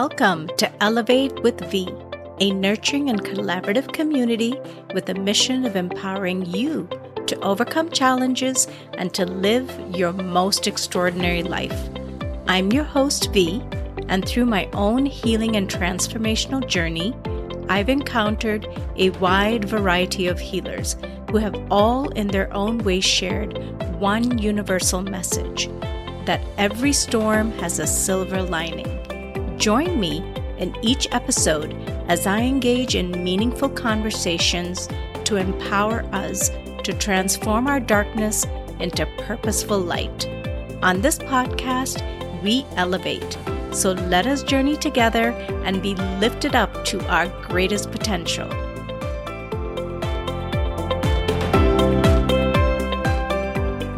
Welcome 0.00 0.48
to 0.56 0.82
Elevate 0.82 1.40
with 1.44 1.60
V, 1.70 1.88
a 2.40 2.50
nurturing 2.50 3.10
and 3.10 3.24
collaborative 3.24 3.92
community 3.92 4.58
with 4.92 5.08
a 5.08 5.14
mission 5.14 5.64
of 5.64 5.76
empowering 5.76 6.44
you 6.46 6.88
to 7.28 7.38
overcome 7.42 7.90
challenges 7.90 8.66
and 8.94 9.14
to 9.14 9.24
live 9.24 9.70
your 9.94 10.12
most 10.12 10.66
extraordinary 10.66 11.44
life. 11.44 11.88
I'm 12.48 12.72
your 12.72 12.82
host, 12.82 13.32
V, 13.32 13.62
and 14.08 14.26
through 14.26 14.46
my 14.46 14.68
own 14.72 15.06
healing 15.06 15.54
and 15.54 15.68
transformational 15.68 16.66
journey, 16.66 17.14
I've 17.68 17.88
encountered 17.88 18.66
a 18.96 19.10
wide 19.10 19.64
variety 19.64 20.26
of 20.26 20.40
healers 20.40 20.96
who 21.30 21.36
have 21.36 21.54
all 21.70 22.08
in 22.14 22.26
their 22.26 22.52
own 22.52 22.78
way 22.78 22.98
shared 22.98 23.56
one 24.00 24.38
universal 24.38 25.02
message 25.02 25.68
that 26.24 26.44
every 26.58 26.92
storm 26.92 27.52
has 27.58 27.78
a 27.78 27.86
silver 27.86 28.42
lining. 28.42 28.93
Join 29.64 29.98
me 29.98 30.18
in 30.58 30.76
each 30.82 31.08
episode 31.10 31.72
as 32.06 32.26
I 32.26 32.42
engage 32.42 32.94
in 32.94 33.24
meaningful 33.24 33.70
conversations 33.70 34.90
to 35.24 35.36
empower 35.36 36.04
us 36.12 36.50
to 36.82 36.92
transform 36.92 37.66
our 37.66 37.80
darkness 37.80 38.44
into 38.78 39.06
purposeful 39.16 39.78
light. 39.78 40.28
On 40.82 41.00
this 41.00 41.18
podcast, 41.18 42.02
we 42.42 42.66
elevate. 42.76 43.38
So 43.72 43.92
let 43.92 44.26
us 44.26 44.42
journey 44.42 44.76
together 44.76 45.30
and 45.64 45.80
be 45.80 45.94
lifted 46.20 46.54
up 46.54 46.84
to 46.84 47.00
our 47.08 47.28
greatest 47.44 47.90
potential. 47.90 48.46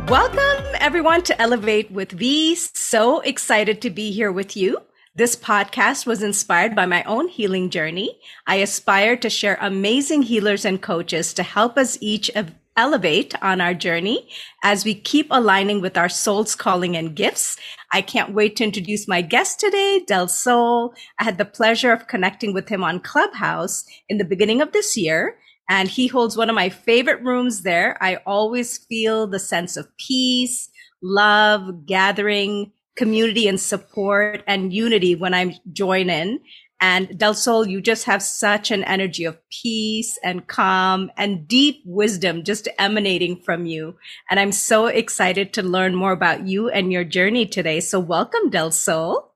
Welcome, 0.06 0.64
everyone, 0.78 1.22
to 1.22 1.42
Elevate 1.42 1.90
with 1.90 2.12
V. 2.12 2.54
So 2.54 3.18
excited 3.22 3.82
to 3.82 3.90
be 3.90 4.12
here 4.12 4.30
with 4.30 4.56
you. 4.56 4.78
This 5.16 5.34
podcast 5.34 6.04
was 6.04 6.22
inspired 6.22 6.76
by 6.76 6.84
my 6.84 7.02
own 7.04 7.28
healing 7.28 7.70
journey. 7.70 8.20
I 8.46 8.56
aspire 8.56 9.16
to 9.16 9.30
share 9.30 9.56
amazing 9.62 10.20
healers 10.20 10.66
and 10.66 10.82
coaches 10.82 11.32
to 11.32 11.42
help 11.42 11.78
us 11.78 11.96
each 12.02 12.30
elevate 12.76 13.34
on 13.42 13.62
our 13.62 13.72
journey 13.72 14.28
as 14.62 14.84
we 14.84 14.94
keep 14.94 15.28
aligning 15.30 15.80
with 15.80 15.96
our 15.96 16.10
soul's 16.10 16.54
calling 16.54 16.98
and 16.98 17.16
gifts. 17.16 17.56
I 17.94 18.02
can't 18.02 18.34
wait 18.34 18.56
to 18.56 18.64
introduce 18.64 19.08
my 19.08 19.22
guest 19.22 19.58
today, 19.58 20.04
Del 20.06 20.28
Sol. 20.28 20.92
I 21.18 21.24
had 21.24 21.38
the 21.38 21.46
pleasure 21.46 21.92
of 21.92 22.08
connecting 22.08 22.52
with 22.52 22.68
him 22.68 22.84
on 22.84 23.00
Clubhouse 23.00 23.86
in 24.10 24.18
the 24.18 24.24
beginning 24.26 24.60
of 24.60 24.72
this 24.72 24.98
year. 24.98 25.38
And 25.66 25.88
he 25.88 26.08
holds 26.08 26.36
one 26.36 26.50
of 26.50 26.54
my 26.54 26.68
favorite 26.68 27.22
rooms 27.22 27.62
there. 27.62 27.96
I 28.02 28.16
always 28.26 28.76
feel 28.76 29.26
the 29.26 29.38
sense 29.38 29.78
of 29.78 29.88
peace, 29.96 30.68
love, 31.02 31.86
gathering, 31.86 32.72
community 32.96 33.46
and 33.46 33.60
support 33.60 34.42
and 34.46 34.72
unity 34.72 35.14
when 35.14 35.34
I 35.34 35.58
join 35.72 36.10
in. 36.10 36.40
And 36.80 37.18
Del 37.18 37.32
Sol, 37.32 37.66
you 37.66 37.80
just 37.80 38.04
have 38.04 38.22
such 38.22 38.70
an 38.70 38.84
energy 38.84 39.24
of 39.24 39.38
peace 39.48 40.18
and 40.22 40.46
calm 40.46 41.10
and 41.16 41.48
deep 41.48 41.82
wisdom 41.86 42.44
just 42.44 42.68
emanating 42.78 43.40
from 43.40 43.64
you. 43.64 43.96
And 44.30 44.38
I'm 44.38 44.52
so 44.52 44.86
excited 44.86 45.54
to 45.54 45.62
learn 45.62 45.94
more 45.94 46.12
about 46.12 46.46
you 46.46 46.68
and 46.68 46.92
your 46.92 47.04
journey 47.04 47.46
today. 47.46 47.80
So 47.80 47.98
welcome, 47.98 48.50
Del 48.50 48.72
Sol. 48.72 49.32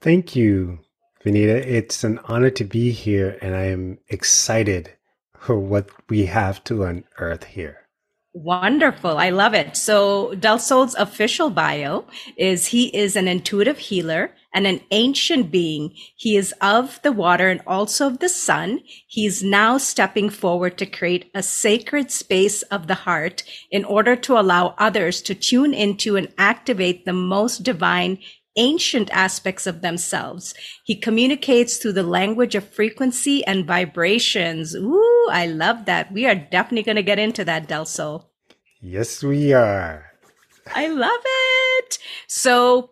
Thank 0.00 0.36
you, 0.36 0.78
Vineeta. 1.24 1.56
It's 1.66 2.04
an 2.04 2.20
honor 2.24 2.50
to 2.50 2.64
be 2.64 2.92
here 2.92 3.38
and 3.42 3.56
I 3.56 3.64
am 3.64 3.98
excited 4.08 4.92
for 5.36 5.58
what 5.58 5.90
we 6.08 6.26
have 6.26 6.62
to 6.64 6.84
unearth 6.84 7.44
here. 7.44 7.83
Wonderful. 8.36 9.16
I 9.16 9.30
love 9.30 9.54
it. 9.54 9.76
So 9.76 10.34
Del 10.34 10.58
Sol's 10.58 10.96
official 10.96 11.50
bio 11.50 12.04
is 12.36 12.66
he 12.66 12.86
is 12.86 13.14
an 13.14 13.28
intuitive 13.28 13.78
healer 13.78 14.32
and 14.52 14.66
an 14.66 14.80
ancient 14.90 15.52
being. 15.52 15.92
He 16.16 16.36
is 16.36 16.52
of 16.60 17.00
the 17.02 17.12
water 17.12 17.48
and 17.48 17.60
also 17.64 18.08
of 18.08 18.18
the 18.18 18.28
sun. 18.28 18.80
He's 19.06 19.44
now 19.44 19.78
stepping 19.78 20.30
forward 20.30 20.76
to 20.78 20.86
create 20.86 21.30
a 21.32 21.44
sacred 21.44 22.10
space 22.10 22.62
of 22.62 22.88
the 22.88 22.94
heart 22.94 23.44
in 23.70 23.84
order 23.84 24.16
to 24.16 24.36
allow 24.36 24.74
others 24.78 25.22
to 25.22 25.36
tune 25.36 25.72
into 25.72 26.16
and 26.16 26.26
activate 26.36 27.04
the 27.04 27.12
most 27.12 27.62
divine 27.62 28.18
ancient 28.56 29.10
aspects 29.10 29.66
of 29.66 29.80
themselves. 29.80 30.54
He 30.84 30.96
communicates 30.96 31.76
through 31.76 31.92
the 31.92 32.02
language 32.02 32.54
of 32.54 32.68
frequency 32.68 33.44
and 33.46 33.66
vibrations. 33.66 34.74
Ooh, 34.74 35.28
I 35.30 35.46
love 35.46 35.84
that. 35.86 36.12
We 36.12 36.26
are 36.26 36.34
definitely 36.34 36.82
going 36.84 36.96
to 36.96 37.02
get 37.02 37.18
into 37.18 37.44
that, 37.44 37.68
Del 37.68 37.84
Sol. 37.84 38.30
Yes, 38.80 39.22
we 39.22 39.52
are. 39.52 40.12
I 40.74 40.88
love 40.88 41.20
it. 41.24 41.98
So, 42.26 42.90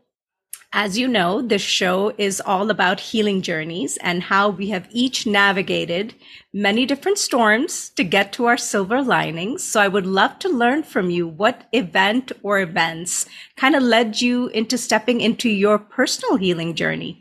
as 0.73 0.97
you 0.97 1.07
know, 1.07 1.43
this 1.43 1.61
show 1.61 2.15
is 2.17 2.41
all 2.41 2.71
about 2.71 2.99
healing 2.99 3.43
journeys 3.43 3.99
and 3.99 4.23
how 4.23 4.49
we 4.49 4.71
have 4.71 4.89
each 4.91 5.27
navigated 5.27 6.15
many 6.53 6.87
different 6.87 7.19
storms 7.19 7.91
to 7.91 8.03
get 8.03 8.33
to 8.33 8.47
our 8.47 8.57
silver 8.57 9.03
linings. 9.03 9.63
So 9.63 9.81
I 9.81 9.89
would 9.89 10.07
love 10.07 10.39
to 10.41 10.49
learn 10.49 10.83
from 10.83 11.11
you 11.11 11.29
what 11.29 11.69
event 11.73 12.33
or 12.43 12.59
events 12.59 13.27
kind 13.57 13.77
of 13.77 13.83
led 13.83 14.23
you 14.23 14.49
into 14.49 14.79
stepping 14.79 15.21
into 15.21 15.51
your 15.51 15.79
personal 15.79 16.37
healing 16.37 16.75
journey. 16.75 17.19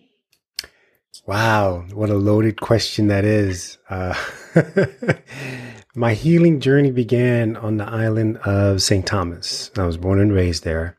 Wow, 1.27 1.85
what 1.93 2.09
a 2.09 2.15
loaded 2.15 2.61
question 2.61 3.07
that 3.07 3.25
is. 3.25 3.77
Uh, 3.89 4.15
my 5.95 6.13
healing 6.13 6.61
journey 6.61 6.91
began 6.91 7.57
on 7.57 7.77
the 7.77 7.85
island 7.85 8.37
of 8.37 8.81
St. 8.81 9.05
Thomas. 9.05 9.71
I 9.77 9.85
was 9.85 9.97
born 9.97 10.19
and 10.19 10.33
raised 10.33 10.63
there 10.63 10.97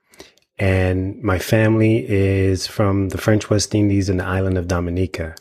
and 0.59 1.23
my 1.23 1.39
family 1.39 2.05
is 2.09 2.67
from 2.67 3.09
the 3.09 3.19
French 3.19 3.51
West 3.51 3.75
Indies 3.75 4.09
and 4.09 4.21
the 4.21 4.25
island 4.25 4.59
of 4.59 4.69
Dominica. 4.69 5.35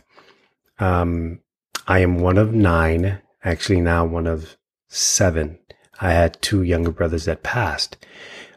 Um, 0.79 1.39
I 1.87 1.99
am 1.99 2.19
one 2.19 2.37
of 2.37 2.53
nine, 2.53 3.21
actually 3.43 3.81
now 3.81 4.05
one 4.05 4.27
of 4.27 4.57
seven. 4.89 5.59
I 5.99 6.11
had 6.11 6.41
two 6.41 6.63
younger 6.63 6.91
brothers 6.91 7.25
that 7.25 7.43
passed. 7.43 7.97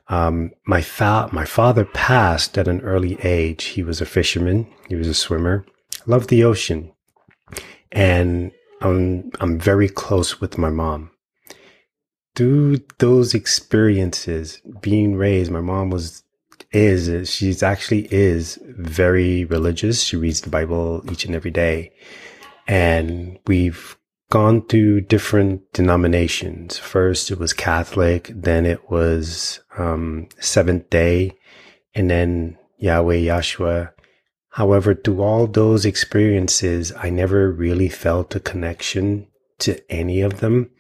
Um, 0.09 0.53
my 0.67 0.83
fa- 0.83 1.29
my 1.33 1.45
father 1.45 1.85
passed 1.85 2.59
at 2.59 2.69
an 2.69 2.81
early 2.81 3.19
age. 3.23 3.65
He 3.65 3.83
was 3.83 4.01
a 4.01 4.07
fisherman. 4.07 4.67
He 4.89 4.95
was 4.95 5.09
a 5.09 5.15
swimmer. 5.15 5.65
Loved 6.07 6.29
the 6.29 6.45
ocean, 6.45 6.93
and 7.91 8.53
I'm 8.81 9.31
I'm 9.41 9.59
very 9.59 9.89
close 9.89 10.41
with 10.41 10.59
my 10.59 10.69
mom. 10.69 11.11
Through 12.35 12.81
those 12.99 13.33
experiences, 13.33 14.61
being 14.81 15.15
raised, 15.15 15.51
my 15.51 15.61
mom 15.61 15.89
was 15.89 16.24
is 16.73 17.31
she's 17.31 17.63
actually 17.63 18.09
is 18.13 18.59
very 18.65 19.45
religious. 19.45 20.03
She 20.03 20.17
reads 20.17 20.41
the 20.41 20.51
Bible 20.51 21.03
each 21.11 21.25
and 21.25 21.35
every 21.35 21.51
day. 21.51 21.93
And 22.67 23.39
we've 23.47 23.97
gone 24.31 24.67
through 24.67 25.03
different 25.03 25.73
denominations. 25.73 26.79
First 26.79 27.31
it 27.31 27.39
was 27.39 27.53
Catholic, 27.53 28.31
then 28.35 28.67
it 28.67 28.91
was 28.91 29.61
um, 29.79 30.29
Seventh 30.41 30.91
Day, 30.91 31.37
and 31.95 32.11
then 32.11 32.59
Yahweh 32.79 33.17
Yahshua. 33.17 33.93
However, 34.51 34.95
through 34.95 35.21
all 35.21 35.47
those 35.47 35.85
experiences, 35.85 36.93
I 36.97 37.11
never 37.11 37.51
really 37.51 37.89
felt 37.89 38.35
a 38.35 38.41
connection 38.41 39.27
to 39.61 39.81
any 39.91 40.21
of 40.21 40.41
them. 40.41 40.71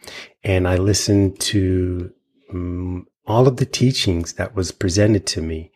And 0.43 0.67
I 0.69 0.77
listened 0.77 1.41
to 1.41 2.13
um, 2.53 3.07
all 3.27 3.49
of 3.49 3.57
the 3.57 3.67
teachings 3.67 4.35
that 4.35 4.55
was 4.55 4.73
presented 4.73 5.27
to 5.27 5.41
me 5.41 5.73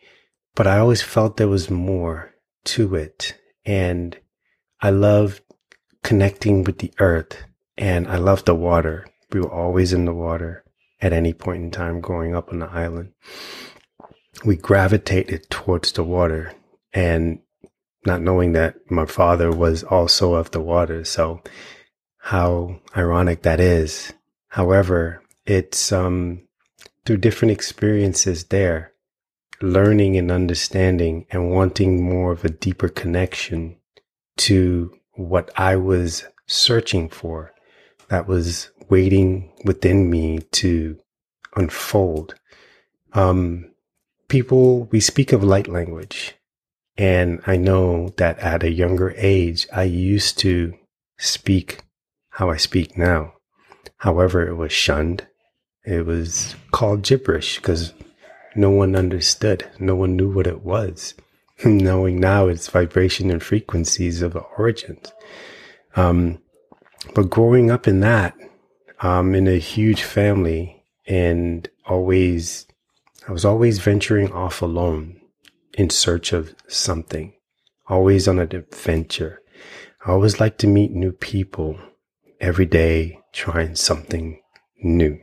but 0.59 0.67
I 0.67 0.79
always 0.79 1.01
felt 1.01 1.37
there 1.37 1.47
was 1.47 1.69
more 1.69 2.35
to 2.65 2.93
it. 2.93 3.39
And 3.65 4.17
I 4.81 4.89
loved 4.89 5.41
connecting 6.03 6.65
with 6.65 6.79
the 6.79 6.91
earth 6.99 7.43
and 7.77 8.05
I 8.09 8.17
loved 8.17 8.45
the 8.45 8.55
water. 8.55 9.07
We 9.31 9.39
were 9.39 9.53
always 9.53 9.93
in 9.93 10.03
the 10.03 10.13
water 10.13 10.65
at 11.01 11.13
any 11.13 11.31
point 11.31 11.63
in 11.63 11.71
time 11.71 12.01
growing 12.01 12.35
up 12.35 12.51
on 12.51 12.59
the 12.59 12.69
island. 12.69 13.13
We 14.43 14.57
gravitated 14.57 15.49
towards 15.49 15.93
the 15.93 16.03
water 16.03 16.53
and 16.93 17.39
not 18.05 18.21
knowing 18.21 18.51
that 18.51 18.75
my 18.91 19.05
father 19.05 19.51
was 19.51 19.83
also 19.83 20.33
of 20.33 20.51
the 20.51 20.59
water. 20.59 21.05
So 21.05 21.41
how 22.17 22.81
ironic 22.97 23.43
that 23.43 23.61
is. 23.61 24.11
However, 24.49 25.21
it's, 25.45 25.93
um, 25.93 26.48
through 27.05 27.17
different 27.17 27.51
experiences 27.51 28.45
there 28.45 28.93
learning 29.61 30.17
and 30.17 30.31
understanding 30.31 31.25
and 31.31 31.51
wanting 31.51 32.01
more 32.01 32.31
of 32.31 32.45
a 32.45 32.49
deeper 32.49 32.87
connection 32.87 33.75
to 34.37 34.97
what 35.13 35.51
I 35.57 35.75
was 35.75 36.23
searching 36.47 37.09
for 37.09 37.53
that 38.09 38.27
was 38.27 38.69
waiting 38.89 39.51
within 39.65 40.09
me 40.09 40.39
to 40.53 40.97
unfold. 41.55 42.35
Um, 43.13 43.71
people, 44.27 44.85
we 44.85 44.99
speak 44.99 45.33
of 45.33 45.43
light 45.43 45.67
language. 45.67 46.35
And 46.97 47.41
I 47.47 47.55
know 47.55 48.13
that 48.17 48.39
at 48.39 48.63
a 48.63 48.71
younger 48.71 49.13
age, 49.15 49.67
I 49.73 49.83
used 49.83 50.37
to 50.39 50.73
speak 51.17 51.81
how 52.31 52.49
I 52.49 52.57
speak 52.57 52.97
now. 52.97 53.33
However, 53.97 54.47
it 54.47 54.55
was 54.55 54.71
shunned. 54.71 55.27
It 55.85 56.05
was 56.05 56.55
called 56.71 57.03
gibberish 57.03 57.57
because 57.57 57.93
no 58.55 58.69
one 58.69 58.95
understood. 58.95 59.65
No 59.79 59.95
one 59.95 60.15
knew 60.15 60.31
what 60.31 60.47
it 60.47 60.63
was. 60.63 61.13
knowing 61.65 62.19
now 62.19 62.47
its 62.47 62.69
vibration 62.69 63.29
and 63.29 63.43
frequencies 63.43 64.21
of 64.21 64.33
the 64.33 64.39
origins. 64.57 65.11
Um, 65.95 66.39
but 67.15 67.29
growing 67.29 67.71
up 67.71 67.87
in 67.87 67.99
that, 68.01 68.35
um, 69.01 69.35
in 69.35 69.47
a 69.47 69.57
huge 69.57 70.03
family 70.03 70.83
and 71.07 71.67
always, 71.85 72.65
I 73.27 73.31
was 73.31 73.45
always 73.45 73.79
venturing 73.79 74.31
off 74.31 74.61
alone 74.61 75.19
in 75.73 75.89
search 75.89 76.33
of 76.33 76.53
something, 76.67 77.33
always 77.87 78.27
on 78.27 78.39
an 78.39 78.55
adventure. 78.55 79.41
I 80.05 80.11
always 80.11 80.39
like 80.39 80.57
to 80.59 80.67
meet 80.67 80.91
new 80.91 81.11
people 81.11 81.77
every 82.39 82.65
day, 82.65 83.19
trying 83.33 83.75
something 83.75 84.39
new. 84.81 85.19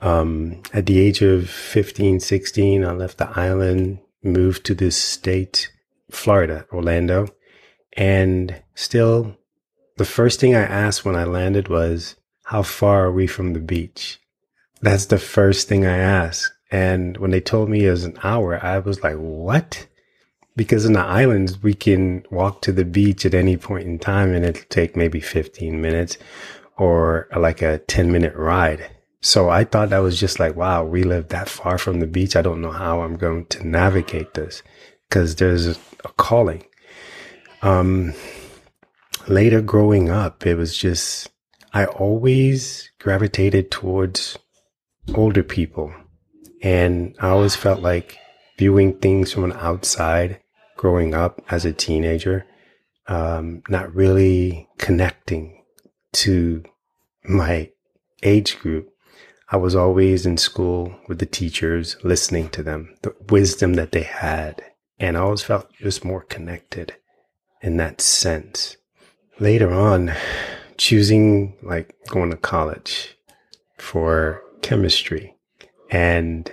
Um, 0.00 0.62
at 0.72 0.86
the 0.86 0.98
age 0.98 1.22
of 1.22 1.48
15, 1.48 2.20
16, 2.20 2.84
I 2.84 2.92
left 2.92 3.18
the 3.18 3.30
island, 3.38 4.00
moved 4.22 4.64
to 4.66 4.74
this 4.74 4.96
state, 4.96 5.70
Florida, 6.10 6.66
Orlando, 6.72 7.28
and 7.96 8.62
still 8.74 9.36
the 9.96 10.04
first 10.04 10.40
thing 10.40 10.54
I 10.54 10.62
asked 10.62 11.04
when 11.04 11.16
I 11.16 11.24
landed 11.24 11.68
was, 11.68 12.16
how 12.46 12.62
far 12.62 13.06
are 13.06 13.12
we 13.12 13.26
from 13.26 13.52
the 13.52 13.60
beach? 13.60 14.20
That's 14.80 15.06
the 15.06 15.18
first 15.18 15.68
thing 15.68 15.86
I 15.86 15.96
asked. 15.96 16.52
And 16.70 17.16
when 17.18 17.30
they 17.30 17.40
told 17.40 17.68
me 17.68 17.86
it 17.86 17.90
was 17.90 18.04
an 18.04 18.18
hour, 18.24 18.62
I 18.64 18.78
was 18.78 19.02
like, 19.02 19.16
what? 19.16 19.86
Because 20.56 20.84
in 20.84 20.94
the 20.94 21.00
islands, 21.00 21.62
we 21.62 21.74
can 21.74 22.24
walk 22.30 22.62
to 22.62 22.72
the 22.72 22.84
beach 22.84 23.24
at 23.24 23.34
any 23.34 23.56
point 23.56 23.86
in 23.86 23.98
time 23.98 24.34
and 24.34 24.44
it'll 24.44 24.64
take 24.68 24.96
maybe 24.96 25.20
15 25.20 25.80
minutes 25.80 26.18
or 26.76 27.28
like 27.36 27.62
a 27.62 27.78
10 27.78 28.10
minute 28.10 28.34
ride. 28.34 28.90
So 29.22 29.48
I 29.48 29.62
thought 29.62 29.90
that 29.90 30.00
was 30.00 30.18
just 30.18 30.40
like, 30.40 30.56
wow, 30.56 30.84
we 30.84 31.04
live 31.04 31.28
that 31.28 31.48
far 31.48 31.78
from 31.78 32.00
the 32.00 32.08
beach. 32.08 32.34
I 32.34 32.42
don't 32.42 32.60
know 32.60 32.72
how 32.72 33.02
I'm 33.02 33.16
going 33.16 33.46
to 33.46 33.66
navigate 33.66 34.34
this 34.34 34.64
because 35.08 35.36
there's 35.36 35.68
a 35.68 35.76
calling. 36.16 36.64
Um, 37.62 38.14
later 39.28 39.60
growing 39.60 40.10
up, 40.10 40.44
it 40.44 40.56
was 40.56 40.76
just, 40.76 41.30
I 41.72 41.84
always 41.84 42.90
gravitated 42.98 43.70
towards 43.70 44.38
older 45.14 45.44
people. 45.44 45.94
And 46.60 47.14
I 47.20 47.28
always 47.28 47.54
felt 47.54 47.80
like 47.80 48.18
viewing 48.58 48.98
things 48.98 49.32
from 49.32 49.44
an 49.44 49.52
outside 49.52 50.40
growing 50.76 51.14
up 51.14 51.40
as 51.48 51.64
a 51.64 51.72
teenager, 51.72 52.44
um, 53.06 53.62
not 53.68 53.94
really 53.94 54.68
connecting 54.78 55.62
to 56.12 56.64
my 57.24 57.70
age 58.24 58.58
group. 58.58 58.91
I 59.52 59.56
was 59.56 59.76
always 59.76 60.24
in 60.24 60.38
school 60.38 60.94
with 61.08 61.18
the 61.18 61.26
teachers, 61.26 61.98
listening 62.02 62.48
to 62.50 62.62
them, 62.62 62.96
the 63.02 63.14
wisdom 63.28 63.74
that 63.74 63.92
they 63.92 64.02
had. 64.02 64.64
And 64.98 65.14
I 65.14 65.20
always 65.20 65.42
felt 65.42 65.70
just 65.74 66.06
more 66.06 66.22
connected 66.22 66.96
in 67.60 67.76
that 67.76 68.00
sense 68.00 68.78
later 69.38 69.70
on, 69.70 70.14
choosing 70.78 71.54
like 71.62 71.94
going 72.08 72.30
to 72.30 72.36
college 72.38 73.14
for 73.76 74.42
chemistry 74.62 75.36
and 75.90 76.50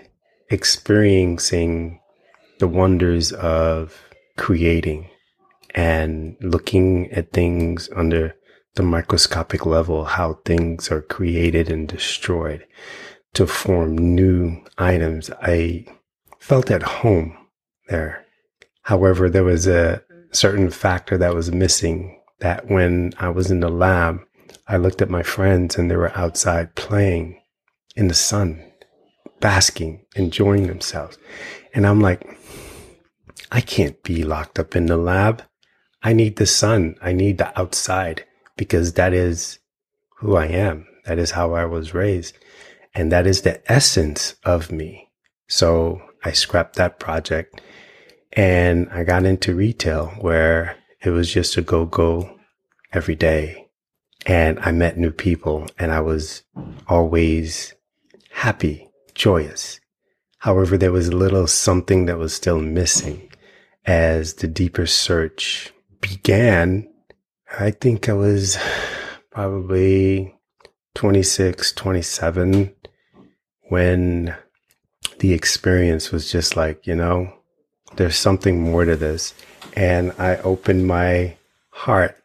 experiencing 0.49 2.01
the 2.59 2.67
wonders 2.67 3.31
of 3.31 3.97
creating 4.35 5.09
and 5.73 6.35
looking 6.41 7.09
at 7.13 7.31
things 7.31 7.89
under 7.95 8.35
the 8.79 8.83
microscopic 8.83 9.65
level, 9.65 10.05
how 10.05 10.35
things 10.45 10.89
are 10.89 11.01
created 11.01 11.69
and 11.69 11.85
destroyed 11.85 12.65
to 13.33 13.45
form 13.45 13.97
new 13.97 14.63
items. 14.77 15.29
I 15.41 15.85
felt 16.39 16.71
at 16.71 16.81
home 16.81 17.37
there. 17.89 18.25
However, 18.83 19.29
there 19.29 19.43
was 19.43 19.67
a 19.67 20.01
certain 20.31 20.69
factor 20.69 21.17
that 21.17 21.35
was 21.35 21.51
missing 21.51 22.21
that 22.39 22.69
when 22.69 23.11
I 23.19 23.27
was 23.31 23.51
in 23.51 23.59
the 23.59 23.67
lab, 23.67 24.21
I 24.65 24.77
looked 24.77 25.01
at 25.01 25.09
my 25.09 25.23
friends 25.23 25.77
and 25.77 25.91
they 25.91 25.97
were 25.97 26.17
outside 26.17 26.75
playing 26.75 27.37
in 27.97 28.07
the 28.07 28.13
sun, 28.13 28.63
basking, 29.41 30.05
enjoying 30.15 30.67
themselves. 30.67 31.17
And 31.73 31.85
I'm 31.85 31.99
like, 31.99 32.25
I 33.51 33.59
can't 33.59 34.01
be 34.03 34.23
locked 34.23 34.57
up 34.57 34.73
in 34.73 34.85
the 34.85 34.95
lab. 34.95 35.43
I 36.01 36.13
need 36.13 36.37
the 36.37 36.45
sun. 36.45 36.95
I 37.01 37.11
need 37.11 37.39
the 37.39 37.59
outside 37.59 38.23
because 38.59 38.93
that 38.93 39.13
is 39.13 39.57
who 40.17 40.35
I 40.35 40.47
am. 40.47 40.85
That 41.05 41.17
is 41.17 41.31
how 41.31 41.53
I 41.53 41.63
was 41.63 41.93
raised. 41.93 42.37
And 42.93 43.09
that 43.09 43.25
is 43.25 43.41
the 43.41 43.71
essence 43.71 44.35
of 44.43 44.69
me. 44.69 45.09
So 45.47 46.01
I 46.25 46.33
scrapped 46.33 46.75
that 46.75 46.99
project 46.99 47.61
and 48.33 48.89
I 48.91 49.05
got 49.05 49.23
into 49.23 49.55
retail 49.55 50.07
where 50.19 50.75
it 51.01 51.11
was 51.11 51.33
just 51.33 51.55
a 51.55 51.61
go 51.61 51.85
go 51.85 52.37
every 52.91 53.15
day. 53.15 53.69
And 54.25 54.59
I 54.59 54.73
met 54.73 54.97
new 54.97 55.11
people 55.11 55.65
and 55.79 55.93
I 55.93 56.01
was 56.01 56.43
always 56.85 57.73
happy, 58.29 58.89
joyous. 59.15 59.79
However, 60.39 60.77
there 60.77 60.91
was 60.91 61.07
a 61.07 61.15
little 61.15 61.47
something 61.47 62.07
that 62.07 62.17
was 62.17 62.33
still 62.33 62.59
missing 62.59 63.31
as 63.85 64.33
the 64.33 64.47
deeper 64.47 64.85
search 64.85 65.71
began. 66.01 66.89
I 67.57 67.71
think 67.71 68.07
I 68.07 68.13
was 68.13 68.57
probably 69.31 70.35
26, 70.93 71.71
27 71.73 72.75
when 73.69 74.35
the 75.17 75.33
experience 75.33 76.11
was 76.11 76.31
just 76.31 76.55
like, 76.55 76.85
you 76.85 76.95
know, 76.95 77.33
there's 77.95 78.15
something 78.15 78.61
more 78.61 78.85
to 78.85 78.95
this. 78.95 79.33
And 79.75 80.13
I 80.19 80.37
opened 80.37 80.85
my 80.85 81.37
heart 81.71 82.21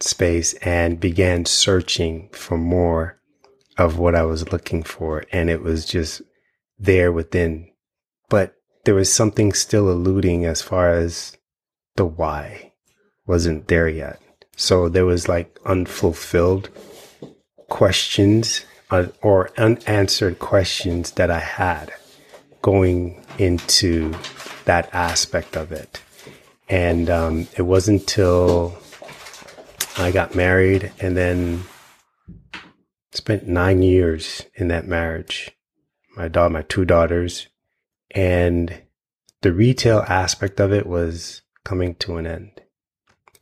space 0.00 0.54
and 0.54 0.98
began 0.98 1.44
searching 1.44 2.30
for 2.32 2.56
more 2.56 3.20
of 3.76 3.98
what 3.98 4.14
I 4.14 4.22
was 4.22 4.52
looking 4.52 4.82
for. 4.82 5.24
And 5.32 5.50
it 5.50 5.62
was 5.62 5.84
just 5.84 6.22
there 6.78 7.12
within. 7.12 7.70
But 8.30 8.54
there 8.84 8.94
was 8.94 9.12
something 9.12 9.52
still 9.52 9.90
eluding 9.90 10.46
as 10.46 10.62
far 10.62 10.90
as 10.90 11.36
the 11.96 12.06
why 12.06 12.72
wasn't 13.26 13.68
there 13.68 13.88
yet. 13.88 14.21
So 14.56 14.88
there 14.88 15.06
was 15.06 15.28
like 15.28 15.58
unfulfilled 15.64 16.68
questions 17.68 18.64
uh, 18.90 19.06
or 19.22 19.50
unanswered 19.56 20.38
questions 20.38 21.12
that 21.12 21.30
I 21.30 21.40
had 21.40 21.92
going 22.60 23.24
into 23.38 24.14
that 24.64 24.92
aspect 24.94 25.56
of 25.56 25.72
it. 25.72 26.02
And 26.68 27.10
um, 27.10 27.48
it 27.56 27.62
wasn't 27.62 28.02
until 28.02 28.78
I 29.96 30.10
got 30.10 30.34
married 30.34 30.92
and 31.00 31.16
then 31.16 31.64
spent 33.12 33.46
nine 33.46 33.82
years 33.82 34.42
in 34.54 34.68
that 34.68 34.86
marriage. 34.86 35.50
My 36.16 36.28
daughter, 36.28 36.52
my 36.52 36.62
two 36.62 36.84
daughters, 36.84 37.48
and 38.10 38.82
the 39.42 39.52
retail 39.52 40.04
aspect 40.08 40.60
of 40.60 40.72
it 40.72 40.86
was 40.86 41.42
coming 41.64 41.94
to 41.96 42.16
an 42.16 42.26
end. 42.26 42.60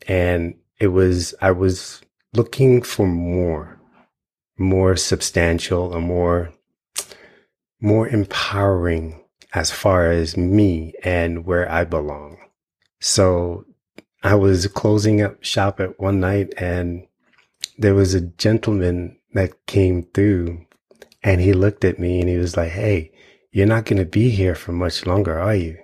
And 0.08 0.54
it 0.80 0.88
was, 0.88 1.34
I 1.40 1.52
was 1.52 2.00
looking 2.32 2.82
for 2.82 3.06
more, 3.06 3.80
more 4.58 4.96
substantial 4.96 5.94
and 5.94 6.06
more, 6.06 6.52
more 7.80 8.08
empowering 8.08 9.22
as 9.52 9.70
far 9.70 10.10
as 10.10 10.36
me 10.36 10.94
and 11.04 11.44
where 11.44 11.70
I 11.70 11.84
belong. 11.84 12.38
So 13.00 13.66
I 14.22 14.34
was 14.34 14.66
closing 14.68 15.22
up 15.22 15.42
shop 15.44 15.80
at 15.80 16.00
one 16.00 16.20
night 16.20 16.52
and 16.56 17.06
there 17.78 17.94
was 17.94 18.14
a 18.14 18.20
gentleman 18.20 19.18
that 19.34 19.66
came 19.66 20.02
through 20.02 20.66
and 21.22 21.40
he 21.40 21.52
looked 21.52 21.84
at 21.84 21.98
me 21.98 22.20
and 22.20 22.28
he 22.28 22.36
was 22.36 22.56
like, 22.56 22.70
Hey, 22.70 23.12
you're 23.52 23.66
not 23.66 23.84
going 23.84 23.98
to 23.98 24.04
be 24.04 24.30
here 24.30 24.54
for 24.54 24.72
much 24.72 25.06
longer, 25.06 25.38
are 25.38 25.54
you? 25.54 25.78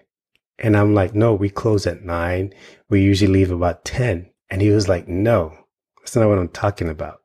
And 0.58 0.76
I'm 0.76 0.94
like, 0.94 1.14
no, 1.14 1.34
we 1.34 1.50
close 1.50 1.86
at 1.86 2.02
nine. 2.02 2.54
We 2.88 3.02
usually 3.02 3.32
leave 3.32 3.50
about 3.50 3.84
10. 3.84 4.30
And 4.50 4.62
he 4.62 4.70
was 4.70 4.88
like, 4.88 5.08
no, 5.08 5.56
that's 5.98 6.16
not 6.16 6.28
what 6.28 6.38
I'm 6.38 6.48
talking 6.48 6.88
about. 6.88 7.20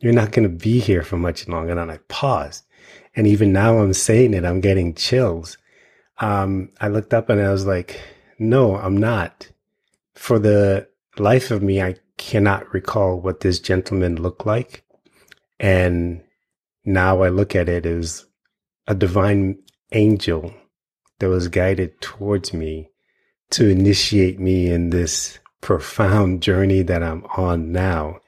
You're 0.00 0.12
not 0.12 0.32
going 0.32 0.48
to 0.48 0.54
be 0.54 0.78
here 0.78 1.02
for 1.02 1.16
much 1.16 1.48
longer. 1.48 1.78
And 1.78 1.90
I 1.90 1.98
paused. 2.08 2.64
And 3.16 3.26
even 3.26 3.52
now 3.52 3.78
I'm 3.78 3.94
saying 3.94 4.34
it, 4.34 4.44
I'm 4.44 4.60
getting 4.60 4.94
chills. 4.94 5.58
Um, 6.18 6.70
I 6.80 6.88
looked 6.88 7.14
up 7.14 7.28
and 7.28 7.40
I 7.40 7.50
was 7.50 7.66
like, 7.66 8.00
no, 8.38 8.76
I'm 8.76 8.96
not 8.96 9.48
for 10.18 10.38
the 10.38 10.88
life 11.16 11.50
of 11.50 11.62
me, 11.62 11.80
I 11.80 11.94
cannot 12.16 12.74
recall 12.74 13.20
what 13.20 13.40
this 13.40 13.60
gentleman 13.60 14.20
looked 14.20 14.44
like. 14.44 14.82
And 15.60 16.22
now 16.84 17.22
I 17.22 17.28
look 17.28 17.54
at 17.54 17.68
it 17.68 17.86
as 17.86 18.26
a 18.88 18.94
divine 18.94 19.58
angel 19.92 20.52
that 21.20 21.28
was 21.28 21.48
guided 21.48 22.00
towards 22.00 22.52
me 22.52 22.90
to 23.50 23.68
initiate 23.68 24.38
me 24.40 24.70
in 24.70 24.90
this 24.90 25.38
profound 25.60 26.42
journey 26.42 26.82
that 26.82 27.02
I'm 27.02 27.24
on 27.36 27.72
now. 27.72 28.20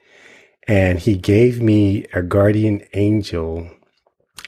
And 0.67 0.99
he 0.99 1.15
gave 1.17 1.61
me 1.61 2.05
a 2.13 2.21
guardian 2.21 2.81
angel 2.93 3.69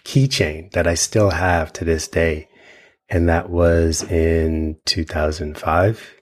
keychain 0.04 0.72
that 0.72 0.88
I 0.88 0.94
still 0.94 1.32
have 1.32 1.74
to 1.74 1.86
this 1.86 2.08
day. 2.08 2.48
and 3.10 3.30
that 3.30 3.50
was 3.50 4.04
in 4.04 4.78
2005. 4.86 6.16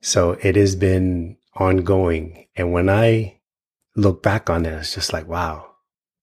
So 0.00 0.32
it 0.42 0.54
has 0.56 0.76
been 0.76 1.36
ongoing. 1.56 2.46
And 2.54 2.72
when 2.72 2.88
I 2.88 3.40
look 3.96 4.22
back 4.22 4.48
on 4.48 4.64
it, 4.66 4.72
it's 4.72 4.94
just 4.94 5.12
like, 5.12 5.26
wow, 5.26 5.72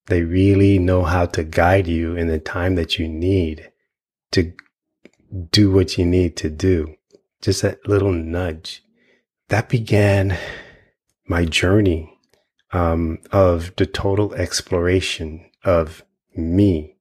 they 0.07 0.21
really 0.21 0.79
know 0.79 1.03
how 1.03 1.25
to 1.25 1.43
guide 1.43 1.87
you 1.87 2.15
in 2.15 2.27
the 2.27 2.39
time 2.39 2.75
that 2.75 2.97
you 2.97 3.07
need 3.09 3.69
to 4.31 4.53
do 5.51 5.71
what 5.71 5.97
you 5.97 6.05
need 6.05 6.37
to 6.37 6.49
do. 6.49 6.95
Just 7.41 7.61
that 7.63 7.85
little 7.87 8.13
nudge. 8.13 8.81
That 9.53 9.69
began 9.69 10.35
my 11.27 11.45
journey 11.45 12.11
um, 12.71 13.19
of 13.31 13.71
the 13.75 13.85
total 13.85 14.33
exploration 14.33 15.45
of 15.63 16.03
me 16.35 16.95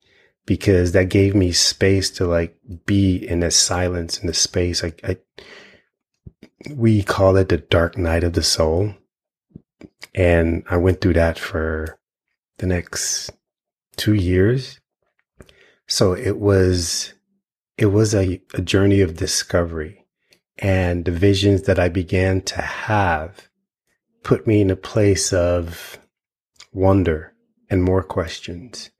because 0.44 0.92
that 0.92 1.08
gave 1.08 1.34
me 1.34 1.52
space 1.52 2.10
to 2.10 2.26
like 2.26 2.54
be 2.84 3.16
in 3.16 3.40
the 3.40 3.50
silence 3.50 4.18
in 4.18 4.26
the 4.26 4.34
space. 4.34 4.84
I, 4.84 4.92
I 5.02 5.16
we 6.68 7.02
call 7.02 7.38
it 7.38 7.48
the 7.48 7.56
dark 7.56 7.96
night 7.96 8.22
of 8.22 8.34
the 8.34 8.42
soul. 8.42 8.96
And 10.14 10.62
I 10.68 10.76
went 10.76 11.00
through 11.00 11.14
that 11.14 11.38
for 11.38 11.98
the 12.58 12.66
next 12.66 13.30
two 13.96 14.12
years. 14.12 14.78
So 15.88 16.12
it 16.12 16.38
was, 16.38 17.14
it 17.78 17.86
was 17.86 18.14
a, 18.14 18.42
a 18.52 18.60
journey 18.60 19.00
of 19.00 19.16
discovery 19.16 20.01
and 20.62 21.04
the 21.04 21.10
visions 21.10 21.62
that 21.62 21.80
I 21.80 21.88
began 21.88 22.40
to 22.42 22.62
have 22.62 23.48
put 24.22 24.46
me 24.46 24.60
in 24.60 24.70
a 24.70 24.76
place 24.76 25.32
of 25.32 25.98
wonder 26.72 27.34
and 27.68 27.82
more 27.82 28.04
questions. 28.04 28.90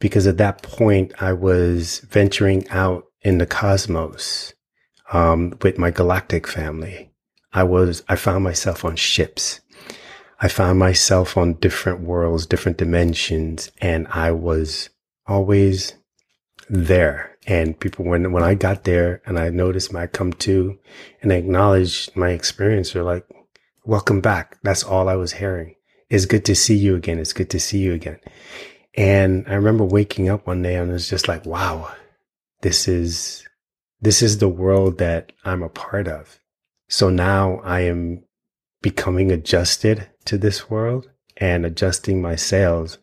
Because 0.00 0.26
at 0.26 0.38
that 0.38 0.62
point, 0.62 1.12
I 1.20 1.34
was 1.34 2.00
venturing 2.00 2.66
out 2.70 3.04
in 3.20 3.36
the 3.36 3.46
cosmos 3.46 4.54
um, 5.12 5.56
with 5.60 5.78
my 5.78 5.90
galactic 5.90 6.48
family. 6.48 7.10
I 7.52 7.64
was, 7.64 8.02
I 8.08 8.16
found 8.16 8.42
myself 8.42 8.84
on 8.84 8.96
ships. 8.96 9.60
I 10.40 10.48
found 10.48 10.78
myself 10.78 11.36
on 11.36 11.54
different 11.54 12.00
worlds, 12.00 12.46
different 12.46 12.78
dimensions, 12.78 13.70
and 13.78 14.06
I 14.08 14.32
was 14.32 14.88
always 15.26 15.94
there. 16.68 17.33
And 17.46 17.78
people, 17.78 18.04
when, 18.04 18.32
when 18.32 18.42
I 18.42 18.54
got 18.54 18.84
there 18.84 19.20
and 19.26 19.38
I 19.38 19.50
noticed 19.50 19.92
my 19.92 20.06
come 20.06 20.32
to 20.34 20.78
and 21.22 21.32
I 21.32 21.36
acknowledged 21.36 22.16
my 22.16 22.30
experience, 22.30 22.92
they're 22.92 23.02
like, 23.02 23.26
welcome 23.84 24.20
back. 24.20 24.58
That's 24.62 24.82
all 24.82 25.08
I 25.08 25.16
was 25.16 25.32
hearing. 25.32 25.74
It's 26.08 26.26
good 26.26 26.44
to 26.46 26.54
see 26.54 26.76
you 26.76 26.96
again. 26.96 27.18
It's 27.18 27.32
good 27.32 27.50
to 27.50 27.60
see 27.60 27.78
you 27.78 27.92
again. 27.92 28.18
And 28.94 29.44
I 29.48 29.54
remember 29.54 29.84
waking 29.84 30.28
up 30.28 30.46
one 30.46 30.62
day 30.62 30.76
and 30.76 30.88
it 30.88 30.92
was 30.92 31.10
just 31.10 31.28
like, 31.28 31.44
wow, 31.44 31.92
this 32.62 32.88
is, 32.88 33.46
this 34.00 34.22
is 34.22 34.38
the 34.38 34.48
world 34.48 34.98
that 34.98 35.32
I'm 35.44 35.62
a 35.62 35.68
part 35.68 36.08
of. 36.08 36.38
So 36.88 37.10
now 37.10 37.60
I 37.64 37.80
am 37.80 38.24
becoming 38.80 39.32
adjusted 39.32 40.08
to 40.26 40.38
this 40.38 40.70
world 40.70 41.10
and 41.36 41.66
adjusting 41.66 42.22
my 42.22 42.36
sails 42.36 42.98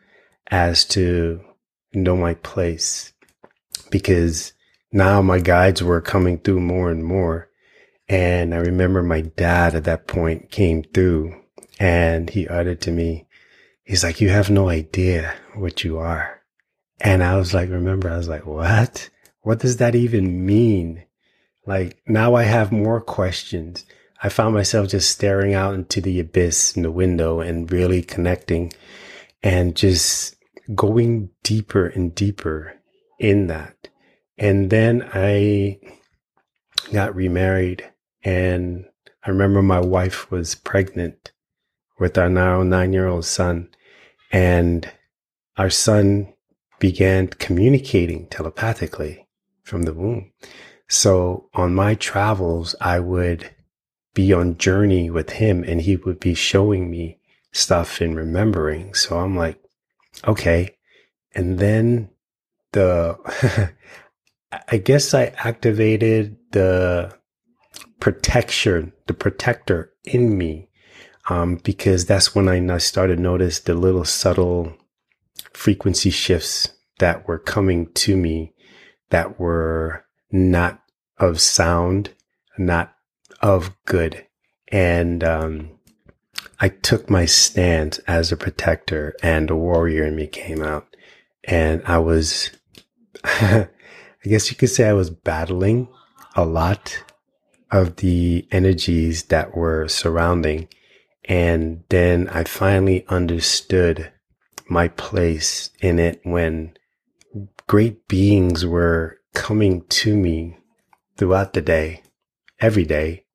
as 0.50 0.86
to 0.86 1.42
know 1.94 2.16
my 2.16 2.36
place 2.36 3.14
because 3.92 4.54
now 4.92 5.22
my 5.22 5.40
guides 5.40 5.84
were 5.84 6.02
coming 6.02 6.40
through 6.40 6.62
more 6.62 6.90
and 6.90 7.04
more. 7.04 7.50
And 8.10 8.54
I 8.54 8.58
remember 8.58 9.04
my 9.04 9.22
dad 9.22 9.76
at 9.76 9.84
that 9.86 10.08
point 10.08 10.52
came 10.52 10.84
through 10.84 11.40
and 11.80 12.30
he 12.30 12.48
uttered 12.48 12.82
to 12.82 12.92
me, 12.92 13.28
he's 13.84 14.04
like, 14.04 14.20
you 14.20 14.30
have 14.30 14.50
no 14.50 14.70
idea 14.70 15.34
what 15.56 15.84
you 15.84 15.98
are. 15.98 16.42
And 17.00 17.24
I 17.24 17.38
was 17.38 17.54
like, 17.54 17.70
remember, 17.70 18.10
I 18.10 18.18
was 18.18 18.28
like, 18.28 18.46
what? 18.46 19.10
What 19.42 19.60
does 19.60 19.78
that 19.78 19.96
even 19.96 20.46
mean? 20.46 21.04
Like 21.66 22.02
now 22.08 22.36
I 22.36 22.44
have 22.44 22.72
more 22.72 23.02
questions. 23.02 23.86
I 24.22 24.30
found 24.30 24.54
myself 24.54 24.90
just 24.90 25.10
staring 25.10 25.54
out 25.54 25.74
into 25.74 26.02
the 26.02 26.20
abyss 26.20 26.76
in 26.76 26.84
the 26.84 26.92
window 26.92 27.40
and 27.40 27.72
really 27.72 28.04
connecting 28.04 28.72
and 29.42 29.76
just 29.76 30.36
going 30.76 31.30
deeper 31.44 31.88
and 31.88 32.14
deeper 32.14 32.81
in 33.22 33.48
that. 33.48 33.88
And 34.38 34.70
then 34.72 35.08
I 35.14 35.80
got 36.92 37.16
remarried 37.16 37.88
and 38.24 38.86
I 39.24 39.30
remember 39.30 39.62
my 39.62 39.80
wife 39.80 40.32
was 40.32 40.56
pregnant 40.56 41.32
with 42.00 42.18
our 42.18 42.30
now 42.30 42.64
nine 42.64 42.92
year 42.92 43.08
old 43.08 43.26
son 43.26 43.70
and 44.32 44.92
our 45.58 45.70
son 45.70 46.34
began 46.80 47.28
communicating 47.28 48.28
telepathically 48.28 49.28
from 49.64 49.84
the 49.84 49.94
womb. 49.94 50.32
So 50.88 51.50
on 51.54 51.76
my 51.76 51.94
travels, 51.94 52.76
I 52.82 53.00
would 53.00 53.52
be 54.16 54.34
on 54.34 54.58
journey 54.58 55.12
with 55.12 55.30
him 55.30 55.64
and 55.64 55.82
he 55.82 55.96
would 55.96 56.20
be 56.20 56.34
showing 56.34 56.90
me 56.90 57.20
stuff 57.52 58.02
and 58.02 58.16
remembering. 58.16 58.96
So 58.96 59.20
I'm 59.20 59.38
like, 59.38 59.62
okay. 60.28 60.76
And 61.36 61.60
then 61.60 62.10
the, 62.72 63.72
I 64.72 64.78
guess 64.78 65.14
I 65.14 65.34
activated 65.38 66.38
the 66.52 67.16
protection, 68.00 68.94
the 69.08 69.14
protector 69.14 69.94
in 70.04 70.38
me. 70.38 70.68
Um, 71.30 71.58
because 71.58 72.06
that's 72.06 72.34
when 72.34 72.50
I 72.50 72.78
started 72.80 73.18
to 73.18 73.22
notice 73.22 73.60
the 73.60 73.76
little 73.76 74.06
subtle 74.06 74.76
frequency 75.54 76.10
shifts 76.10 76.70
that 76.98 77.28
were 77.28 77.38
coming 77.38 77.92
to 77.94 78.18
me 78.18 78.54
that 79.12 79.40
were 79.40 80.04
not 80.32 80.82
of 81.20 81.40
sound, 81.40 82.10
not 82.58 82.96
of 83.42 83.72
good. 83.86 84.26
And, 84.70 85.24
um, 85.24 85.70
I 86.60 86.70
took 86.70 87.10
my 87.10 87.26
stand 87.26 88.00
as 88.08 88.32
a 88.32 88.38
protector 88.38 89.16
and 89.24 89.50
a 89.50 89.56
warrior 89.56 90.06
in 90.06 90.16
me 90.16 90.28
came 90.28 90.62
out 90.62 90.96
and 91.44 91.82
I 91.86 91.98
was, 91.98 92.52
I 93.24 93.68
guess 94.24 94.50
you 94.50 94.58
could 94.58 94.70
say 94.70 94.88
I 94.88 94.94
was 94.94 95.10
battling 95.10 95.88
a 96.36 96.46
lot 96.46 97.04
of 97.72 97.98
the 97.98 98.48
energies 98.52 99.24
that 99.24 99.56
were 99.56 99.88
surrounding. 99.88 100.68
And 101.26 101.84
then 101.90 102.28
I 102.30 102.44
finally 102.44 103.06
understood 103.08 104.12
my 104.68 104.88
place 104.90 105.70
in 105.82 106.00
it 106.00 106.20
when 106.24 106.78
great 107.68 108.08
beings 108.08 108.66
were 108.66 109.20
coming 109.34 109.84
to 109.88 110.16
me 110.16 110.58
throughout 111.18 111.54
the 111.54 111.62
day, 111.62 112.04
every 112.60 112.86
day. 112.86 113.26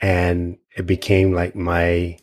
And 0.00 0.58
it 0.76 0.86
became 0.86 1.32
like 1.32 1.54
my, 1.54 2.18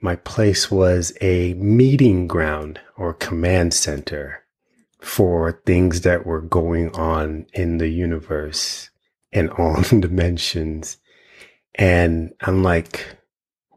my 0.00 0.16
place 0.16 0.70
was 0.70 1.12
a 1.20 1.54
meeting 1.54 2.26
ground 2.26 2.80
or 2.96 3.14
command 3.14 3.72
center 3.72 4.45
for 5.06 5.62
things 5.64 6.00
that 6.00 6.26
were 6.26 6.40
going 6.40 6.90
on 6.96 7.46
in 7.54 7.78
the 7.78 7.88
universe 7.88 8.90
and 9.32 9.48
all 9.50 9.80
dimensions. 10.00 10.98
And 11.76 12.34
I'm 12.40 12.64
like, 12.64 13.06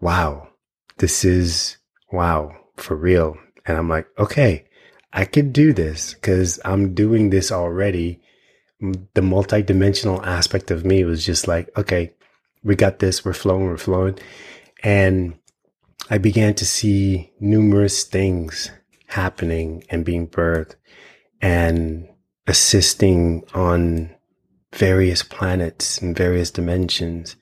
wow, 0.01 0.49
this 0.97 1.23
is 1.23 1.77
wow 2.11 2.55
for 2.77 2.95
real. 2.95 3.37
And 3.67 3.77
I'm 3.77 3.87
like, 3.87 4.07
okay, 4.17 4.65
I 5.13 5.25
could 5.25 5.53
do 5.53 5.71
this 5.71 6.15
because 6.15 6.59
I'm 6.65 6.95
doing 6.95 7.29
this 7.29 7.51
already 7.51 8.19
the 9.13 9.21
multi-dimensional 9.21 10.25
aspect 10.25 10.71
of 10.71 10.85
me 10.85 11.03
was 11.03 11.25
just 11.25 11.47
like, 11.47 11.69
okay, 11.77 12.13
we 12.63 12.75
got 12.75 12.99
this. 12.99 13.25
We're 13.25 13.33
flowing. 13.33 13.65
We're 13.65 13.77
flowing. 13.77 14.17
And 14.83 15.37
I 16.09 16.17
began 16.17 16.53
to 16.55 16.65
see 16.65 17.31
numerous 17.39 18.03
things 18.03 18.71
happening 19.07 19.83
and 19.89 20.05
being 20.05 20.27
birthed 20.27 20.75
and 21.41 22.07
assisting 22.47 23.43
on 23.53 24.13
various 24.73 25.23
planets 25.23 25.99
and 25.99 26.15
various 26.15 26.51
dimensions, 26.51 27.35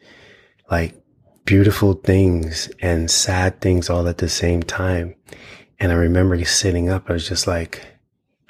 like 0.69 0.95
beautiful 1.45 1.93
things 1.93 2.69
and 2.81 3.09
sad 3.09 3.61
things 3.61 3.89
all 3.89 4.07
at 4.07 4.17
the 4.17 4.29
same 4.29 4.61
time. 4.61 5.15
And 5.79 5.91
I 5.91 5.95
remember 5.95 6.43
sitting 6.45 6.89
up, 6.89 7.09
I 7.09 7.13
was 7.13 7.27
just 7.27 7.47
like, 7.47 7.85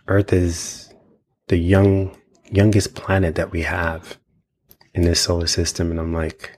Earth 0.07 0.31
is 0.31 0.93
the 1.47 1.57
young 1.57 2.15
youngest 2.49 2.95
planet 2.95 3.35
that 3.35 3.51
we 3.51 3.61
have 3.63 4.17
in 4.93 5.03
this 5.03 5.21
solar 5.21 5.47
system. 5.47 5.91
And 5.91 5.99
I'm 5.99 6.13
like, 6.13 6.57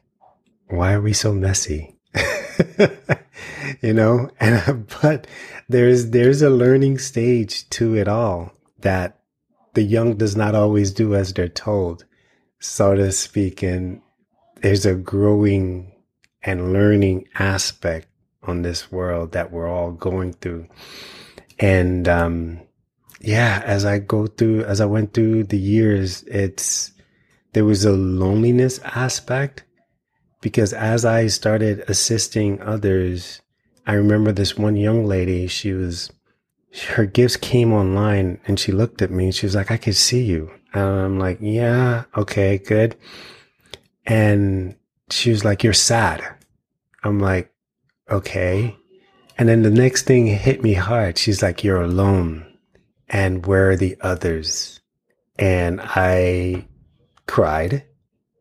why 0.68 0.94
are 0.94 1.02
we 1.02 1.14
so 1.14 1.34
messy? 1.34 1.96
you 3.82 3.94
know, 3.94 4.30
and, 4.40 4.88
but 5.02 5.28
there's, 5.68 6.12
there's 6.12 6.42
a 6.42 6.50
learning 6.50 7.00
stage 7.00 7.70
to 7.72 7.96
it 7.96 8.08
all 8.08 8.54
that 8.82 9.20
the 9.74 9.84
young 9.84 10.18
does 10.18 10.36
not 10.36 10.56
always 10.56 10.92
do 10.92 11.16
as 11.16 11.34
they're 11.34 11.48
told, 11.48 12.06
so 12.60 12.96
to 12.96 13.12
speak. 13.12 13.64
And 13.64 14.02
there's 14.62 14.86
a 14.86 14.96
growing 14.96 15.94
and 16.44 16.74
learning 16.74 17.28
aspect 17.38 18.08
on 18.44 18.62
this 18.62 18.92
world 18.92 19.34
that 19.34 19.52
we're 19.52 19.70
all 19.70 19.92
going 19.92 20.34
through. 20.34 20.68
And, 21.60 22.08
um, 22.08 22.62
yeah, 23.22 23.62
as 23.66 23.86
I 23.86 24.00
go 24.00 24.28
through, 24.28 24.64
as 24.64 24.80
I 24.80 24.86
went 24.86 25.14
through 25.14 25.46
the 25.46 25.58
years, 25.58 26.24
it's 26.24 26.92
there 27.54 27.66
was 27.66 27.84
a 27.84 27.92
loneliness 27.92 28.80
aspect 28.84 29.64
because 30.42 30.72
as 30.72 31.04
I 31.04 31.28
started 31.28 31.84
assisting 31.88 32.62
others, 32.62 33.42
I 33.86 33.94
remember 33.94 34.32
this 34.32 34.58
one 34.58 34.76
young 34.76 35.06
lady, 35.06 35.48
she 35.48 35.74
was, 35.74 36.12
her 36.90 37.06
gifts 37.06 37.38
came 37.38 37.74
online 37.74 38.40
and 38.46 38.60
she 38.60 38.72
looked 38.72 39.02
at 39.02 39.12
me 39.12 39.26
and 39.26 39.36
she 39.36 39.46
was 39.46 39.56
like, 39.56 39.72
I 39.72 39.78
can 39.78 39.94
see 39.94 40.24
you. 40.24 40.52
And 40.74 40.84
I'm 40.84 41.20
like, 41.20 41.40
yeah, 41.42 42.04
okay, 42.16 42.60
good. 42.60 42.96
And 44.06 44.76
she 45.10 45.32
was 45.32 45.44
like, 45.44 45.64
you're 45.64 45.74
sad. 45.74 46.24
I'm 47.04 47.20
like, 47.20 47.52
okay. 48.10 48.76
And 49.38 49.50
then 49.50 49.64
the 49.64 49.72
next 49.72 50.04
thing 50.04 50.28
hit 50.28 50.62
me 50.62 50.74
hard. 50.74 51.18
She's 51.18 51.42
like, 51.42 51.64
you're 51.64 51.82
alone. 51.82 52.46
And 53.08 53.46
where 53.46 53.72
are 53.72 53.76
the 53.76 53.98
others? 54.02 54.82
And 55.38 55.80
I 55.82 56.68
cried. 57.26 57.84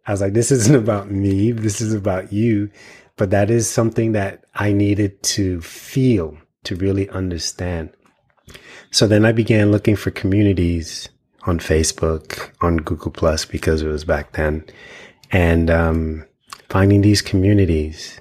I 0.06 0.12
was 0.12 0.20
like, 0.20 0.34
this 0.34 0.50
isn't 0.50 0.74
about 0.82 1.10
me. 1.10 1.52
This 1.52 1.80
is 1.80 1.94
about 1.94 2.32
you. 2.32 2.70
But 3.16 3.30
that 3.30 3.50
is 3.50 3.70
something 3.70 4.12
that 4.12 4.44
I 4.54 4.72
needed 4.72 5.22
to 5.22 5.60
feel 5.60 6.36
to 6.64 6.76
really 6.76 7.08
understand. 7.08 7.90
So 8.90 9.06
then 9.06 9.24
I 9.24 9.32
began 9.32 9.72
looking 9.72 9.96
for 9.96 10.10
communities 10.10 11.08
on 11.44 11.58
Facebook, 11.58 12.50
on 12.60 12.78
Google 12.78 13.10
Plus, 13.10 13.44
because 13.44 13.82
it 13.82 13.88
was 13.88 14.04
back 14.04 14.32
then, 14.32 14.64
and 15.30 15.70
um, 15.70 16.24
finding 16.68 17.00
these 17.00 17.22
communities 17.22 18.20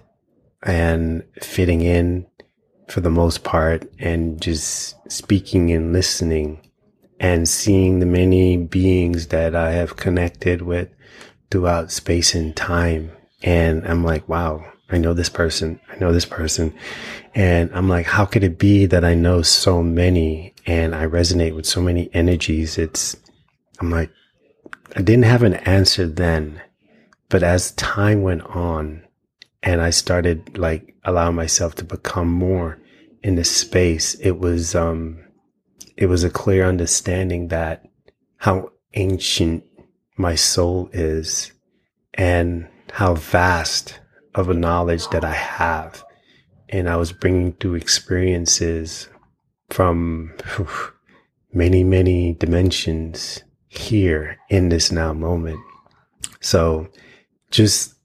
and 0.64 1.24
fitting 1.42 1.82
in 1.82 2.26
for 2.88 3.02
the 3.02 3.10
most 3.10 3.44
part, 3.44 3.90
and 4.00 4.42
just 4.42 4.96
speaking 5.12 5.72
and 5.72 5.92
listening 5.92 6.62
and 7.20 7.48
seeing 7.50 8.00
the 8.00 8.06
many 8.06 8.58
beings 8.58 9.28
that 9.28 9.56
I 9.56 9.72
have 9.72 9.96
connected 9.96 10.62
with 10.62 10.90
throughout 11.50 11.92
space 11.92 12.36
and 12.36 12.56
time. 12.56 13.12
And 13.44 13.86
I'm 13.88 14.04
like, 14.04 14.28
wow, 14.30 14.66
I 14.90 14.98
know 14.98 15.14
this 15.14 15.30
person. 15.30 15.80
I 15.90 15.98
know 15.98 16.14
this 16.14 16.26
person. 16.26 16.74
And 17.36 17.70
I'm 17.74 17.90
like, 17.90 18.06
how 18.06 18.26
could 18.26 18.44
it 18.44 18.58
be 18.58 18.86
that 18.86 19.04
I 19.04 19.14
know 19.14 19.42
so 19.42 19.84
many 19.84 20.54
and 20.66 20.96
I 20.96 21.06
resonate 21.06 21.56
with 21.56 21.66
so 21.66 21.82
many 21.82 22.10
energies? 22.14 22.78
It's, 22.78 23.16
I'm 23.80 23.92
like, 23.92 24.12
I 24.96 25.02
didn't 25.02 25.26
have 25.26 25.44
an 25.44 25.56
answer 25.56 26.08
then, 26.08 26.62
but 27.30 27.44
as 27.44 27.72
time 27.72 28.22
went 28.22 28.44
on 28.44 29.04
and 29.62 29.82
I 29.82 29.90
started 29.90 30.58
like 30.58 30.96
allowing 31.04 31.36
myself 31.36 31.76
to 31.76 31.84
become 31.84 32.30
more 32.30 32.80
in 33.22 33.36
this 33.36 33.52
space, 33.52 34.16
it 34.16 34.40
was, 34.40 34.74
um, 34.74 35.24
it 35.98 36.06
was 36.06 36.24
a 36.24 36.30
clear 36.30 36.66
understanding 36.66 37.50
that 37.50 37.84
how 38.38 38.72
ancient 38.94 39.66
my 40.16 40.36
soul 40.36 40.90
is 40.94 41.52
and 42.14 42.68
how 42.94 43.16
vast 43.16 44.00
of 44.36 44.50
a 44.50 44.54
knowledge 44.54 45.08
that 45.10 45.24
I 45.26 45.34
have. 45.34 46.04
And 46.70 46.90
I 46.90 46.98
was 46.98 47.12
bringing 47.12 47.54
through 47.54 47.76
experiences 47.76 49.10
from 49.70 50.34
many, 51.54 51.84
many 51.84 52.34
dimensions 52.34 53.44
here 53.68 54.38
in 54.50 54.70
this 54.70 54.92
now 54.92 55.14
moment. 55.14 55.60
So 56.42 56.88
just 57.52 57.96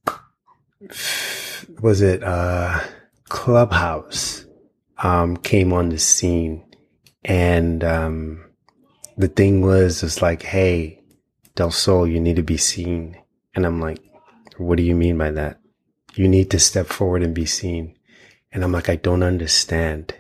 was 1.80 2.02
it, 2.02 2.22
uh, 2.22 2.80
Clubhouse, 3.28 4.46
um, 4.98 5.36
came 5.38 5.72
on 5.72 5.90
the 5.90 5.98
scene 5.98 6.64
and, 7.24 7.84
um, 7.84 8.44
the 9.16 9.28
thing 9.28 9.62
was, 9.62 10.02
it's 10.02 10.22
like, 10.22 10.42
Hey, 10.42 11.02
Del 11.56 11.70
Sol, 11.70 12.06
you 12.08 12.20
need 12.20 12.36
to 12.36 12.42
be 12.42 12.58
seen. 12.58 13.16
And 13.54 13.66
I'm 13.66 13.80
like, 13.80 14.00
what 14.58 14.76
do 14.78 14.84
you 14.84 14.96
mean 14.96 15.18
by 15.18 15.32
that? 15.32 15.61
You 16.14 16.28
need 16.28 16.50
to 16.50 16.58
step 16.58 16.86
forward 16.86 17.22
and 17.22 17.34
be 17.34 17.46
seen. 17.46 17.96
And 18.52 18.62
I'm 18.62 18.72
like, 18.72 18.88
I 18.88 18.96
don't 18.96 19.22
understand. 19.22 20.14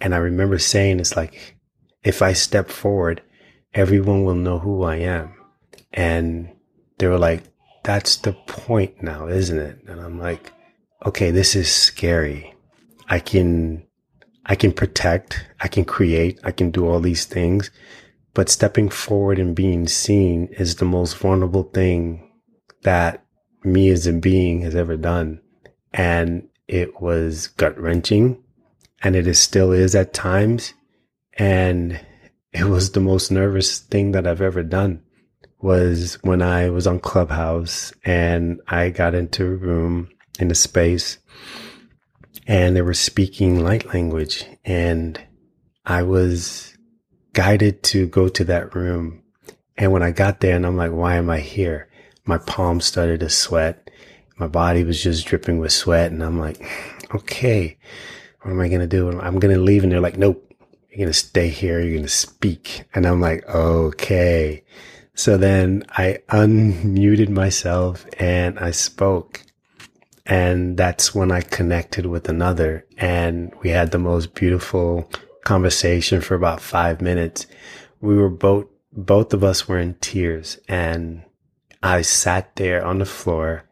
And 0.00 0.14
I 0.14 0.18
remember 0.18 0.58
saying, 0.58 1.00
it's 1.00 1.16
like, 1.16 1.56
if 2.04 2.22
I 2.22 2.32
step 2.32 2.68
forward, 2.68 3.22
everyone 3.74 4.24
will 4.24 4.34
know 4.34 4.58
who 4.58 4.84
I 4.84 4.96
am. 4.96 5.34
And 5.92 6.54
they 6.98 7.06
were 7.06 7.18
like, 7.18 7.42
that's 7.82 8.16
the 8.16 8.32
point 8.32 9.02
now, 9.02 9.26
isn't 9.26 9.58
it? 9.58 9.78
And 9.88 10.00
I'm 10.00 10.18
like, 10.18 10.52
okay, 11.04 11.30
this 11.30 11.56
is 11.56 11.70
scary. 11.70 12.54
I 13.08 13.18
can, 13.18 13.86
I 14.46 14.54
can 14.54 14.72
protect, 14.72 15.46
I 15.60 15.68
can 15.68 15.84
create, 15.84 16.38
I 16.44 16.52
can 16.52 16.70
do 16.70 16.86
all 16.86 17.00
these 17.00 17.24
things, 17.24 17.70
but 18.34 18.48
stepping 18.48 18.88
forward 18.88 19.38
and 19.38 19.56
being 19.56 19.88
seen 19.88 20.48
is 20.58 20.76
the 20.76 20.84
most 20.84 21.16
vulnerable 21.16 21.64
thing 21.64 22.30
that 22.82 23.24
me 23.72 23.90
as 23.90 24.06
a 24.06 24.12
being 24.12 24.62
has 24.62 24.74
ever 24.74 24.96
done. 24.96 25.40
And 25.92 26.48
it 26.68 27.00
was 27.00 27.48
gut 27.48 27.78
wrenching 27.78 28.42
and 29.02 29.16
it 29.16 29.26
is 29.26 29.38
still 29.38 29.72
is 29.72 29.94
at 29.94 30.14
times. 30.14 30.74
And 31.34 32.00
it 32.52 32.64
was 32.64 32.92
the 32.92 33.00
most 33.00 33.30
nervous 33.30 33.78
thing 33.78 34.12
that 34.12 34.26
I've 34.26 34.42
ever 34.42 34.62
done 34.62 35.02
was 35.60 36.18
when 36.22 36.42
I 36.42 36.70
was 36.70 36.86
on 36.86 37.00
Clubhouse 37.00 37.92
and 38.04 38.60
I 38.68 38.90
got 38.90 39.14
into 39.14 39.44
a 39.46 39.56
room 39.56 40.08
in 40.38 40.50
a 40.50 40.54
space 40.54 41.18
and 42.46 42.76
they 42.76 42.82
were 42.82 42.94
speaking 42.94 43.62
light 43.64 43.92
language 43.92 44.44
and 44.64 45.20
I 45.84 46.02
was 46.02 46.76
guided 47.32 47.82
to 47.84 48.06
go 48.06 48.28
to 48.28 48.44
that 48.44 48.74
room. 48.74 49.22
And 49.76 49.92
when 49.92 50.02
I 50.02 50.10
got 50.10 50.40
there 50.40 50.56
and 50.56 50.66
I'm 50.66 50.76
like, 50.76 50.92
why 50.92 51.16
am 51.16 51.30
I 51.30 51.40
here? 51.40 51.87
My 52.28 52.36
palms 52.36 52.84
started 52.84 53.20
to 53.20 53.30
sweat. 53.30 53.90
My 54.36 54.48
body 54.48 54.84
was 54.84 55.02
just 55.02 55.26
dripping 55.26 55.56
with 55.56 55.72
sweat. 55.72 56.12
And 56.12 56.22
I'm 56.22 56.38
like, 56.38 56.60
okay, 57.14 57.78
what 58.42 58.50
am 58.50 58.60
I 58.60 58.68
going 58.68 58.82
to 58.82 58.86
do? 58.86 59.08
I'm 59.18 59.38
going 59.38 59.54
to 59.54 59.60
leave. 59.60 59.82
And 59.82 59.90
they're 59.90 59.98
like, 59.98 60.18
nope, 60.18 60.44
you're 60.90 60.98
going 60.98 61.08
to 61.08 61.14
stay 61.14 61.48
here. 61.48 61.80
You're 61.80 61.94
going 61.94 62.02
to 62.02 62.08
speak. 62.08 62.84
And 62.94 63.06
I'm 63.06 63.22
like, 63.22 63.48
okay. 63.48 64.62
So 65.14 65.38
then 65.38 65.84
I 65.88 66.18
unmuted 66.28 67.30
myself 67.30 68.04
and 68.18 68.58
I 68.58 68.72
spoke. 68.72 69.42
And 70.26 70.76
that's 70.76 71.14
when 71.14 71.32
I 71.32 71.40
connected 71.40 72.04
with 72.04 72.28
another 72.28 72.84
and 72.98 73.54
we 73.62 73.70
had 73.70 73.90
the 73.90 73.98
most 73.98 74.34
beautiful 74.34 75.10
conversation 75.44 76.20
for 76.20 76.34
about 76.34 76.60
five 76.60 77.00
minutes. 77.00 77.46
We 78.02 78.18
were 78.18 78.28
both, 78.28 78.66
both 78.92 79.32
of 79.32 79.42
us 79.42 79.66
were 79.66 79.78
in 79.78 79.94
tears 79.94 80.58
and 80.68 81.24
I 81.82 82.02
sat 82.02 82.56
there 82.56 82.84
on 82.84 82.98
the 82.98 83.06
floor 83.06 83.64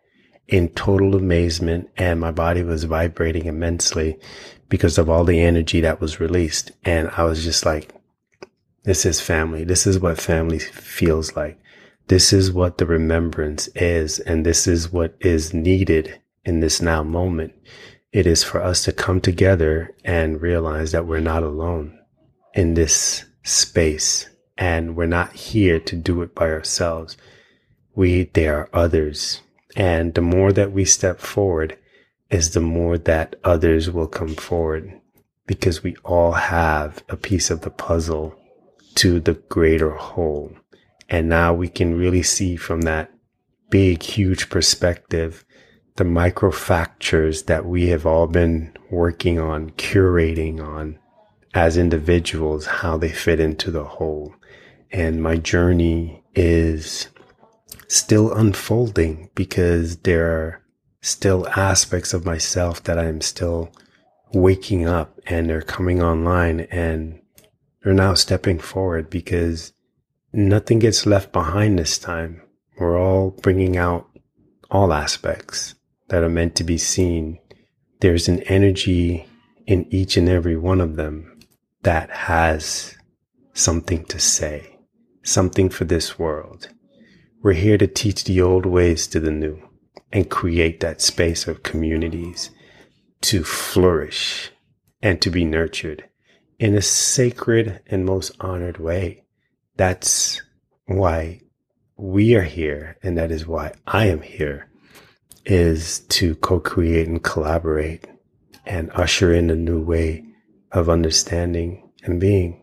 in 0.49 0.69
total 0.71 1.17
amazement 1.17 1.91
and 1.97 2.21
my 2.21 2.31
body 2.31 2.63
was 2.63 2.85
vibrating 2.85 3.47
immensely 3.47 4.19
because 4.69 4.99
of 4.99 5.09
all 5.11 5.25
the 5.25 5.41
energy 5.41 5.81
that 5.81 6.01
was 6.01 6.21
released. 6.21 6.71
And 6.85 7.11
I 7.17 7.25
was 7.25 7.43
just 7.45 7.67
like, 7.67 7.93
this 8.85 9.05
is 9.05 9.21
family. 9.21 9.65
This 9.65 9.87
is 9.87 9.99
what 9.99 10.21
family 10.21 10.61
feels 10.61 11.35
like. 11.35 11.59
This 12.09 12.33
is 12.33 12.53
what 12.53 12.79
the 12.79 12.87
remembrance 12.87 13.69
is. 13.75 14.21
And 14.21 14.47
this 14.47 14.69
is 14.69 14.93
what 14.93 15.17
is 15.21 15.53
needed 15.53 16.21
in 16.45 16.61
this 16.61 16.81
now 16.81 17.03
moment. 17.03 17.53
It 18.13 18.27
is 18.27 18.45
for 18.45 18.63
us 18.63 18.85
to 18.85 18.93
come 18.93 19.21
together 19.21 19.95
and 20.05 20.41
realize 20.41 20.93
that 20.93 21.07
we're 21.07 21.21
not 21.21 21.43
alone 21.43 21.99
in 22.55 22.75
this 22.75 23.25
space 23.43 24.29
and 24.57 24.97
we're 24.97 25.07
not 25.07 25.33
here 25.33 25.79
to 25.81 25.97
do 25.97 26.23
it 26.23 26.35
by 26.35 26.49
ourselves. 26.49 27.17
We, 27.97 28.25
there 28.35 28.59
are 28.59 28.69
others. 28.73 29.41
And 29.75 30.15
the 30.15 30.23
more 30.23 30.53
that 30.53 30.71
we 30.71 30.85
step 30.85 31.19
forward 31.19 31.77
is 32.31 32.51
the 32.51 32.61
more 32.61 32.99
that 32.99 33.37
others 33.43 33.91
will 33.91 34.07
come 34.07 34.35
forward 34.35 35.01
because 35.47 35.83
we 35.83 35.97
all 36.05 36.33
have 36.33 37.03
a 37.09 37.17
piece 37.17 37.51
of 37.51 37.63
the 37.63 37.71
puzzle 37.71 38.39
to 38.97 39.21
the 39.21 39.35
greater 39.35 39.91
whole. 39.91 40.53
And 41.09 41.29
now 41.29 41.55
we 41.55 41.69
can 41.69 41.97
really 41.97 42.23
see 42.23 42.57
from 42.57 42.83
that 42.83 43.13
big, 43.71 44.03
huge 44.03 44.49
perspective 44.49 45.45
the 45.97 46.05
microfactures 46.05 47.47
that 47.47 47.65
we 47.65 47.89
have 47.89 48.05
all 48.05 48.27
been 48.27 48.77
working 48.91 49.39
on, 49.39 49.71
curating 49.71 50.61
on 50.61 50.99
as 51.55 51.79
individuals, 51.79 52.67
how 52.67 52.99
they 52.99 53.09
fit 53.09 53.41
into 53.41 53.71
the 53.71 53.85
whole. 53.85 54.35
And 54.93 55.23
my 55.23 55.37
journey 55.37 56.23
is 56.35 57.09
still 57.89 58.33
unfolding 58.33 59.31
because 59.35 59.99
there 59.99 60.27
are 60.27 60.63
still 61.01 61.49
aspects 61.49 62.13
of 62.13 62.25
myself 62.25 62.83
that 62.85 62.99
I'm 62.99 63.21
still 63.21 63.73
waking 64.33 64.87
up 64.87 65.21
and 65.27 65.49
they're 65.49 65.63
coming 65.63 66.03
online 66.03 66.61
and 66.71 67.21
they're 67.83 67.95
now 67.95 68.15
stepping 68.15 68.59
forward 68.59 69.09
because 69.09 69.73
nothing 70.33 70.81
gets 70.81 71.07
left 71.07 71.33
behind 71.33 71.79
this 71.79 71.99
time. 71.99 72.43
We're 72.79 73.01
all 73.01 73.31
bringing 73.31 73.77
out 73.77 74.09
all 74.71 74.93
aspects 74.93 75.75
that 76.09 76.23
are 76.23 76.29
meant 76.29 76.55
to 76.57 76.65
be 76.65 76.79
seen, 76.79 77.39
there's 78.01 78.29
an 78.29 78.43
energy 78.45 79.27
in 79.67 79.87
each 79.93 80.17
and 80.17 80.29
every 80.29 80.57
one 80.57 80.81
of 80.81 80.97
them 80.97 81.39
that 81.83 82.11
has 82.11 82.97
something 83.55 84.05
to 84.07 84.19
say, 84.19 84.79
something 85.23 85.69
for 85.69 85.85
this 85.85 86.19
world. 86.19 86.69
We're 87.43 87.53
here 87.53 87.79
to 87.79 87.87
teach 87.87 88.25
the 88.25 88.41
old 88.41 88.67
ways 88.67 89.07
to 89.09 89.21
the 89.21 89.31
new 89.31 89.63
and 90.13 90.29
create 90.31 90.81
that 90.81 91.01
space 91.01 91.47
of 91.47 91.63
communities 91.63 92.51
to 93.23 93.45
flourish 93.45 94.51
and 95.03 95.21
to 95.21 95.31
be 95.31 95.45
nurtured 95.45 96.05
in 96.59 96.75
a 96.75 96.83
sacred 96.83 97.81
and 97.87 98.05
most 98.05 98.33
honored 98.41 98.79
way. 98.79 99.25
That's 99.77 100.43
why 100.87 101.43
we 101.97 102.35
are 102.35 102.43
here. 102.43 102.97
And 103.03 103.17
that 103.19 103.31
is 103.31 103.47
why 103.47 103.73
I 103.87 104.07
am 104.07 104.23
here 104.23 104.69
is 105.45 106.01
to 106.01 106.35
co-create 106.37 107.07
and 107.07 107.23
collaborate 107.23 108.07
and 108.65 108.91
usher 108.95 109.33
in 109.33 109.51
a 109.51 109.57
new 109.57 109.81
way 109.81 110.25
of 110.73 110.89
understanding 110.89 111.89
and 112.03 112.19
being. 112.19 112.63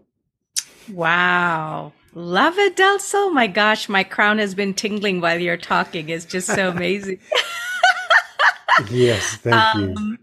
Wow. 0.91 1.93
Love 2.15 2.60
it, 2.60 2.76
Del 2.76 2.99
Sol. 2.99 3.32
My 3.32 3.47
gosh, 3.47 3.89
my 3.89 4.04
crown 4.04 4.38
has 4.38 4.54
been 4.54 4.73
tingling 4.73 5.19
while 5.19 5.39
you're 5.39 5.58
talking. 5.58 6.10
It's 6.10 6.26
just 6.26 6.47
so 6.47 6.69
amazing. 6.76 7.19
yes, 8.89 9.38
thank 9.38 9.56
um, 9.56 9.89
you. 9.97 10.17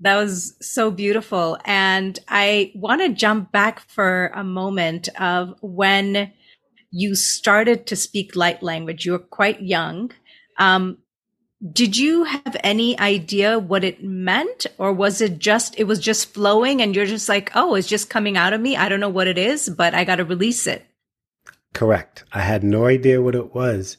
That 0.00 0.16
was 0.16 0.56
so 0.60 0.90
beautiful. 0.90 1.58
And 1.64 2.18
I 2.28 2.72
want 2.74 3.02
to 3.02 3.10
jump 3.10 3.52
back 3.52 3.80
for 3.80 4.32
a 4.34 4.42
moment 4.42 5.08
of 5.20 5.54
when 5.60 6.32
you 6.90 7.14
started 7.14 7.86
to 7.86 7.96
speak 7.96 8.34
light 8.34 8.62
language. 8.62 9.04
You 9.04 9.12
were 9.12 9.18
quite 9.18 9.62
young. 9.62 10.10
Um, 10.58 10.98
did 11.72 11.96
you 11.96 12.24
have 12.24 12.56
any 12.64 12.98
idea 12.98 13.58
what 13.58 13.84
it 13.84 14.02
meant 14.02 14.66
or 14.78 14.92
was 14.92 15.20
it 15.20 15.38
just 15.38 15.78
it 15.78 15.84
was 15.84 16.00
just 16.00 16.32
flowing 16.32 16.80
and 16.80 16.96
you're 16.96 17.04
just 17.04 17.28
like 17.28 17.50
oh 17.54 17.74
it's 17.74 17.86
just 17.86 18.08
coming 18.08 18.38
out 18.38 18.54
of 18.54 18.62
me 18.62 18.78
i 18.78 18.88
don't 18.88 18.98
know 18.98 19.10
what 19.10 19.26
it 19.26 19.36
is 19.36 19.68
but 19.68 19.92
i 19.92 20.02
got 20.02 20.16
to 20.16 20.24
release 20.24 20.66
it 20.66 20.86
correct 21.74 22.24
i 22.32 22.40
had 22.40 22.62
no 22.62 22.86
idea 22.86 23.22
what 23.22 23.34
it 23.34 23.54
was 23.54 23.96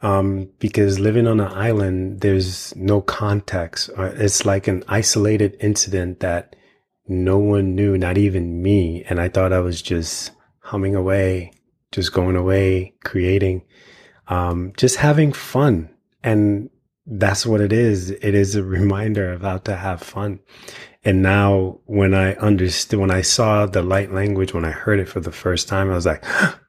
um, 0.00 0.48
because 0.60 1.00
living 1.00 1.26
on 1.26 1.40
an 1.40 1.52
island 1.52 2.20
there's 2.20 2.74
no 2.76 3.00
context 3.00 3.90
uh, 3.98 4.12
it's 4.14 4.46
like 4.46 4.68
an 4.68 4.84
isolated 4.88 5.56
incident 5.60 6.20
that 6.20 6.54
no 7.08 7.38
one 7.38 7.74
knew 7.74 7.98
not 7.98 8.16
even 8.16 8.62
me 8.62 9.04
and 9.08 9.20
i 9.20 9.28
thought 9.28 9.52
i 9.52 9.58
was 9.58 9.82
just 9.82 10.30
humming 10.60 10.94
away 10.94 11.50
just 11.90 12.12
going 12.12 12.36
away 12.36 12.94
creating 13.04 13.62
um, 14.28 14.72
just 14.76 14.96
having 14.96 15.32
fun 15.32 15.88
and 16.22 16.68
that's 17.08 17.46
what 17.46 17.60
it 17.60 17.72
is. 17.72 18.10
It 18.10 18.34
is 18.34 18.54
a 18.54 18.62
reminder 18.78 19.32
of 19.32 19.42
how 19.42 19.58
to 19.58 19.76
have 19.76 20.02
fun. 20.02 20.40
And 21.04 21.22
now 21.22 21.80
when 21.86 22.12
I 22.12 22.34
understood, 22.34 22.98
when 22.98 23.10
I 23.10 23.22
saw 23.22 23.66
the 23.66 23.82
light 23.82 24.12
language, 24.12 24.52
when 24.52 24.64
I 24.64 24.70
heard 24.70 25.00
it 25.00 25.08
for 25.08 25.20
the 25.20 25.32
first 25.32 25.68
time, 25.68 25.90
I 25.90 25.94
was 25.94 26.06
like, 26.06 26.24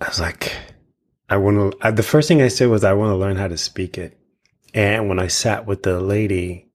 I 0.00 0.08
was 0.08 0.20
like, 0.20 0.52
I 1.28 1.36
want 1.36 1.80
to, 1.80 1.92
the 1.92 2.02
first 2.02 2.28
thing 2.28 2.40
I 2.40 2.48
said 2.48 2.68
was, 2.68 2.84
I 2.84 2.92
want 2.92 3.10
to 3.10 3.16
learn 3.16 3.36
how 3.36 3.48
to 3.48 3.58
speak 3.58 3.98
it. 3.98 4.18
And 4.74 5.08
when 5.08 5.18
I 5.18 5.26
sat 5.26 5.66
with 5.66 5.82
the 5.82 6.00
lady 6.00 6.70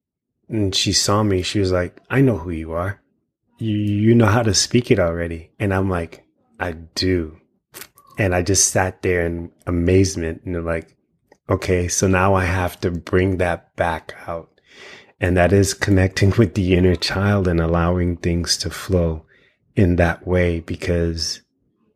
and 0.49 0.75
she 0.75 0.93
saw 0.93 1.23
me, 1.23 1.41
she 1.41 1.59
was 1.59 1.71
like, 1.71 1.99
I 2.09 2.21
know 2.21 2.38
who 2.38 2.51
you 2.51 2.73
are. 2.73 3.01
You, 3.59 3.77
you 3.77 4.15
know 4.15 4.25
how 4.25 4.43
to 4.43 4.53
speak 4.53 4.91
it 4.91 4.99
already. 4.99 5.51
And 5.59 5.73
I'm 5.73 5.89
like, 5.89 6.25
I 6.59 6.73
do. 6.73 7.38
And 8.17 8.36
I 8.36 8.41
just 8.41 8.71
sat 8.71 9.01
there 9.01 9.25
in 9.25 9.51
amazement 9.65 10.41
and 10.45 10.65
like, 10.65 10.95
Okay, 11.49 11.89
so 11.89 12.07
now 12.07 12.36
I 12.36 12.45
have 12.45 12.79
to 12.81 12.89
bring 12.89 13.38
that 13.38 13.75
back 13.75 14.15
out. 14.27 14.49
And 15.19 15.36
that 15.36 15.51
is 15.51 15.73
connecting 15.73 16.31
with 16.38 16.55
the 16.55 16.73
inner 16.73 16.95
child 16.95 17.47
and 17.47 17.59
allowing 17.59 18.17
things 18.17 18.57
to 18.57 18.69
flow 18.69 19.25
in 19.75 19.97
that 19.97 20.25
way 20.25 20.62
because 20.62 21.42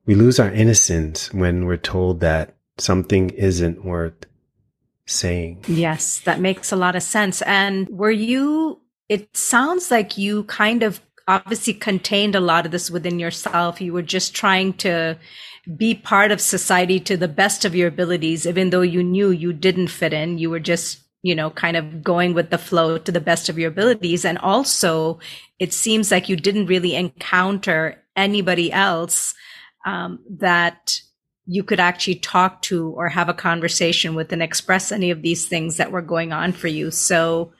we 0.08 0.16
lose 0.16 0.40
our 0.40 0.52
innocence 0.52 1.32
when 1.34 1.66
we're 1.66 1.78
told 1.78 2.22
that 2.22 2.56
something 2.78 3.30
isn't 3.32 3.86
worth 3.86 4.26
saying. 5.06 5.64
Yes, 5.68 6.22
that 6.22 6.40
makes 6.40 6.72
a 6.72 6.76
lot 6.76 6.96
of 6.96 7.04
sense. 7.04 7.42
And 7.44 7.88
were 7.90 8.12
you, 8.12 8.80
it 9.10 9.36
sounds 9.36 9.92
like 9.92 10.18
you 10.18 10.46
kind 10.46 10.82
of 10.82 11.02
obviously 11.28 11.74
contained 11.74 12.36
a 12.36 12.40
lot 12.40 12.66
of 12.66 12.72
this 12.72 12.90
within 12.90 13.20
yourself. 13.20 13.82
You 13.82 13.94
were 13.94 14.02
just 14.02 14.34
trying 14.34 14.74
to 14.74 15.18
be 15.76 15.94
part 15.94 16.32
of 16.32 16.40
society 16.40 17.00
to 17.02 17.18
the 17.18 17.28
best 17.28 17.66
of 17.66 17.76
your 17.76 17.90
abilities, 17.90 18.48
even 18.48 18.70
though 18.70 18.82
you 18.82 19.04
knew 19.04 19.30
you 19.30 19.52
didn't 19.52 19.90
fit 19.90 20.14
in. 20.14 20.38
You 20.38 20.50
were 20.50 20.62
just, 20.62 21.02
you 21.22 21.36
know, 21.36 21.50
kind 21.50 21.76
of 21.76 22.02
going 22.02 22.34
with 22.34 22.50
the 22.50 22.58
flow 22.58 22.98
to 22.98 23.12
the 23.12 23.20
best 23.20 23.50
of 23.50 23.60
your 23.60 23.70
abilities. 23.70 24.24
And 24.24 24.38
also, 24.38 25.20
it 25.60 25.74
seems 25.74 26.12
like 26.12 26.30
you 26.30 26.38
didn't 26.38 26.68
really 26.68 26.96
encounter 26.96 28.02
anybody 28.16 28.72
else 28.72 29.34
um, 29.86 30.20
that 30.30 31.02
you 31.46 31.64
could 31.64 31.80
actually 31.80 32.16
talk 32.16 32.62
to 32.62 32.90
or 32.90 33.08
have 33.08 33.30
a 33.30 33.34
conversation 33.34 34.16
with 34.16 34.34
and 34.34 34.44
express 34.44 34.92
any 34.92 35.12
of 35.12 35.22
these 35.22 35.48
things 35.48 35.78
that 35.78 35.92
were 35.92 36.02
going 36.02 36.34
on 36.34 36.52
for 36.52 36.68
you. 36.68 36.92
So, 36.92 37.54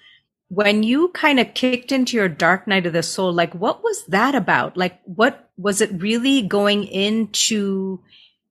when 0.50 0.84
you 0.84 1.10
kind 1.10 1.42
of 1.42 1.54
kicked 1.54 1.92
into 1.92 2.16
your 2.16 2.30
dark 2.30 2.68
night 2.68 2.86
of 2.86 2.94
the 2.94 3.04
soul, 3.04 3.34
like 3.34 3.54
what 3.54 3.84
was 3.84 4.06
that 4.06 4.34
about? 4.34 4.78
Like, 4.78 5.00
what 5.04 5.50
was 5.58 5.82
it 5.82 6.02
really 6.02 6.42
going 6.42 6.86
into 6.86 8.00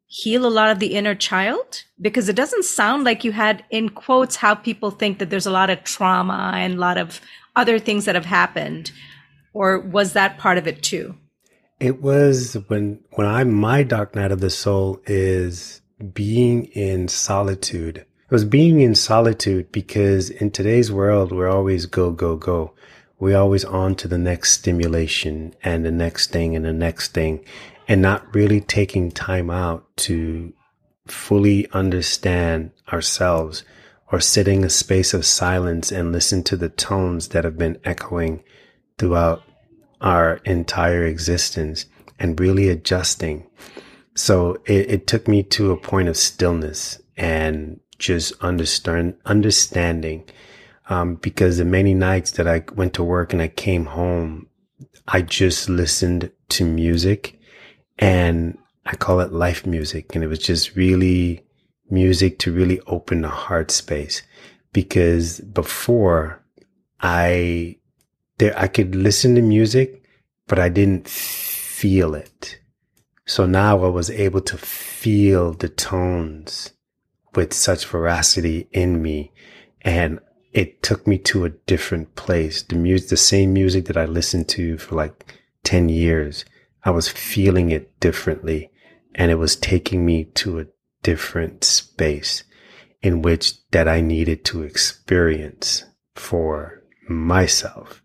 heal 0.07 0.47
a 0.47 0.49
lot 0.49 0.71
of 0.71 0.79
the 0.79 0.95
inner 0.95 1.15
child? 1.15 1.85
Because 2.01 2.29
it 2.29 2.37
doesn't 2.37 2.65
sound 2.65 3.05
like 3.05 3.25
you 3.25 3.33
had, 3.33 3.65
in 3.71 3.89
quotes, 3.89 4.37
how 4.37 4.55
people 4.55 4.91
think 4.91 5.19
that 5.19 5.31
there's 5.31 5.47
a 5.47 5.51
lot 5.51 5.71
of 5.71 5.85
trauma 5.85 6.53
and 6.55 6.75
a 6.75 6.81
lot 6.81 6.99
of 6.99 7.21
other 7.55 7.79
things 7.79 8.05
that 8.05 8.15
have 8.15 8.27
happened. 8.27 8.93
Or 9.55 9.79
was 9.79 10.13
that 10.13 10.37
part 10.37 10.59
of 10.59 10.67
it 10.67 10.83
too? 10.83 11.17
It 11.79 12.01
was 12.01 12.55
when, 12.69 13.01
when 13.13 13.27
I, 13.27 13.45
my 13.45 13.83
dark 13.83 14.15
night 14.15 14.33
of 14.33 14.41
the 14.41 14.51
soul 14.51 15.01
is 15.07 15.83
being 16.13 16.65
in 16.67 17.09
solitude 17.09 18.07
it 18.27 18.33
was 18.33 18.45
being 18.45 18.81
in 18.81 18.97
solitude 18.97 19.71
because 19.71 20.31
in 20.31 20.51
today's 20.51 20.91
world, 20.91 21.31
we're 21.31 21.49
always 21.49 21.87
go, 21.87 22.11
go, 22.11 22.35
go. 22.35 22.73
We're 23.21 23.39
always 23.39 23.65
on 23.65 23.95
to 23.97 24.09
the 24.09 24.19
next 24.19 24.51
stimulation 24.51 25.55
and 25.63 25.85
the 25.85 25.93
next 25.93 26.33
thing 26.33 26.57
and 26.57 26.65
the 26.65 26.73
next 26.73 27.13
thing 27.13 27.45
and 27.87 28.03
not 28.03 28.35
really 28.35 28.61
taking 28.61 29.13
time 29.13 29.49
out 29.49 29.87
to 29.99 30.53
fully 31.07 31.71
understand 31.71 32.73
ourselves 32.93 33.63
or 34.11 34.19
sitting 34.19 34.65
a 34.65 34.71
space 34.71 35.15
of 35.15 35.25
silence 35.25 35.93
and 35.93 36.11
listen 36.11 36.43
to 36.43 36.57
the 36.57 36.69
tones 36.69 37.29
that 37.29 37.45
have 37.45 37.57
been 37.57 37.79
echoing 37.85 38.43
throughout 38.99 39.45
our 40.01 40.37
entire 40.45 41.05
existence 41.05 41.87
and 42.19 42.39
really 42.39 42.69
adjusting. 42.69 43.47
So 44.15 44.57
it, 44.67 44.91
it 44.91 45.07
took 45.07 45.29
me 45.29 45.43
to 45.45 45.73
a 45.73 45.77
point 45.77 46.09
of 46.09 46.17
stillness 46.17 47.01
and 47.17 47.81
just 47.99 48.33
understand 48.43 49.17
understanding 49.25 50.25
um, 50.89 51.17
because 51.17 51.59
the 51.59 51.65
many 51.65 51.95
nights 51.95 52.33
that 52.33 52.47
I 52.47 52.63
went 52.75 52.95
to 52.95 53.05
work 53.05 53.33
and 53.33 53.43
I 53.43 53.49
came 53.49 53.87
home, 53.87 54.49
I 55.09 55.23
just 55.23 55.69
listened 55.69 56.31
to 56.51 56.65
music 56.65 57.39
and 57.99 58.59
I 58.85 58.95
call 58.97 59.21
it 59.21 59.33
life 59.33 59.67
music. 59.67 60.15
And 60.15 60.23
it 60.23 60.29
was 60.29 60.39
just 60.39 60.77
really 60.77 61.45
music 61.91 62.39
to 62.41 62.53
really 62.53 62.81
open 62.87 63.23
the 63.23 63.29
heart 63.29 63.71
space 63.71 64.23
because 64.73 65.41
before 65.41 66.43
I, 67.01 67.79
there, 68.39 68.59
I 68.59 68.69
could 68.69 68.95
listen 68.95 69.35
to 69.35 69.43
music, 69.43 70.03
but 70.47 70.59
I 70.59 70.69
didn't 70.69 71.09
feel 71.09 72.15
it. 72.15 72.59
So 73.25 73.47
now 73.47 73.85
I 73.85 73.89
was 73.89 74.11
able 74.11 74.41
to 74.43 74.57
feel 74.57 75.53
the 75.53 75.69
tones 75.69 76.73
with 77.35 77.53
such 77.53 77.87
veracity 77.87 78.69
in 78.73 79.03
me. 79.03 79.33
And 79.83 80.21
it 80.53 80.83
took 80.83 81.07
me 81.07 81.19
to 81.19 81.45
a 81.45 81.51
different 81.51 82.15
place. 82.15 82.63
The 82.63 82.77
music, 82.77 83.09
the 83.09 83.17
same 83.17 83.53
music 83.53 83.87
that 83.87 83.97
I 83.97 84.05
listened 84.05 84.49
to 84.51 84.79
for 84.79 84.95
like 84.95 85.35
10 85.65 85.89
years, 85.89 86.45
I 86.85 86.91
was 86.91 87.09
feeling 87.09 87.71
it 87.71 87.99
differently 88.01 88.71
and 89.15 89.31
it 89.31 89.37
was 89.37 89.57
taking 89.57 90.07
me 90.07 90.25
to 90.25 90.61
a 90.61 90.67
different 91.03 91.65
space 91.65 92.45
in 93.03 93.23
which 93.23 93.55
that 93.71 93.89
I 93.89 94.01
needed 94.01 94.45
to 94.47 94.63
experience 94.63 95.85
for 96.15 96.83
myself 97.09 98.03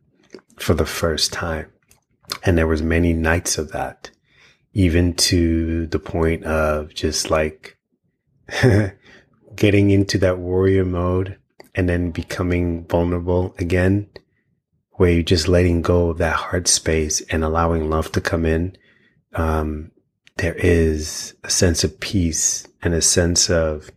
for 0.61 0.73
the 0.73 0.85
first 0.85 1.33
time. 1.33 1.71
And 2.43 2.57
there 2.57 2.67
was 2.67 2.81
many 2.81 3.13
nights 3.13 3.57
of 3.57 3.71
that, 3.71 4.11
even 4.73 5.13
to 5.15 5.87
the 5.87 5.99
point 5.99 6.43
of 6.43 6.93
just 6.93 7.29
like 7.29 7.77
getting 9.55 9.91
into 9.91 10.17
that 10.19 10.37
warrior 10.37 10.85
mode 10.85 11.37
and 11.75 11.89
then 11.89 12.11
becoming 12.11 12.85
vulnerable 12.85 13.55
again, 13.57 14.09
where 14.93 15.11
you're 15.11 15.23
just 15.23 15.47
letting 15.47 15.81
go 15.81 16.09
of 16.09 16.17
that 16.19 16.35
heart 16.35 16.67
space 16.67 17.21
and 17.29 17.43
allowing 17.43 17.89
love 17.89 18.11
to 18.13 18.21
come 18.21 18.45
in. 18.45 18.77
Um, 19.33 19.91
there 20.37 20.55
is 20.55 21.35
a 21.43 21.49
sense 21.49 21.83
of 21.83 21.99
peace 21.99 22.67
and 22.81 22.93
a 22.93 23.01
sense 23.01 23.49
of 23.49 23.91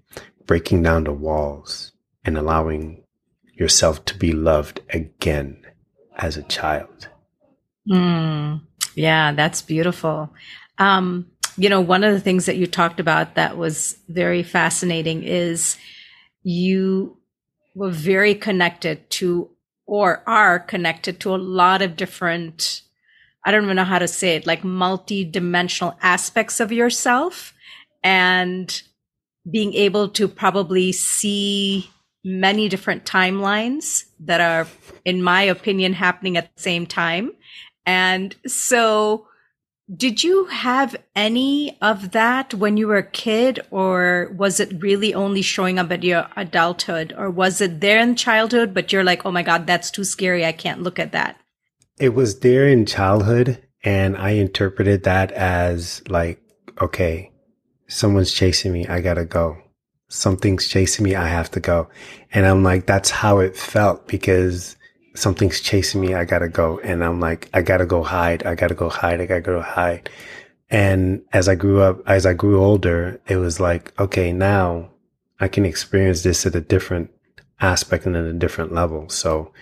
breaking 0.47 0.83
down 0.83 1.05
the 1.05 1.13
walls 1.13 1.93
and 2.25 2.37
allowing 2.37 3.03
yourself 3.55 4.05
to 4.05 4.19
be 4.19 4.33
loved 4.33 4.81
again 4.91 5.64
as 6.17 6.37
a 6.37 6.43
child. 6.45 7.09
Mm, 7.91 8.61
yeah, 8.95 9.33
that's 9.33 9.63
beautiful. 9.63 10.33
Um, 10.79 11.27
you 11.57 11.69
know, 11.69 11.81
one 11.81 12.03
of 12.05 12.13
the 12.13 12.21
things 12.21 12.47
that 12.47 12.57
you 12.57 12.67
talked 12.67 13.01
about 13.01 13.35
that 13.35 13.57
was 13.57 13.97
very 14.09 14.43
fascinating 14.43 15.23
is 15.23 15.77
you 16.43 17.17
were 17.75 17.91
very 17.91 18.35
connected 18.35 19.09
to 19.11 19.51
or 19.87 20.23
are 20.27 20.59
connected 20.59 21.21
to 21.21 21.35
a 21.35 21.37
lot 21.37 21.83
of 21.83 21.97
different 21.97 22.83
I 23.45 23.51
don't 23.51 23.65
even 23.65 23.77
know 23.77 23.85
how 23.85 23.99
to 23.99 24.09
say 24.09 24.37
it, 24.37 24.47
like 24.47 24.65
multi-dimensional 24.65 25.99
aspects 26.01 26.61
of 26.61 26.73
yourself 26.73 27.53
and 28.03 28.83
being 29.51 29.75
able 29.75 30.09
to 30.11 30.27
probably 30.27 30.93
see 30.93 31.91
many 32.25 32.71
different 32.71 33.05
timelines 33.05 34.05
that 34.27 34.41
are, 34.41 34.67
in 35.05 35.23
my 35.23 35.43
opinion, 35.43 35.93
happening 35.93 36.37
at 36.37 36.55
the 36.55 36.63
same 36.63 36.87
time. 36.87 37.33
And 37.87 38.35
so 38.47 39.27
did 39.95 40.25
you 40.25 40.47
have 40.47 40.97
any 41.15 41.77
of 41.83 42.13
that 42.13 42.55
when 42.55 42.79
you 42.79 42.89
were 42.89 42.97
a 42.97 43.11
kid, 43.11 43.61
or 43.71 44.33
was 44.35 44.59
it 44.59 44.83
really 44.83 45.13
only 45.13 45.43
showing 45.43 45.79
up 45.79 45.93
at 45.93 46.03
your 46.03 46.27
adulthood, 46.37 47.13
or 47.19 47.29
was 47.29 47.61
it 47.61 47.81
there 47.81 48.01
in 48.01 48.17
childhood, 48.17 48.73
but 48.73 48.93
you're 48.93 49.05
like, 49.05 49.27
oh 49.27 49.31
my 49.31 49.43
God, 49.43 49.67
that's 49.67 49.91
too 49.91 50.05
scary. 50.05 50.45
I 50.45 50.53
can't 50.53 50.83
look 50.83 50.99
at 50.99 51.13
that? 51.13 51.39
It 51.99 52.15
was 52.15 52.41
there 52.41 52.67
in 52.67 52.87
childhood, 52.87 53.63
and 53.83 54.17
I 54.17 54.31
interpreted 54.31 55.05
that 55.05 55.31
as 55.33 56.03
like, 56.09 56.41
okay, 56.81 57.31
someone's 57.87 58.33
chasing 58.33 58.73
me. 58.73 58.87
I 58.87 59.03
gotta 59.03 59.27
go. 59.27 59.59
Something's 60.09 60.69
chasing 60.69 61.05
me. 61.05 61.15
I 61.15 61.29
have 61.29 61.51
to 61.53 61.61
go. 61.61 61.89
And 62.33 62.47
I'm 62.47 62.63
like, 62.63 62.87
that's 62.87 63.11
how 63.11 63.39
it 63.39 63.57
felt 63.57 64.07
because 64.07 64.77
something's 65.15 65.61
chasing 65.61 66.01
me. 66.01 66.15
I 66.15 66.25
gotta 66.25 66.49
go. 66.49 66.79
And 66.81 67.05
I'm 67.05 67.21
like, 67.21 67.49
I 67.55 67.63
gotta 67.63 67.87
go 67.87 68.03
hide. 68.03 68.45
I 68.45 68.55
gotta 68.55 68.75
go 68.75 68.89
hide. 68.89 69.21
I 69.21 69.27
gotta 69.27 69.41
go 69.41 69.61
hide. 69.61 70.11
And 70.71 71.23
as 71.33 71.49
I 71.49 71.55
grew 71.55 71.81
up, 71.81 72.03
as 72.09 72.27
I 72.27 72.33
grew 72.33 72.63
older, 72.63 73.21
it 73.29 73.37
was 73.37 73.61
like, 73.61 73.99
okay, 74.01 74.33
now 74.33 74.91
I 75.41 75.49
can 75.49 75.65
experience 75.65 76.23
this 76.23 76.47
at 76.47 76.57
a 76.57 76.61
different 76.61 77.11
aspect 77.61 78.07
and 78.07 78.17
at 78.17 78.25
a 78.25 78.33
different 78.33 78.73
level. 78.73 79.09
So 79.09 79.53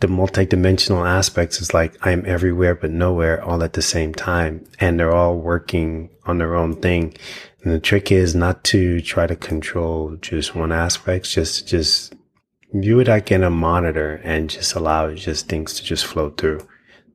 the 0.00 0.06
multidimensional 0.06 1.06
aspects 1.06 1.60
is 1.60 1.74
like 1.74 1.94
I'm 2.06 2.24
everywhere 2.26 2.74
but 2.74 2.90
nowhere 2.90 3.42
all 3.42 3.62
at 3.62 3.74
the 3.74 3.82
same 3.82 4.14
time. 4.14 4.64
And 4.80 4.98
they're 4.98 5.14
all 5.14 5.36
working 5.36 6.10
on 6.24 6.38
their 6.38 6.54
own 6.54 6.76
thing. 6.76 7.14
And 7.64 7.72
the 7.72 7.80
trick 7.80 8.12
is 8.12 8.34
not 8.34 8.62
to 8.64 9.00
try 9.00 9.26
to 9.26 9.34
control 9.34 10.16
just 10.20 10.54
one 10.54 10.70
aspect, 10.70 11.30
just, 11.30 11.66
just 11.66 12.14
view 12.74 13.00
it 13.00 13.08
like 13.08 13.32
in 13.32 13.42
a 13.42 13.48
monitor 13.48 14.20
and 14.22 14.50
just 14.50 14.74
allow 14.74 15.14
just 15.14 15.48
things 15.48 15.72
to 15.74 15.82
just 15.82 16.04
flow 16.04 16.28
through. 16.30 16.60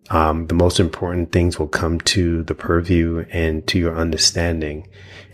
Um, 0.10 0.48
the 0.48 0.56
most 0.56 0.80
important 0.80 1.32
things 1.32 1.60
will 1.60 1.68
come 1.68 2.00
to 2.02 2.42
the 2.44 2.56
purview 2.56 3.26
and 3.30 3.68
to 3.68 3.78
your 3.78 3.96
understanding, 3.96 4.88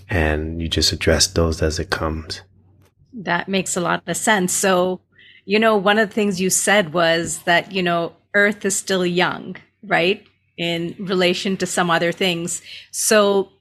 and 0.09 0.61
you 0.61 0.67
just 0.67 0.91
address 0.91 1.27
those 1.27 1.61
as 1.61 1.79
it 1.79 1.89
comes. 1.89 2.41
That 3.13 3.47
makes 3.47 3.77
a 3.77 3.81
lot 3.81 4.03
of 4.05 4.17
sense. 4.17 4.51
So, 4.51 4.99
you 5.45 5.59
know, 5.59 5.77
one 5.77 5.97
of 5.97 6.09
the 6.09 6.13
things 6.13 6.41
you 6.41 6.49
said 6.49 6.91
was 6.91 7.39
that, 7.43 7.71
you 7.71 7.81
know, 7.81 8.17
Earth 8.33 8.65
is 8.65 8.75
still 8.75 9.05
young, 9.05 9.55
right? 9.81 10.27
In 10.57 10.93
relation 10.99 11.55
to 11.57 11.65
some 11.65 11.89
other 11.89 12.11
things. 12.11 12.61
So, 12.91 13.51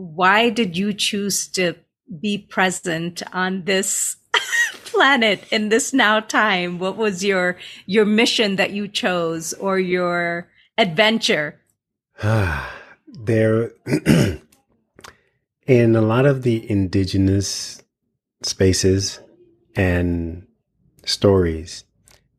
why 0.00 0.50
did 0.50 0.76
you 0.76 0.92
choose 0.92 1.46
to 1.48 1.74
be 2.20 2.38
present 2.38 3.22
on 3.32 3.64
this 3.64 4.16
planet 4.84 5.44
in 5.50 5.68
this 5.68 5.92
now 5.92 6.20
time? 6.20 6.78
What 6.78 6.96
was 6.96 7.24
your 7.24 7.56
your 7.86 8.04
mission 8.04 8.56
that 8.56 8.72
you 8.72 8.88
chose 8.88 9.52
or 9.54 9.78
your 9.78 10.48
adventure? 10.78 11.60
there 13.06 13.72
in 15.66 15.96
a 15.96 16.00
lot 16.00 16.26
of 16.26 16.42
the 16.42 16.68
indigenous 16.70 17.82
spaces 18.42 19.20
and 19.76 20.46
stories, 21.04 21.84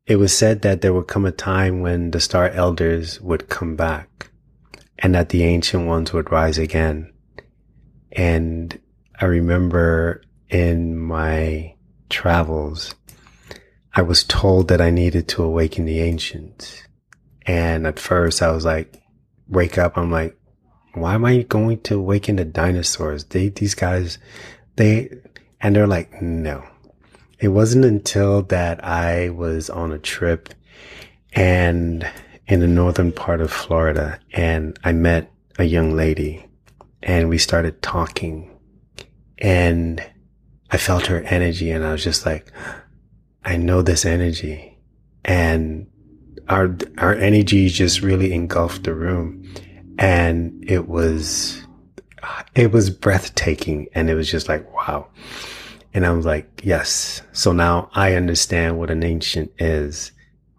it 0.06 0.16
was 0.18 0.36
said 0.36 0.62
that 0.64 0.82
there 0.82 0.94
would 0.94 1.08
come 1.08 1.26
a 1.26 1.32
time 1.32 1.82
when 1.82 2.12
the 2.12 2.20
star 2.20 2.50
elders 2.50 3.22
would 3.22 3.50
come 3.50 3.76
back 3.76 4.32
and 5.00 5.16
that 5.16 5.30
the 5.30 5.44
ancient 5.44 5.88
ones 5.88 6.14
would 6.14 6.32
rise 6.32 6.58
again. 6.58 7.12
And 8.12 8.80
I 9.20 9.26
remember 9.26 10.22
in 10.50 10.98
my 10.98 11.76
travels, 12.10 12.96
I 13.94 14.02
was 14.02 14.24
told 14.24 14.68
that 14.68 14.82
I 14.82 14.90
needed 14.90 15.28
to 15.30 15.44
awaken 15.44 15.86
the 15.86 16.00
ancients. 16.00 16.84
And 17.46 17.88
at 17.88 18.00
first 18.00 18.42
I 18.42 18.52
was 18.52 18.66
like, 18.66 19.02
wake 19.48 19.78
up. 19.78 19.98
I'm 19.98 20.12
like, 20.12 20.38
why 20.94 21.14
am 21.14 21.26
I 21.26 21.44
going 21.44 21.82
to 21.82 21.96
awaken 21.96 22.36
the 22.36 22.46
dinosaurs? 22.46 23.26
They, 23.26 23.50
these 23.50 23.76
guys, 23.76 24.18
they, 24.76 25.10
and 25.62 25.76
they're 25.76 25.88
like, 25.88 26.22
no. 26.22 26.64
It 27.40 27.50
wasn't 27.50 27.86
until 27.86 28.44
that 28.44 28.84
I 28.86 29.30
was 29.30 29.70
on 29.70 29.92
a 29.92 30.00
trip 30.00 30.54
and 31.34 32.08
in 32.48 32.60
the 32.60 32.68
northern 32.68 33.12
part 33.12 33.42
of 33.42 33.52
Florida 33.52 34.20
and 34.34 34.78
I 34.84 34.92
met 34.92 35.32
a 35.58 35.64
young 35.64 35.96
lady 35.96 36.46
and 37.04 37.30
we 37.30 37.38
started 37.38 37.82
talking 37.82 38.50
and 39.38 40.06
I 40.70 40.78
felt 40.78 41.08
her 41.08 41.22
energy 41.24 41.72
and 41.72 41.84
I 41.84 41.92
was 41.92 42.04
just 42.04 42.26
like, 42.26 42.52
I 43.44 43.58
know 43.58 43.82
this 43.82 44.06
energy 44.06 44.78
and 45.26 45.88
our, 46.48 46.76
our 46.98 47.16
energy 47.16 47.68
just 47.70 48.02
really 48.02 48.34
engulfed 48.34 48.84
the 48.84 48.94
room 48.94 49.52
and 49.98 50.64
it 50.68 50.88
was, 50.88 51.62
it 52.56 52.72
was 52.72 52.90
breathtaking 52.90 53.88
and 53.94 54.10
it 54.10 54.16
was 54.16 54.30
just 54.30 54.48
like, 54.48 54.72
wow. 54.74 55.08
And 55.94 56.06
I 56.06 56.12
was 56.12 56.26
like, 56.26 56.62
yes. 56.64 57.22
So 57.34 57.52
now 57.52 57.90
I 57.94 58.14
understand 58.14 58.80
what 58.80 58.92
an 58.92 59.04
ancient 59.04 59.52
is, 59.60 60.12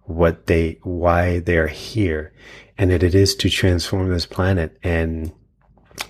what 0.02 0.46
they, 0.46 0.78
why 0.82 1.38
they're 1.38 1.68
here 1.68 2.32
and 2.76 2.90
that 2.90 3.02
it 3.02 3.14
is 3.14 3.34
to 3.36 3.48
transform 3.48 4.10
this 4.10 4.26
planet. 4.26 4.76
And 4.82 5.32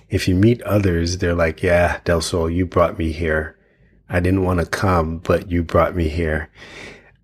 if 0.09 0.27
you 0.27 0.35
meet 0.35 0.61
others, 0.63 1.17
they're 1.17 1.35
like, 1.35 1.63
yeah, 1.63 1.99
Del 2.03 2.21
Sol, 2.21 2.49
you 2.49 2.65
brought 2.65 2.97
me 2.97 3.11
here. 3.11 3.57
I 4.09 4.19
didn't 4.19 4.43
want 4.43 4.59
to 4.59 4.65
come, 4.65 5.19
but 5.19 5.49
you 5.49 5.63
brought 5.63 5.95
me 5.95 6.07
here. 6.07 6.49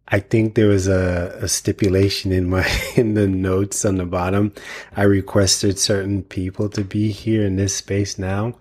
I 0.07 0.19
think 0.19 0.55
there 0.55 0.67
was 0.67 0.87
a, 0.87 1.37
a, 1.41 1.47
stipulation 1.47 2.31
in 2.31 2.49
my 2.49 2.67
in 2.95 3.13
the 3.13 3.27
notes 3.27 3.85
on 3.85 3.97
the 3.97 4.05
bottom. 4.05 4.53
I 4.95 5.03
requested 5.03 5.77
certain 5.77 6.23
people 6.23 6.67
to 6.69 6.83
be 6.83 7.11
here 7.11 7.45
in 7.45 7.57
this 7.57 7.75
space 7.75 8.17
now. 8.17 8.55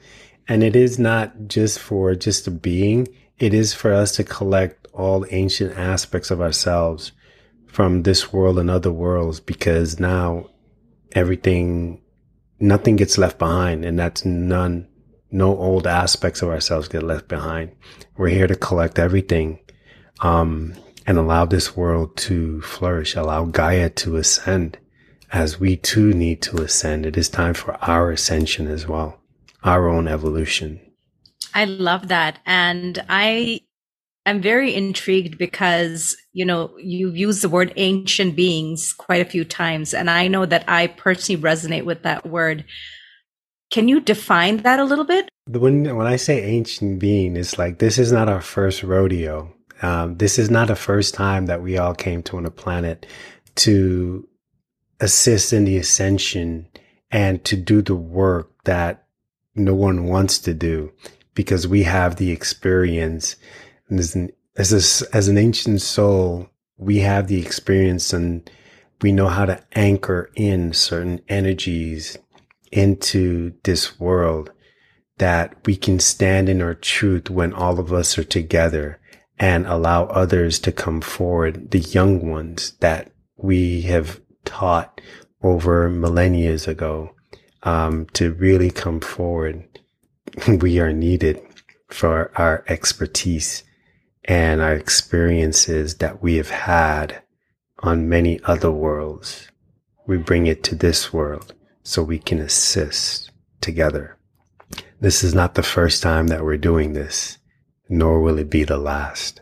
And 0.46 0.62
it 0.62 0.76
is 0.76 0.98
not 0.98 1.48
just 1.48 1.78
for 1.78 2.14
just 2.14 2.46
a 2.46 2.50
being. 2.50 3.08
It 3.38 3.54
is 3.54 3.72
for 3.72 3.92
us 3.92 4.16
to 4.16 4.24
collect 4.24 4.88
all 4.92 5.24
ancient 5.30 5.78
aspects 5.78 6.30
of 6.30 6.40
ourselves 6.40 7.12
from 7.66 8.02
this 8.02 8.32
world 8.32 8.58
and 8.58 8.70
other 8.70 8.92
worlds 8.92 9.40
because 9.40 10.00
now 10.00 10.50
everything 11.12 12.00
nothing 12.60 12.96
gets 12.96 13.18
left 13.18 13.38
behind 13.38 13.84
and 13.84 13.98
that's 13.98 14.24
none 14.24 14.86
no 15.30 15.56
old 15.58 15.86
aspects 15.86 16.42
of 16.42 16.48
ourselves 16.48 16.88
get 16.88 17.02
left 17.02 17.28
behind. 17.28 17.72
We're 18.16 18.28
here 18.28 18.46
to 18.46 18.56
collect 18.56 18.98
everything, 18.98 19.58
um, 20.20 20.74
and 21.06 21.18
allow 21.18 21.44
this 21.44 21.76
world 21.76 22.16
to 22.18 22.60
flourish, 22.62 23.14
allow 23.14 23.44
Gaia 23.44 23.90
to 23.90 24.16
ascend 24.16 24.78
as 25.32 25.60
we 25.60 25.76
too 25.76 26.12
need 26.12 26.42
to 26.42 26.62
ascend. 26.62 27.06
It 27.06 27.16
is 27.16 27.28
time 27.28 27.54
for 27.54 27.76
our 27.82 28.10
ascension 28.10 28.66
as 28.66 28.86
well, 28.86 29.20
our 29.64 29.88
own 29.88 30.08
evolution. 30.08 30.80
I 31.54 31.64
love 31.64 32.08
that. 32.08 32.40
And 32.46 33.02
I 33.08 33.60
am 34.30 34.40
very 34.40 34.74
intrigued 34.74 35.38
because, 35.38 36.16
you 36.32 36.44
know, 36.44 36.76
you've 36.78 37.16
used 37.16 37.42
the 37.42 37.48
word 37.48 37.72
ancient 37.76 38.36
beings 38.36 38.92
quite 38.92 39.20
a 39.20 39.30
few 39.30 39.44
times. 39.44 39.94
And 39.94 40.10
I 40.10 40.28
know 40.28 40.46
that 40.46 40.64
I 40.68 40.88
personally 40.88 41.40
resonate 41.40 41.84
with 41.84 42.02
that 42.02 42.26
word 42.26 42.64
can 43.70 43.88
you 43.88 44.00
define 44.00 44.58
that 44.58 44.80
a 44.80 44.84
little 44.84 45.04
bit? 45.04 45.28
When 45.46 45.96
when 45.96 46.06
I 46.06 46.16
say 46.16 46.42
ancient 46.42 46.98
being, 46.98 47.36
it's 47.36 47.58
like 47.58 47.78
this 47.78 47.98
is 47.98 48.12
not 48.12 48.28
our 48.28 48.40
first 48.40 48.82
rodeo. 48.82 49.52
Um, 49.82 50.16
this 50.16 50.38
is 50.38 50.50
not 50.50 50.68
the 50.68 50.76
first 50.76 51.14
time 51.14 51.46
that 51.46 51.62
we 51.62 51.78
all 51.78 51.94
came 51.94 52.22
to 52.24 52.36
on 52.36 52.46
a 52.46 52.50
planet 52.50 53.06
to 53.56 54.26
assist 55.00 55.52
in 55.52 55.64
the 55.64 55.76
ascension 55.76 56.66
and 57.10 57.44
to 57.44 57.56
do 57.56 57.82
the 57.82 57.94
work 57.94 58.50
that 58.64 59.06
no 59.54 59.74
one 59.74 60.04
wants 60.04 60.38
to 60.40 60.54
do 60.54 60.92
because 61.34 61.68
we 61.68 61.84
have 61.84 62.16
the 62.16 62.30
experience. 62.30 63.36
And 63.88 63.98
as 63.98 64.14
an, 64.14 64.30
as, 64.56 64.72
a, 64.72 65.16
as 65.16 65.28
an 65.28 65.38
ancient 65.38 65.80
soul, 65.80 66.50
we 66.76 66.98
have 66.98 67.28
the 67.28 67.40
experience 67.40 68.12
and 68.12 68.48
we 69.00 69.12
know 69.12 69.28
how 69.28 69.46
to 69.46 69.62
anchor 69.72 70.30
in 70.34 70.72
certain 70.72 71.20
energies 71.28 72.18
into 72.72 73.52
this 73.64 73.98
world 73.98 74.50
that 75.18 75.54
we 75.66 75.76
can 75.76 75.98
stand 75.98 76.48
in 76.48 76.62
our 76.62 76.74
truth 76.74 77.30
when 77.30 77.52
all 77.52 77.78
of 77.80 77.92
us 77.92 78.18
are 78.18 78.24
together 78.24 79.00
and 79.38 79.66
allow 79.66 80.04
others 80.06 80.58
to 80.60 80.72
come 80.72 81.00
forward, 81.00 81.70
the 81.70 81.78
young 81.78 82.28
ones 82.28 82.72
that 82.80 83.12
we 83.36 83.82
have 83.82 84.20
taught 84.44 85.00
over 85.42 85.88
millennia 85.88 86.54
ago, 86.66 87.14
um, 87.62 88.06
to 88.12 88.32
really 88.34 88.70
come 88.70 89.00
forward. 89.00 89.64
we 90.60 90.80
are 90.80 90.92
needed 90.92 91.40
for 91.88 92.32
our 92.36 92.64
expertise 92.68 93.64
and 94.28 94.60
our 94.60 94.74
experiences 94.74 95.96
that 95.96 96.22
we 96.22 96.36
have 96.36 96.50
had 96.50 97.22
on 97.78 98.10
many 98.10 98.38
other 98.44 98.70
worlds. 98.70 99.48
We 100.06 100.18
bring 100.18 100.46
it 100.46 100.62
to 100.64 100.74
this 100.74 101.12
world 101.12 101.54
so 101.82 102.02
we 102.02 102.18
can 102.18 102.38
assist 102.38 103.30
together. 103.62 104.18
This 105.00 105.24
is 105.24 105.34
not 105.34 105.54
the 105.54 105.62
first 105.62 106.02
time 106.02 106.26
that 106.28 106.44
we're 106.44 106.58
doing 106.58 106.92
this, 106.92 107.38
nor 107.88 108.20
will 108.20 108.38
it 108.38 108.50
be 108.50 108.64
the 108.64 108.76
last. 108.76 109.40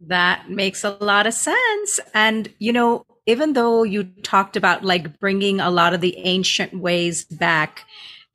That 0.00 0.50
makes 0.50 0.82
a 0.82 0.96
lot 1.00 1.28
of 1.28 1.34
sense. 1.34 2.00
And, 2.12 2.52
you 2.58 2.72
know, 2.72 3.06
even 3.26 3.52
though 3.52 3.84
you 3.84 4.04
talked 4.22 4.56
about 4.56 4.84
like 4.84 5.20
bringing 5.20 5.60
a 5.60 5.70
lot 5.70 5.94
of 5.94 6.00
the 6.00 6.18
ancient 6.18 6.74
ways 6.74 7.24
back, 7.24 7.86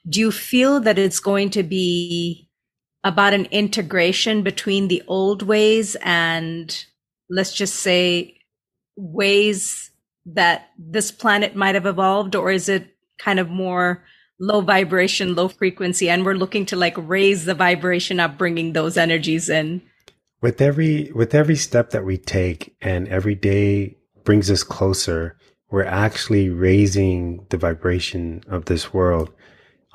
do 0.08 0.20
you 0.22 0.32
feel 0.32 0.80
that 0.80 0.98
it's 0.98 1.20
going 1.20 1.50
to 1.52 1.64
be 1.64 2.49
about 3.04 3.34
an 3.34 3.46
integration 3.46 4.44
between 4.44 4.88
the 4.88 5.02
old 5.08 5.42
ways 5.42 5.96
and 6.02 6.86
let's 7.30 7.54
just 7.54 7.76
say 7.76 8.38
ways 8.98 9.92
that 10.26 10.70
this 10.78 11.12
planet 11.12 11.56
might 11.56 11.76
have 11.76 11.86
evolved 11.86 12.36
or 12.36 12.52
is 12.52 12.68
it 12.68 12.96
kind 13.18 13.40
of 13.40 13.50
more 13.50 14.04
low 14.40 14.62
vibration 14.62 15.36
low 15.36 15.48
frequency 15.48 16.10
and 16.10 16.26
we're 16.26 16.34
looking 16.34 16.66
to 16.66 16.76
like 16.76 16.96
raise 16.98 17.46
the 17.46 17.56
vibration 17.56 18.20
up 18.20 18.38
bringing 18.38 18.74
those 18.74 18.98
energies 18.98 19.50
in? 19.50 19.82
With 20.42 20.62
every 20.62 21.12
with 21.14 21.34
every 21.36 21.56
step 21.56 21.92
that 21.92 22.06
we 22.06 22.18
take 22.18 22.76
and 22.82 23.08
every 23.08 23.36
day 23.36 23.98
brings 24.24 24.52
us 24.52 24.64
closer 24.64 25.38
we're 25.72 25.84
actually 25.84 26.50
raising 26.50 27.46
the 27.50 27.58
vibration 27.58 28.44
of 28.48 28.66
this 28.66 28.94
world 28.94 29.32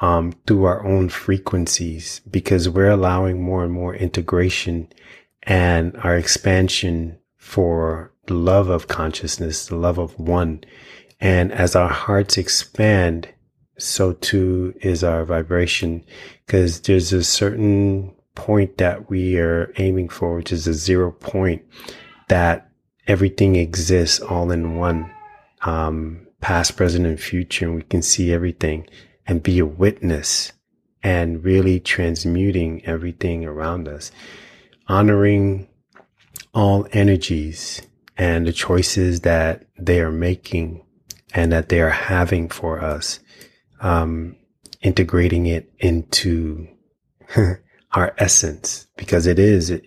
um, 0.00 0.32
through 0.46 0.64
our 0.64 0.84
own 0.84 1.08
frequencies 1.08 2.20
because 2.30 2.68
we're 2.68 2.90
allowing 2.90 3.42
more 3.42 3.64
and 3.64 3.72
more 3.72 3.94
integration 3.94 4.88
and 5.44 5.96
our 5.98 6.16
expansion 6.16 7.18
for 7.36 8.12
the 8.26 8.34
love 8.34 8.68
of 8.68 8.88
consciousness, 8.88 9.66
the 9.66 9.76
love 9.76 9.98
of 9.98 10.18
one. 10.18 10.64
And 11.20 11.52
as 11.52 11.76
our 11.76 11.88
hearts 11.88 12.36
expand, 12.36 13.28
so 13.78 14.12
too 14.14 14.74
is 14.80 15.04
our 15.04 15.24
vibration 15.24 16.04
because 16.46 16.80
there's 16.82 17.12
a 17.12 17.24
certain 17.24 18.14
point 18.34 18.78
that 18.78 19.08
we 19.10 19.38
are 19.38 19.72
aiming 19.78 20.08
for, 20.08 20.36
which 20.36 20.52
is 20.52 20.66
a 20.66 20.74
zero 20.74 21.12
point 21.12 21.62
that 22.28 22.70
everything 23.06 23.56
exists 23.56 24.20
all 24.20 24.50
in 24.50 24.76
one, 24.76 25.10
um, 25.62 26.26
past, 26.40 26.76
present, 26.76 27.06
and 27.06 27.20
future. 27.20 27.66
And 27.66 27.74
we 27.76 27.82
can 27.82 28.02
see 28.02 28.32
everything 28.32 28.88
and 29.26 29.42
be 29.42 29.58
a 29.58 29.66
witness 29.66 30.52
and 31.02 31.44
really 31.44 31.78
transmuting 31.80 32.84
everything 32.86 33.44
around 33.44 33.86
us, 33.88 34.10
honoring 34.88 35.68
all 36.54 36.86
energies 36.92 37.82
and 38.16 38.46
the 38.46 38.52
choices 38.52 39.20
that 39.20 39.64
they 39.78 40.00
are 40.00 40.12
making 40.12 40.82
and 41.34 41.52
that 41.52 41.68
they 41.68 41.80
are 41.80 41.90
having 41.90 42.48
for 42.48 42.80
us, 42.80 43.20
um, 43.80 44.36
integrating 44.82 45.46
it 45.46 45.70
into 45.78 46.66
our 47.92 48.14
essence 48.18 48.86
because 48.96 49.26
it 49.26 49.38
is 49.38 49.80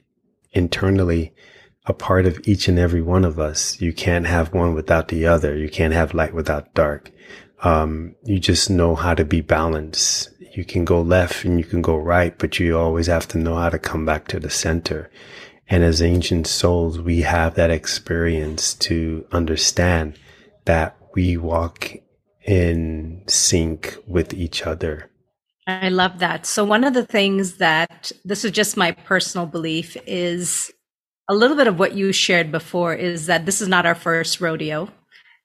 internally 0.51 1.33
a 1.85 1.93
part 1.93 2.25
of 2.25 2.39
each 2.45 2.67
and 2.67 2.77
every 2.77 3.01
one 3.01 3.23
of 3.23 3.39
us. 3.39 3.79
You 3.79 3.93
can't 3.93 4.27
have 4.27 4.53
one 4.53 4.73
without 4.73 5.07
the 5.07 5.25
other. 5.25 5.55
You 5.55 5.69
can't 5.69 5.93
have 5.93 6.13
light 6.13 6.33
without 6.33 6.73
dark 6.73 7.11
um, 7.63 8.15
you 8.23 8.39
just 8.39 8.69
know 8.69 8.95
how 8.95 9.13
to 9.13 9.25
be 9.25 9.41
balanced. 9.41 10.29
You 10.55 10.63
can 10.63 10.85
go 10.85 11.01
left 11.01 11.45
and 11.45 11.59
you 11.59 11.65
can 11.65 11.81
go 11.81 11.95
right, 11.95 12.37
but 12.37 12.59
you 12.59 12.77
always 12.77 13.07
have 13.07 13.27
to 13.29 13.37
know 13.37 13.55
how 13.55 13.69
to 13.69 13.79
come 13.79 14.05
back 14.05 14.27
to 14.29 14.39
the 14.39 14.49
center. 14.49 15.09
And 15.69 15.83
as 15.83 16.01
ancient 16.01 16.47
souls, 16.47 16.99
we 16.99 17.21
have 17.21 17.55
that 17.55 17.71
experience 17.71 18.73
to 18.75 19.25
understand 19.31 20.17
that 20.65 20.95
we 21.13 21.37
walk 21.37 21.91
in 22.45 23.23
sync 23.27 23.97
with 24.07 24.33
each 24.33 24.63
other. 24.63 25.09
I 25.65 25.89
love 25.89 26.19
that. 26.19 26.45
So, 26.45 26.63
one 26.63 26.85
of 26.85 26.93
the 26.93 27.05
things 27.05 27.57
that 27.57 28.13
this 28.23 28.45
is 28.45 28.51
just 28.51 28.77
my 28.77 28.91
personal 28.91 29.45
belief 29.45 29.97
is 30.07 30.71
a 31.27 31.35
little 31.35 31.57
bit 31.57 31.67
of 31.67 31.77
what 31.77 31.93
you 31.93 32.13
shared 32.13 32.51
before 32.51 32.93
is 32.93 33.25
that 33.25 33.45
this 33.45 33.59
is 33.59 33.67
not 33.67 33.85
our 33.85 33.95
first 33.95 34.39
rodeo 34.39 34.87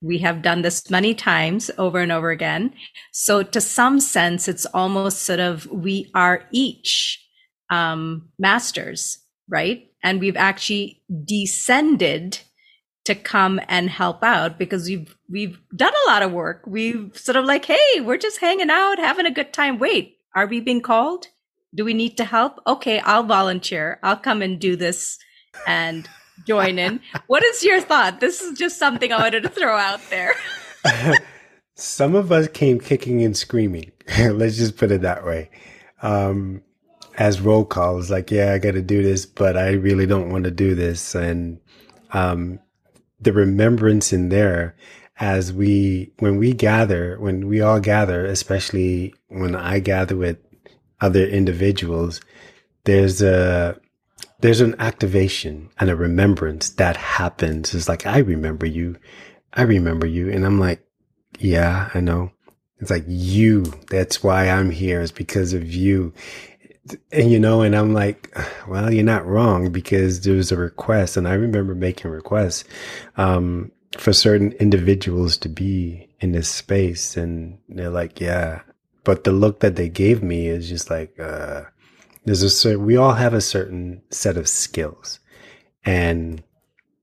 we 0.03 0.19
have 0.19 0.43
done 0.43 0.63
this 0.63 0.91
many 0.91 1.15
times 1.15 1.71
over 1.79 2.01
and 2.01 2.13
over 2.13 2.31
again. 2.31 2.75
So 3.13 3.43
to 3.43 3.61
some 3.61 4.01
sense, 4.01 4.49
it's 4.49 4.67
almost 4.67 5.23
sort 5.23 5.41
of 5.41 5.67
we 5.67 6.11
are 6.15 6.45
each 6.51 7.25
um, 7.71 8.29
masters, 8.39 9.19
right? 9.49 9.89
And 10.03 10.21
we've 10.21 10.37
actually 10.37 11.03
descended 11.25 12.41
to 13.05 13.15
come 13.15 13.61
and 13.69 13.91
help 13.91 14.23
out 14.23 14.59
because 14.59 14.89
we've 14.89 15.17
we've 15.29 15.59
done 15.75 15.93
a 16.05 16.11
lot 16.11 16.23
of 16.23 16.33
work. 16.33 16.63
We've 16.67 17.17
sort 17.17 17.37
of 17.37 17.45
like, 17.45 17.65
hey, 17.65 18.01
we're 18.01 18.19
just 18.19 18.41
hanging 18.41 18.71
out, 18.71 18.99
having 18.99 19.27
a 19.27 19.31
good 19.31 19.53
time. 19.53 19.79
Wait, 19.79 20.19
are 20.35 20.47
we 20.47 20.61
being 20.61 20.83
called? 20.83 21.29
Do 21.75 21.85
we 21.85 21.95
need 21.95 22.17
to 22.19 22.25
help? 22.25 22.61
Okay, 22.67 23.01
I'll 23.01 23.23
volunteer. 23.23 23.99
I'll 24.03 24.17
come 24.17 24.43
and 24.43 24.61
do 24.61 24.77
this 24.77 25.19
and 25.67 26.09
join 26.47 26.79
in. 26.79 27.01
What 27.27 27.45
is 27.45 27.63
your 27.63 27.81
thought? 27.81 28.21
This 28.21 28.41
is 28.41 28.59
just 28.59 28.79
something 28.79 29.13
I 29.13 29.19
wanted 29.19 29.43
to 29.43 29.49
throw 29.49 29.77
out 29.77 30.01
there. 30.11 30.35
Some 31.75 32.15
of 32.15 32.31
us 32.31 32.49
came 32.49 32.81
kicking 32.81 33.23
and 33.23 33.37
screaming. 33.37 33.93
Let's 34.19 34.57
just 34.57 34.77
put 34.77 34.91
it 34.91 35.03
that 35.03 35.25
way. 35.25 35.51
Um, 36.03 36.63
as 37.19 37.41
roll 37.41 37.65
calls, 37.65 38.11
like, 38.11 38.31
yeah, 38.31 38.53
I 38.53 38.59
got 38.59 38.73
to 38.73 38.83
do 38.83 39.03
this, 39.03 39.27
but 39.27 39.57
I 39.57 39.73
really 39.73 40.07
don't 40.07 40.31
want 40.31 40.45
to 40.45 40.51
do 40.51 40.75
this. 40.75 41.15
And 41.15 41.61
um, 42.13 42.59
the 43.21 43.33
remembrance 43.33 44.13
in 44.13 44.29
there 44.29 44.77
as 45.19 45.53
we, 45.53 46.13
when 46.19 46.39
we 46.39 46.53
gather, 46.53 47.17
when 47.21 47.49
we 47.49 47.61
all 47.61 47.81
gather, 47.81 48.25
especially 48.25 49.15
when 49.29 49.55
I 49.55 49.79
gather 49.79 50.17
with 50.17 50.39
other 51.01 51.27
individuals, 51.27 52.21
there's 52.85 53.23
a, 53.23 53.79
there's 54.43 54.61
an 54.61 54.75
activation 54.81 55.71
and 55.79 55.89
a 55.89 55.97
remembrance 55.97 56.71
that 56.71 56.97
happens. 56.97 57.75
It's 57.75 57.89
like, 57.89 58.07
I 58.07 58.19
remember 58.19 58.67
you. 58.67 58.97
I 59.53 59.63
remember 59.63 60.07
you. 60.07 60.31
And 60.31 60.45
I'm 60.45 60.59
like, 60.59 60.85
yeah, 61.39 61.91
I 61.95 62.01
know. 62.01 62.33
It's 62.81 62.91
like 62.91 63.05
you. 63.07 63.63
That's 63.89 64.23
why 64.23 64.49
I'm 64.49 64.71
here 64.71 65.01
is 65.01 65.13
because 65.13 65.53
of 65.53 65.73
you. 65.73 66.13
And 67.13 67.31
you 67.31 67.39
know, 67.39 67.63
and 67.63 67.77
I'm 67.77 67.95
like, 67.95 68.37
well, 68.69 68.93
you're 68.93 69.05
not 69.05 69.25
wrong 69.25 69.71
because 69.71 70.23
there 70.23 70.35
was 70.35 70.51
a 70.51 70.57
request. 70.57 71.17
And 71.17 71.29
I 71.29 71.35
remember 71.35 71.77
making 71.77 72.11
requests, 72.11 72.65
um, 73.17 73.71
for 73.97 74.13
certain 74.13 74.53
individuals 74.53 75.37
to 75.37 75.49
be 75.49 76.09
in 76.19 76.33
this 76.33 76.49
space. 76.49 77.17
And 77.17 77.59
they're 77.69 77.91
like, 77.91 78.21
yeah. 78.21 78.63
But 79.05 79.23
the 79.23 79.33
look 79.33 79.61
that 79.61 79.77
they 79.77 79.89
gave 79.89 80.21
me 80.21 80.49
is 80.49 80.69
just 80.69 80.91
like, 80.91 81.19
uh, 81.21 81.63
there's 82.25 82.43
a 82.43 82.51
certain, 82.51 82.85
we 82.85 82.97
all 82.97 83.15
have 83.15 83.35
a 83.35 83.41
certain 83.41 84.03
set 84.11 84.37
of 84.37 84.49
skills. 84.49 85.21
And 85.85 86.43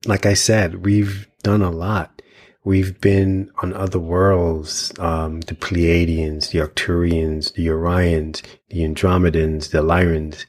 like 0.06 0.26
I 0.26 0.34
said, 0.34 0.86
we've 0.86 1.28
done 1.44 1.62
a 1.62 1.72
lot. 1.72 2.22
We've 2.64 3.00
been 3.00 3.52
on 3.62 3.74
other 3.74 4.00
worlds, 4.00 4.94
um, 5.00 5.42
the 5.42 5.56
Pleiadians, 5.56 6.52
the 6.52 6.60
Arcturians, 6.60 7.54
the 7.54 7.68
Orions, 7.68 8.42
the 8.70 8.80
Andromedans, 8.80 9.72
the 9.72 9.82
Lyrans, 9.82 10.46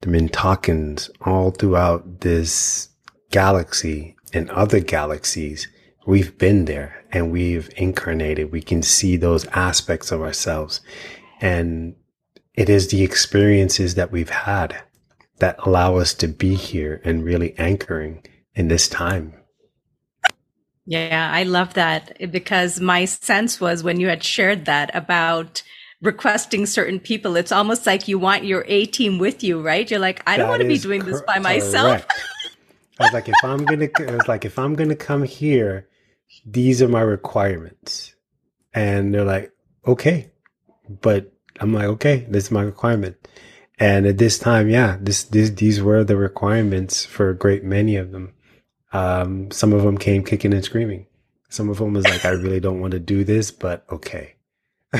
the 0.00 0.08
Mintakans, 0.08 1.10
all 1.20 1.50
throughout 1.50 2.20
this 2.20 2.88
galaxy 3.30 4.16
and 4.32 4.50
other 4.50 4.80
galaxies. 4.80 5.68
We've 6.06 6.36
been 6.38 6.64
there 6.64 7.04
and 7.12 7.30
we've 7.30 7.70
incarnated. 7.76 8.52
We 8.52 8.62
can 8.62 8.82
see 8.82 9.16
those 9.16 9.46
aspects 9.48 10.10
of 10.10 10.22
ourselves. 10.22 10.80
And 11.40 11.94
it 12.54 12.68
is 12.68 12.88
the 12.88 13.02
experiences 13.02 13.94
that 13.94 14.10
we've 14.10 14.30
had 14.30 14.82
that 15.38 15.58
allow 15.66 15.96
us 15.96 16.14
to 16.14 16.28
be 16.28 16.54
here 16.54 17.00
and 17.04 17.24
really 17.24 17.58
anchoring 17.58 18.24
in 18.54 18.68
this 18.68 18.88
time. 18.88 19.34
Yeah, 20.86 21.30
I 21.32 21.44
love 21.44 21.74
that 21.74 22.32
because 22.32 22.80
my 22.80 23.04
sense 23.04 23.60
was 23.60 23.82
when 23.82 24.00
you 24.00 24.08
had 24.08 24.24
shared 24.24 24.64
that 24.64 24.94
about 24.94 25.62
requesting 26.02 26.66
certain 26.66 26.98
people, 26.98 27.36
it's 27.36 27.52
almost 27.52 27.86
like 27.86 28.08
you 28.08 28.18
want 28.18 28.44
your 28.44 28.64
A 28.66 28.86
team 28.86 29.18
with 29.18 29.44
you, 29.44 29.62
right? 29.62 29.88
You're 29.90 30.00
like, 30.00 30.22
I 30.26 30.36
don't 30.36 30.48
want 30.48 30.62
to 30.62 30.68
be 30.68 30.78
doing 30.78 31.02
cor- 31.02 31.12
this 31.12 31.22
by 31.22 31.38
myself. 31.38 32.04
I 32.98 33.04
was 33.04 33.12
like, 33.12 33.28
if 33.28 33.34
I'm 33.44 33.64
gonna, 33.64 33.88
I 33.98 34.16
was 34.16 34.28
like, 34.28 34.44
if 34.44 34.58
I'm 34.58 34.74
gonna 34.74 34.96
come 34.96 35.22
here, 35.22 35.88
these 36.44 36.82
are 36.82 36.88
my 36.88 37.00
requirements, 37.00 38.14
and 38.74 39.14
they're 39.14 39.24
like, 39.24 39.52
okay, 39.86 40.30
but 40.88 41.32
I'm 41.60 41.72
like, 41.74 41.86
okay, 41.86 42.26
this 42.28 42.44
is 42.44 42.50
my 42.50 42.62
requirement. 42.62 43.16
And 43.78 44.06
at 44.06 44.18
this 44.18 44.38
time, 44.38 44.68
yeah, 44.68 44.96
this, 45.00 45.22
this, 45.24 45.50
these 45.50 45.82
were 45.82 46.04
the 46.04 46.16
requirements 46.16 47.04
for 47.04 47.30
a 47.30 47.36
great 47.36 47.64
many 47.64 47.96
of 47.96 48.12
them. 48.12 48.32
Um, 48.92 49.50
some 49.50 49.72
of 49.72 49.82
them 49.82 49.98
came 49.98 50.24
kicking 50.24 50.52
and 50.52 50.64
screaming. 50.64 51.06
Some 51.48 51.68
of 51.68 51.78
them 51.78 51.94
was 51.94 52.04
like, 52.04 52.24
I 52.24 52.30
really 52.30 52.60
don't 52.60 52.80
want 52.80 52.92
to 52.92 53.00
do 53.00 53.24
this, 53.24 53.50
but 53.50 53.84
okay. 53.90 54.34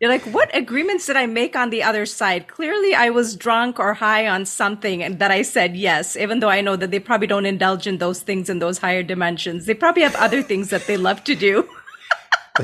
You're 0.00 0.10
like, 0.10 0.22
what 0.22 0.54
agreements 0.56 1.06
did 1.06 1.16
I 1.16 1.26
make 1.26 1.54
on 1.54 1.68
the 1.68 1.82
other 1.82 2.06
side? 2.06 2.48
Clearly, 2.48 2.94
I 2.94 3.10
was 3.10 3.36
drunk 3.36 3.78
or 3.78 3.92
high 3.92 4.26
on 4.26 4.46
something 4.46 5.02
and 5.02 5.18
that 5.18 5.30
I 5.30 5.42
said 5.42 5.76
yes, 5.76 6.16
even 6.16 6.40
though 6.40 6.48
I 6.48 6.62
know 6.62 6.74
that 6.76 6.90
they 6.90 6.98
probably 6.98 7.26
don't 7.26 7.44
indulge 7.44 7.86
in 7.86 7.98
those 7.98 8.22
things 8.22 8.48
in 8.48 8.60
those 8.60 8.78
higher 8.78 9.02
dimensions. 9.02 9.66
They 9.66 9.74
probably 9.74 10.02
have 10.02 10.16
other 10.16 10.42
things 10.42 10.70
that 10.70 10.86
they 10.86 10.96
love 10.96 11.22
to 11.24 11.34
do. 11.34 11.68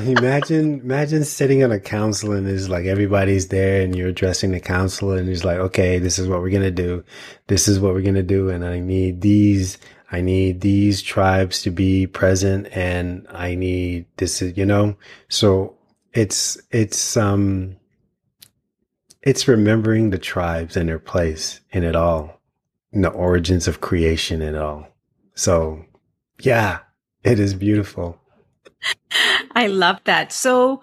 imagine, 0.01 0.81
imagine 0.81 1.23
sitting 1.23 1.63
on 1.63 1.71
a 1.71 1.79
council 1.79 2.31
and 2.31 2.47
is 2.47 2.69
like 2.69 2.85
everybody's 2.85 3.47
there 3.49 3.81
and 3.81 3.95
you're 3.95 4.09
addressing 4.09 4.51
the 4.51 4.59
council 4.59 5.11
and 5.11 5.27
he's 5.27 5.45
like, 5.45 5.57
okay, 5.57 5.99
this 5.99 6.19
is 6.19 6.27
what 6.27 6.41
we're 6.41 6.49
gonna 6.49 6.71
do. 6.71 7.03
This 7.47 7.67
is 7.67 7.79
what 7.79 7.93
we're 7.93 8.01
gonna 8.01 8.23
do, 8.23 8.49
and 8.49 8.65
I 8.65 8.79
need 8.79 9.21
these. 9.21 9.77
I 10.11 10.21
need 10.21 10.61
these 10.61 11.01
tribes 11.01 11.61
to 11.63 11.69
be 11.69 12.07
present, 12.07 12.67
and 12.71 13.27
I 13.29 13.55
need 13.55 14.05
this. 14.17 14.41
You 14.41 14.65
know, 14.65 14.95
so 15.29 15.75
it's 16.13 16.57
it's 16.71 17.17
um 17.17 17.77
it's 19.21 19.47
remembering 19.47 20.09
the 20.09 20.17
tribes 20.17 20.77
and 20.77 20.87
their 20.87 20.99
place 20.99 21.59
in 21.71 21.83
it 21.83 21.95
all, 21.95 22.39
in 22.93 23.01
the 23.01 23.09
origins 23.09 23.67
of 23.67 23.81
creation 23.81 24.41
and 24.41 24.55
all. 24.55 24.87
So, 25.35 25.85
yeah, 26.41 26.79
it 27.23 27.37
is 27.37 27.53
beautiful. 27.53 28.21
I 29.55 29.67
love 29.67 29.99
that. 30.05 30.31
So, 30.31 30.81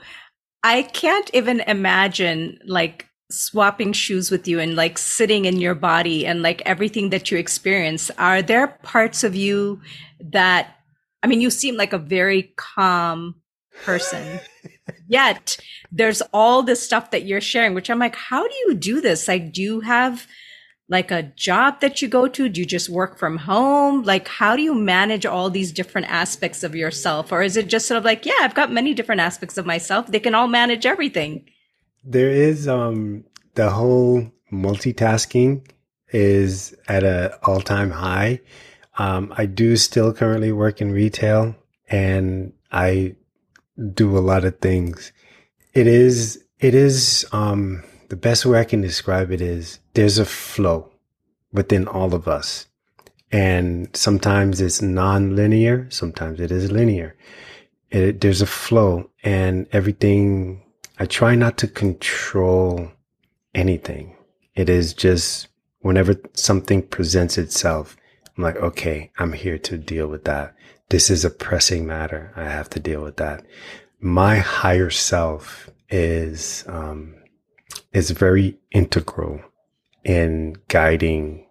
I 0.64 0.82
can't 0.82 1.30
even 1.34 1.60
imagine 1.60 2.58
like 2.64 3.06
swapping 3.30 3.92
shoes 3.92 4.30
with 4.30 4.48
you 4.48 4.58
and 4.58 4.74
like 4.74 4.96
sitting 4.96 5.44
in 5.44 5.60
your 5.60 5.74
body 5.74 6.26
and 6.26 6.40
like 6.40 6.62
everything 6.64 7.10
that 7.10 7.30
you 7.30 7.36
experience. 7.36 8.10
Are 8.16 8.40
there 8.40 8.68
parts 8.82 9.24
of 9.24 9.34
you 9.34 9.82
that, 10.20 10.76
I 11.22 11.26
mean, 11.26 11.42
you 11.42 11.50
seem 11.50 11.76
like 11.76 11.92
a 11.92 11.98
very 11.98 12.54
calm 12.56 13.34
person. 13.84 14.40
Yet 15.06 15.58
there's 15.92 16.22
all 16.32 16.62
this 16.62 16.82
stuff 16.82 17.10
that 17.10 17.24
you're 17.26 17.42
sharing, 17.42 17.74
which 17.74 17.90
I'm 17.90 17.98
like, 17.98 18.16
how 18.16 18.46
do 18.48 18.54
you 18.66 18.74
do 18.74 19.02
this? 19.02 19.28
Like, 19.28 19.52
do 19.52 19.60
you 19.60 19.80
have 19.80 20.26
like 20.88 21.10
a 21.10 21.22
job 21.22 21.80
that 21.80 22.02
you 22.02 22.08
go 22.08 22.28
to? 22.28 22.48
Do 22.48 22.60
you 22.60 22.66
just 22.66 22.88
work 22.88 23.18
from 23.18 23.38
home? 23.38 24.02
Like, 24.02 24.28
how 24.28 24.54
do 24.56 24.62
you 24.62 24.74
manage 24.74 25.24
all 25.24 25.50
these 25.50 25.72
different 25.72 26.08
aspects 26.10 26.62
of 26.62 26.74
yourself? 26.74 27.32
Or 27.32 27.42
is 27.42 27.56
it 27.56 27.68
just 27.68 27.86
sort 27.86 27.98
of 27.98 28.04
like, 28.04 28.26
yeah, 28.26 28.34
I've 28.40 28.54
got 28.54 28.72
many 28.72 28.92
different 28.92 29.20
aspects 29.20 29.56
of 29.56 29.66
myself. 29.66 30.06
They 30.06 30.20
can 30.20 30.34
all 30.34 30.48
manage 30.48 30.84
everything. 30.84 31.48
There 32.04 32.30
is, 32.30 32.68
um, 32.68 33.24
the 33.54 33.70
whole 33.70 34.30
multitasking 34.52 35.66
is 36.12 36.74
at 36.86 37.02
an 37.02 37.30
all 37.42 37.60
time 37.60 37.90
high. 37.90 38.40
Um, 38.98 39.32
I 39.36 39.46
do 39.46 39.76
still 39.76 40.12
currently 40.12 40.52
work 40.52 40.80
in 40.80 40.92
retail 40.92 41.56
and 41.88 42.52
I 42.70 43.16
do 43.94 44.16
a 44.16 44.20
lot 44.20 44.44
of 44.44 44.58
things. 44.58 45.12
It 45.72 45.86
is, 45.86 46.44
it 46.60 46.74
is, 46.74 47.26
um, 47.32 47.82
the 48.10 48.16
best 48.16 48.44
way 48.46 48.60
I 48.60 48.64
can 48.64 48.80
describe 48.80 49.32
it 49.32 49.40
is 49.40 49.80
there's 49.94 50.18
a 50.18 50.24
flow 50.24 50.90
within 51.52 51.86
all 51.88 52.14
of 52.14 52.28
us. 52.28 52.66
And 53.32 53.94
sometimes 53.96 54.60
it's 54.60 54.82
non-linear. 54.82 55.88
Sometimes 55.90 56.40
it 56.40 56.52
is 56.52 56.70
linear. 56.70 57.16
It, 57.90 58.20
there's 58.20 58.42
a 58.42 58.46
flow 58.46 59.10
and 59.22 59.66
everything. 59.72 60.62
I 60.98 61.06
try 61.06 61.34
not 61.34 61.58
to 61.58 61.68
control 61.68 62.90
anything. 63.54 64.16
It 64.54 64.68
is 64.68 64.94
just 64.94 65.48
whenever 65.80 66.14
something 66.34 66.82
presents 66.82 67.38
itself, 67.38 67.96
I'm 68.36 68.44
like, 68.44 68.56
okay, 68.56 69.10
I'm 69.18 69.32
here 69.32 69.58
to 69.58 69.78
deal 69.78 70.06
with 70.06 70.24
that 70.24 70.54
this 70.90 71.10
is 71.10 71.24
a 71.24 71.30
pressing 71.30 71.86
matter. 71.86 72.32
I 72.36 72.44
have 72.44 72.70
to 72.70 72.80
deal 72.80 73.02
with 73.02 73.16
that. 73.16 73.44
My 74.00 74.36
higher 74.36 74.90
self 74.90 75.70
is, 75.88 76.64
um, 76.68 77.14
is 77.92 78.10
very 78.10 78.58
integral 78.70 79.40
in 80.04 80.56
guiding 80.68 81.46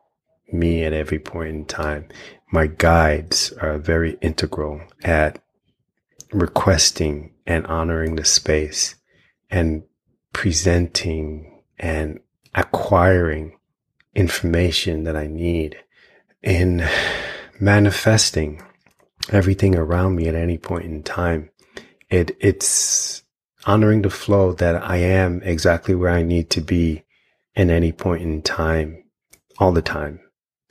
me 0.51 0.83
at 0.83 0.93
every 0.93 1.19
point 1.19 1.49
in 1.49 1.65
time. 1.65 2.07
My 2.51 2.67
guides 2.67 3.51
are 3.53 3.77
very 3.79 4.17
integral 4.21 4.81
at 5.03 5.39
requesting 6.31 7.33
and 7.45 7.65
honoring 7.67 8.15
the 8.15 8.25
space 8.25 8.95
and 9.49 9.83
presenting 10.33 11.61
and 11.79 12.19
acquiring 12.55 13.57
information 14.15 15.03
that 15.03 15.15
I 15.15 15.27
need 15.27 15.77
in 16.41 16.87
manifesting 17.59 18.61
everything 19.29 19.75
around 19.75 20.15
me 20.15 20.27
at 20.27 20.35
any 20.35 20.57
point 20.57 20.85
in 20.85 21.03
time. 21.03 21.49
It, 22.09 22.35
it's 22.39 23.23
honoring 23.65 24.01
the 24.03 24.09
flow 24.09 24.53
that 24.53 24.83
I 24.83 24.97
am 24.97 25.41
exactly 25.43 25.95
where 25.95 26.11
I 26.11 26.21
need 26.21 26.49
to 26.51 26.61
be 26.61 27.03
in 27.55 27.69
any 27.69 27.91
point 27.91 28.21
in 28.21 28.41
time, 28.41 29.03
all 29.59 29.71
the 29.71 29.81
time. 29.81 30.19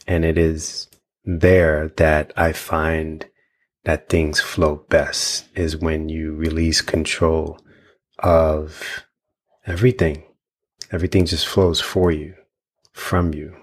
And 0.06 0.24
it 0.24 0.36
is 0.36 0.88
there 1.24 1.88
that 1.96 2.32
I 2.36 2.52
find 2.52 3.24
that 3.84 4.08
things 4.08 4.40
flow 4.40 4.84
best 4.88 5.46
is 5.54 5.76
when 5.76 6.08
you 6.08 6.34
release 6.34 6.80
control 6.80 7.58
of 8.18 9.04
everything. 9.66 10.24
Everything 10.90 11.24
just 11.26 11.46
flows 11.46 11.80
for 11.80 12.10
you, 12.10 12.34
from 12.92 13.32
you. 13.32 13.56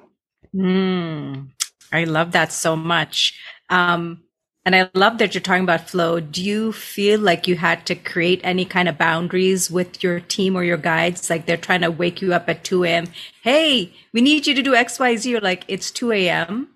Mm, 0.55 1.49
I 1.91 2.05
love 2.05 2.31
that 2.31 2.51
so 2.51 2.75
much. 2.75 3.39
Um, 3.69 4.23
and 4.65 4.75
I 4.75 4.89
love 4.93 5.17
that 5.17 5.33
you're 5.33 5.41
talking 5.41 5.63
about 5.63 5.89
flow. 5.89 6.19
Do 6.19 6.43
you 6.43 6.71
feel 6.73 7.19
like 7.19 7.47
you 7.47 7.55
had 7.55 7.85
to 7.85 7.95
create 7.95 8.41
any 8.43 8.65
kind 8.65 8.89
of 8.89 8.97
boundaries 8.97 9.71
with 9.71 10.03
your 10.03 10.19
team 10.19 10.55
or 10.55 10.63
your 10.63 10.77
guides? 10.77 11.29
Like 11.29 11.45
they're 11.45 11.57
trying 11.57 11.81
to 11.81 11.91
wake 11.91 12.21
you 12.21 12.33
up 12.33 12.49
at 12.49 12.63
2 12.63 12.83
a.m. 12.83 13.07
Hey, 13.41 13.93
we 14.13 14.21
need 14.21 14.47
you 14.47 14.53
to 14.53 14.61
do 14.61 14.75
X, 14.75 14.99
Y, 14.99 15.15
Z. 15.15 15.29
You're 15.29 15.41
like, 15.41 15.63
it's 15.67 15.91
2 15.91 16.11
a.m. 16.11 16.69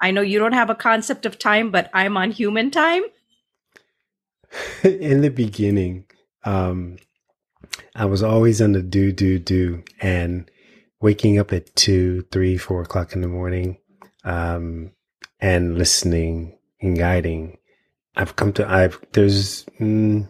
I 0.00 0.10
know 0.10 0.20
you 0.20 0.38
don't 0.38 0.52
have 0.52 0.68
a 0.68 0.74
concept 0.74 1.24
of 1.24 1.38
time, 1.38 1.70
but 1.70 1.90
I'm 1.94 2.16
on 2.16 2.32
human 2.32 2.70
time. 2.70 3.02
In 4.84 5.22
the 5.22 5.30
beginning, 5.30 6.04
um, 6.44 6.96
I 7.94 8.04
was 8.04 8.22
always 8.22 8.60
on 8.60 8.72
the 8.72 8.82
do, 8.82 9.10
do, 9.10 9.38
do. 9.38 9.84
And 10.00 10.50
waking 11.00 11.38
up 11.38 11.52
at 11.52 11.74
two, 11.76 12.26
three, 12.30 12.58
four 12.58 12.82
o'clock 12.82 13.12
in 13.12 13.22
the 13.22 13.28
morning, 13.28 13.78
um, 14.24 14.92
and 15.40 15.78
listening 15.78 16.56
in 16.82 16.94
guiding, 16.94 17.58
I've 18.16 18.36
come 18.36 18.52
to, 18.54 18.68
I've, 18.68 19.00
there's, 19.12 19.64
mm, 19.80 20.28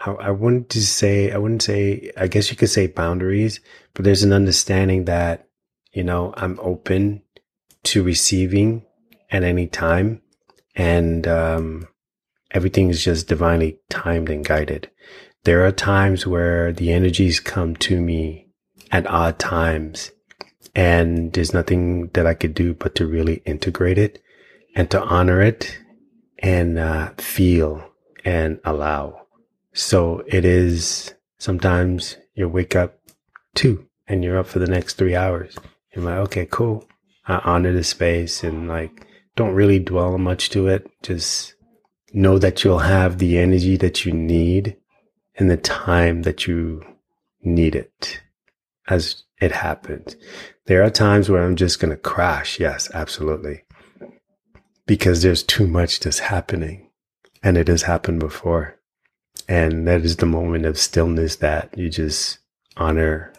I, 0.00 0.10
I 0.10 0.30
wouldn't 0.30 0.72
say, 0.72 1.32
I 1.32 1.38
wouldn't 1.38 1.62
say, 1.62 2.12
I 2.16 2.28
guess 2.28 2.50
you 2.50 2.56
could 2.56 2.70
say 2.70 2.86
boundaries, 2.86 3.60
but 3.94 4.04
there's 4.04 4.22
an 4.22 4.32
understanding 4.32 5.06
that, 5.06 5.48
you 5.92 6.04
know, 6.04 6.34
I'm 6.36 6.58
open 6.60 7.22
to 7.84 8.02
receiving 8.02 8.84
at 9.30 9.42
any 9.42 9.66
time. 9.66 10.22
And, 10.74 11.26
um, 11.26 11.88
everything 12.50 12.90
is 12.90 13.02
just 13.02 13.28
divinely 13.28 13.78
timed 13.88 14.28
and 14.28 14.44
guided. 14.44 14.90
There 15.44 15.64
are 15.66 15.72
times 15.72 16.26
where 16.26 16.72
the 16.72 16.92
energies 16.92 17.40
come 17.40 17.76
to 17.76 18.00
me 18.00 18.48
at 18.90 19.06
odd 19.06 19.38
times 19.38 20.10
and 20.74 21.32
there's 21.32 21.54
nothing 21.54 22.08
that 22.08 22.26
I 22.26 22.34
could 22.34 22.54
do 22.54 22.74
but 22.74 22.94
to 22.96 23.06
really 23.06 23.42
integrate 23.46 23.98
it 23.98 24.22
and 24.74 24.90
to 24.90 25.02
honor 25.02 25.40
it 25.40 25.78
and 26.38 26.78
uh, 26.78 27.10
feel 27.18 27.82
and 28.24 28.60
allow. 28.64 29.26
So 29.72 30.22
it 30.26 30.44
is 30.44 31.14
sometimes 31.38 32.16
you 32.34 32.48
wake 32.48 32.76
up 32.76 32.98
two 33.54 33.86
and 34.06 34.22
you're 34.22 34.38
up 34.38 34.46
for 34.46 34.58
the 34.58 34.66
next 34.66 34.94
three 34.94 35.14
hours. 35.14 35.56
You're 35.94 36.04
like, 36.04 36.18
okay, 36.18 36.46
cool. 36.50 36.86
I 37.26 37.40
honor 37.44 37.72
the 37.72 37.84
space 37.84 38.44
and 38.44 38.68
like 38.68 39.06
don't 39.34 39.54
really 39.54 39.78
dwell 39.78 40.16
much 40.18 40.50
to 40.50 40.68
it. 40.68 40.88
Just 41.02 41.54
know 42.12 42.38
that 42.38 42.64
you'll 42.64 42.78
have 42.78 43.18
the 43.18 43.38
energy 43.38 43.76
that 43.76 44.04
you 44.04 44.12
need 44.12 44.76
and 45.36 45.50
the 45.50 45.56
time 45.56 46.22
that 46.22 46.46
you 46.46 46.82
need 47.42 47.74
it 47.74 48.20
as 48.88 49.24
it 49.40 49.52
happens. 49.52 50.16
There 50.66 50.82
are 50.82 50.90
times 50.90 51.28
where 51.28 51.42
I'm 51.42 51.56
just 51.56 51.80
going 51.80 51.90
to 51.90 51.96
crash. 51.96 52.58
Yes, 52.58 52.90
absolutely 52.94 53.62
because 54.86 55.22
there's 55.22 55.42
too 55.42 55.66
much 55.66 56.00
that's 56.00 56.20
happening 56.20 56.90
and 57.42 57.56
it 57.56 57.68
has 57.68 57.82
happened 57.82 58.20
before. 58.20 58.78
And 59.48 59.86
that 59.86 60.02
is 60.02 60.16
the 60.16 60.26
moment 60.26 60.66
of 60.66 60.78
stillness 60.78 61.36
that 61.36 61.76
you 61.76 61.88
just 61.88 62.38
honor 62.76 63.32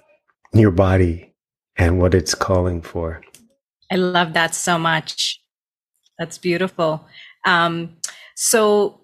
your 0.54 0.72
body 0.72 1.34
and 1.76 2.00
what 2.00 2.14
it's 2.14 2.36
calling 2.36 2.82
for. 2.82 3.22
I 3.92 3.96
love 3.96 4.34
that 4.34 4.56
so 4.56 4.78
much. 4.78 5.42
That's 6.18 6.38
beautiful. 6.38 7.06
Um, 7.46 7.98
so 8.36 9.02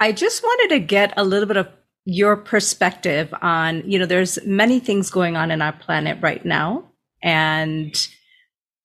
I 0.00 0.12
just 0.12 0.42
wanted 0.42 0.74
to 0.74 0.80
get 0.80 1.12
a 1.16 1.24
little 1.24 1.46
bit 1.46 1.56
of 1.56 1.68
your 2.04 2.36
perspective 2.36 3.34
on, 3.42 3.82
you 3.90 3.98
know, 3.98 4.06
there's 4.06 4.38
many 4.46 4.78
things 4.78 5.10
going 5.10 5.36
on 5.36 5.50
in 5.50 5.60
our 5.60 5.72
planet 5.72 6.18
right 6.20 6.44
now. 6.44 6.84
And 7.22 8.08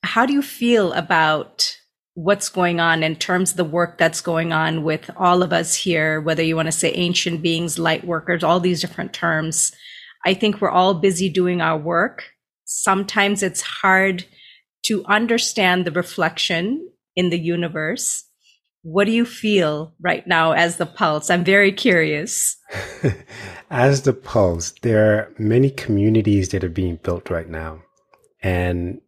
how 0.03 0.25
do 0.25 0.33
you 0.33 0.41
feel 0.41 0.91
about 0.93 1.77
what's 2.13 2.49
going 2.49 2.79
on 2.79 3.03
in 3.03 3.15
terms 3.15 3.51
of 3.51 3.57
the 3.57 3.63
work 3.63 3.97
that's 3.97 4.21
going 4.21 4.51
on 4.51 4.83
with 4.83 5.09
all 5.15 5.41
of 5.41 5.53
us 5.53 5.75
here, 5.75 6.19
whether 6.19 6.43
you 6.43 6.55
want 6.55 6.67
to 6.67 6.71
say 6.71 6.91
ancient 6.91 7.41
beings, 7.41 7.79
light 7.79 8.03
workers, 8.03 8.43
all 8.43 8.59
these 8.59 8.81
different 8.81 9.13
terms. 9.13 9.71
I 10.25 10.33
think 10.33 10.59
we're 10.59 10.69
all 10.69 10.93
busy 10.93 11.29
doing 11.29 11.61
our 11.61 11.77
work. 11.77 12.25
Sometimes 12.65 13.43
it's 13.43 13.61
hard 13.61 14.25
to 14.83 15.05
understand 15.05 15.85
the 15.85 15.91
reflection 15.91 16.89
in 17.15 17.29
the 17.29 17.39
universe. 17.39 18.25
What 18.83 19.05
do 19.05 19.11
you 19.11 19.25
feel 19.25 19.93
right 20.01 20.25
now 20.25 20.53
as 20.53 20.77
the 20.77 20.85
pulse? 20.85 21.29
I'm 21.29 21.43
very 21.43 21.71
curious. 21.71 22.57
as 23.69 24.01
the 24.01 24.13
pulse, 24.13 24.73
there 24.81 25.13
are 25.13 25.33
many 25.37 25.69
communities 25.69 26.49
that 26.49 26.63
are 26.63 26.69
being 26.69 26.97
built 26.97 27.29
right 27.29 27.49
now. 27.49 27.83
And 28.41 29.01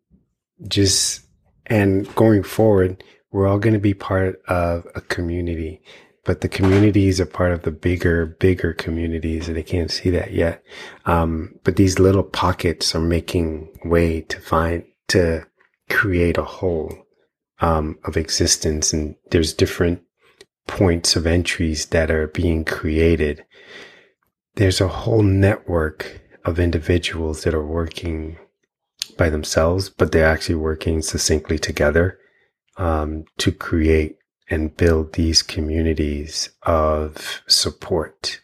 just 0.68 1.23
and 1.66 2.14
going 2.16 2.44
forward, 2.44 3.04
we're 3.32 3.48
all 3.48 3.60
going 3.60 3.74
to 3.74 3.80
be 3.80 3.94
part 3.94 4.42
of 4.48 4.86
a 4.96 5.02
community, 5.02 5.82
but 6.24 6.42
the 6.42 6.50
communities 6.50 7.20
are 7.20 7.26
part 7.26 7.52
of 7.52 7.64
the 7.64 7.72
bigger, 7.72 8.26
bigger 8.26 8.74
communities 8.74 9.48
and 9.48 9.58
they 9.58 9.64
can't 9.64 9.92
see 9.92 10.10
that 10.12 10.32
yet. 10.32 10.64
Um, 11.06 11.56
but 11.64 11.76
these 11.76 12.00
little 12.00 12.24
pockets 12.24 12.94
are 12.94 13.02
making 13.02 13.76
way 13.86 14.22
to 14.22 14.40
find, 14.40 14.86
to 15.10 15.46
create 15.90 16.38
a 16.38 16.44
whole, 16.44 16.94
um, 17.60 17.98
of 18.06 18.18
existence. 18.18 18.94
And 18.94 19.16
there's 19.32 19.54
different 19.54 20.02
points 20.68 21.16
of 21.16 21.26
entries 21.26 21.88
that 21.88 22.12
are 22.12 22.28
being 22.28 22.66
created. 22.66 23.46
There's 24.56 24.80
a 24.80 24.88
whole 24.88 25.24
network 25.24 26.22
of 26.46 26.60
individuals 26.60 27.44
that 27.44 27.54
are 27.54 27.66
working 27.66 28.38
by 29.18 29.30
themselves, 29.30 29.90
but 29.90 30.12
they're 30.12 30.28
actually 30.28 30.56
working 30.56 31.02
succinctly 31.02 31.58
together 31.58 32.20
um, 32.78 33.26
to 33.38 33.52
create 33.52 34.18
and 34.50 34.76
build 34.76 35.14
these 35.14 35.42
communities 35.42 36.50
of 36.64 37.42
support, 37.48 38.42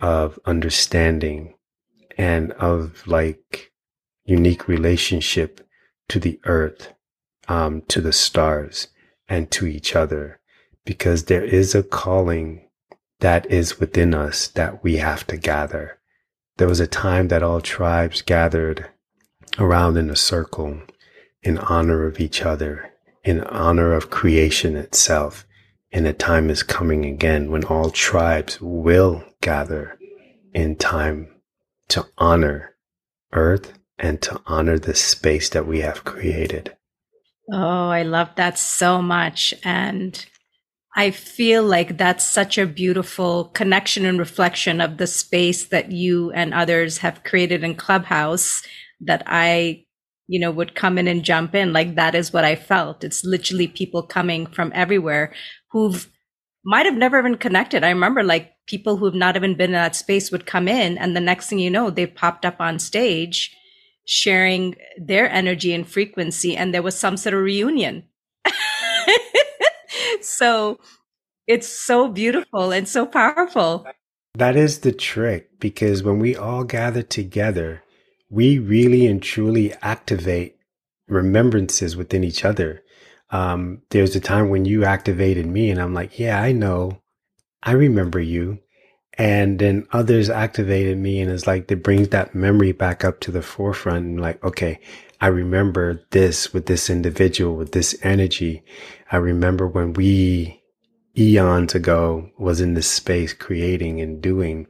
of 0.00 0.38
understanding, 0.46 1.54
and 2.16 2.52
of 2.52 3.06
like 3.06 3.72
unique 4.24 4.68
relationship 4.68 5.66
to 6.08 6.18
the 6.18 6.40
earth, 6.44 6.92
um, 7.48 7.82
to 7.88 8.00
the 8.00 8.12
stars, 8.12 8.88
and 9.28 9.50
to 9.50 9.66
each 9.66 9.94
other, 9.94 10.40
because 10.84 11.24
there 11.24 11.44
is 11.44 11.74
a 11.74 11.82
calling 11.82 12.68
that 13.20 13.50
is 13.50 13.80
within 13.80 14.14
us 14.14 14.48
that 14.48 14.82
we 14.82 14.96
have 14.96 15.26
to 15.26 15.36
gather. 15.36 15.98
There 16.56 16.68
was 16.68 16.80
a 16.80 16.86
time 16.86 17.28
that 17.28 17.42
all 17.42 17.60
tribes 17.60 18.22
gathered 18.22 18.90
around 19.58 19.96
in 19.96 20.10
a 20.10 20.16
circle 20.16 20.80
in 21.42 21.58
honor 21.58 22.06
of 22.06 22.20
each 22.20 22.42
other, 22.42 22.92
in 23.22 23.42
honor 23.42 23.92
of 23.92 24.10
creation 24.10 24.76
itself. 24.76 25.46
And 25.92 26.06
a 26.06 26.12
time 26.12 26.50
is 26.50 26.62
coming 26.62 27.04
again 27.04 27.50
when 27.50 27.64
all 27.64 27.90
tribes 27.90 28.60
will 28.60 29.24
gather 29.40 29.98
in 30.52 30.76
time 30.76 31.28
to 31.88 32.06
honor 32.18 32.74
earth 33.32 33.74
and 33.98 34.20
to 34.22 34.40
honor 34.46 34.78
the 34.78 34.94
space 34.94 35.48
that 35.50 35.66
we 35.66 35.80
have 35.80 36.04
created. 36.04 36.76
Oh, 37.52 37.88
I 37.88 38.02
love 38.02 38.30
that 38.36 38.58
so 38.58 39.00
much. 39.02 39.54
And 39.62 40.24
I 40.96 41.10
feel 41.10 41.62
like 41.62 41.98
that's 41.98 42.24
such 42.24 42.56
a 42.56 42.66
beautiful 42.66 43.46
connection 43.46 44.04
and 44.04 44.18
reflection 44.18 44.80
of 44.80 44.96
the 44.96 45.06
space 45.06 45.66
that 45.66 45.92
you 45.92 46.30
and 46.32 46.54
others 46.54 46.98
have 46.98 47.24
created 47.24 47.62
in 47.62 47.74
Clubhouse 47.74 48.62
that 49.06 49.22
I, 49.26 49.84
you 50.26 50.40
know, 50.40 50.50
would 50.50 50.74
come 50.74 50.98
in 50.98 51.08
and 51.08 51.24
jump 51.24 51.54
in. 51.54 51.72
Like 51.72 51.94
that 51.94 52.14
is 52.14 52.32
what 52.32 52.44
I 52.44 52.56
felt. 52.56 53.04
It's 53.04 53.24
literally 53.24 53.68
people 53.68 54.02
coming 54.02 54.46
from 54.46 54.72
everywhere 54.74 55.32
who've 55.70 56.08
might 56.64 56.86
have 56.86 56.96
never 56.96 57.18
even 57.18 57.36
connected. 57.36 57.84
I 57.84 57.90
remember 57.90 58.22
like 58.22 58.52
people 58.66 58.96
who've 58.96 59.14
not 59.14 59.36
even 59.36 59.54
been 59.54 59.70
in 59.70 59.72
that 59.72 59.94
space 59.94 60.30
would 60.30 60.46
come 60.46 60.66
in 60.66 60.96
and 60.96 61.14
the 61.14 61.20
next 61.20 61.48
thing 61.48 61.58
you 61.58 61.70
know, 61.70 61.90
they 61.90 62.06
popped 62.06 62.46
up 62.46 62.56
on 62.58 62.78
stage 62.78 63.54
sharing 64.06 64.74
their 64.98 65.30
energy 65.30 65.74
and 65.74 65.86
frequency 65.86 66.56
and 66.56 66.72
there 66.72 66.82
was 66.82 66.98
some 66.98 67.16
sort 67.16 67.34
of 67.34 67.42
reunion. 67.42 68.04
so 70.22 70.78
it's 71.46 71.68
so 71.68 72.08
beautiful 72.08 72.72
and 72.72 72.88
so 72.88 73.06
powerful. 73.06 73.86
That 74.34 74.56
is 74.56 74.80
the 74.80 74.92
trick 74.92 75.60
because 75.60 76.02
when 76.02 76.18
we 76.18 76.34
all 76.34 76.64
gather 76.64 77.02
together, 77.02 77.83
we 78.34 78.58
really 78.58 79.06
and 79.06 79.22
truly 79.22 79.72
activate 79.80 80.56
remembrances 81.06 81.96
within 81.96 82.24
each 82.24 82.44
other. 82.44 82.82
Um, 83.30 83.82
there's 83.90 84.16
a 84.16 84.20
time 84.20 84.48
when 84.48 84.64
you 84.64 84.84
activated 84.84 85.46
me 85.46 85.70
and 85.70 85.80
I'm 85.80 85.94
like, 85.94 86.18
yeah, 86.18 86.40
I 86.40 86.50
know. 86.50 87.00
I 87.62 87.72
remember 87.72 88.20
you. 88.20 88.58
And 89.16 89.60
then 89.60 89.86
others 89.92 90.28
activated 90.28 90.98
me 90.98 91.20
and 91.20 91.30
it's 91.30 91.46
like, 91.46 91.70
it 91.70 91.84
brings 91.84 92.08
that 92.08 92.34
memory 92.34 92.72
back 92.72 93.04
up 93.04 93.20
to 93.20 93.30
the 93.30 93.40
forefront 93.42 94.04
and 94.04 94.20
like, 94.20 94.42
okay, 94.42 94.80
I 95.20 95.28
remember 95.28 96.02
this 96.10 96.52
with 96.52 96.66
this 96.66 96.90
individual, 96.90 97.54
with 97.54 97.70
this 97.70 97.96
energy. 98.02 98.64
I 99.12 99.18
remember 99.18 99.68
when 99.68 99.92
we 99.92 100.60
eons 101.16 101.76
ago 101.76 102.28
was 102.36 102.60
in 102.60 102.74
this 102.74 102.90
space 102.90 103.32
creating 103.32 104.00
and 104.00 104.20
doing. 104.20 104.66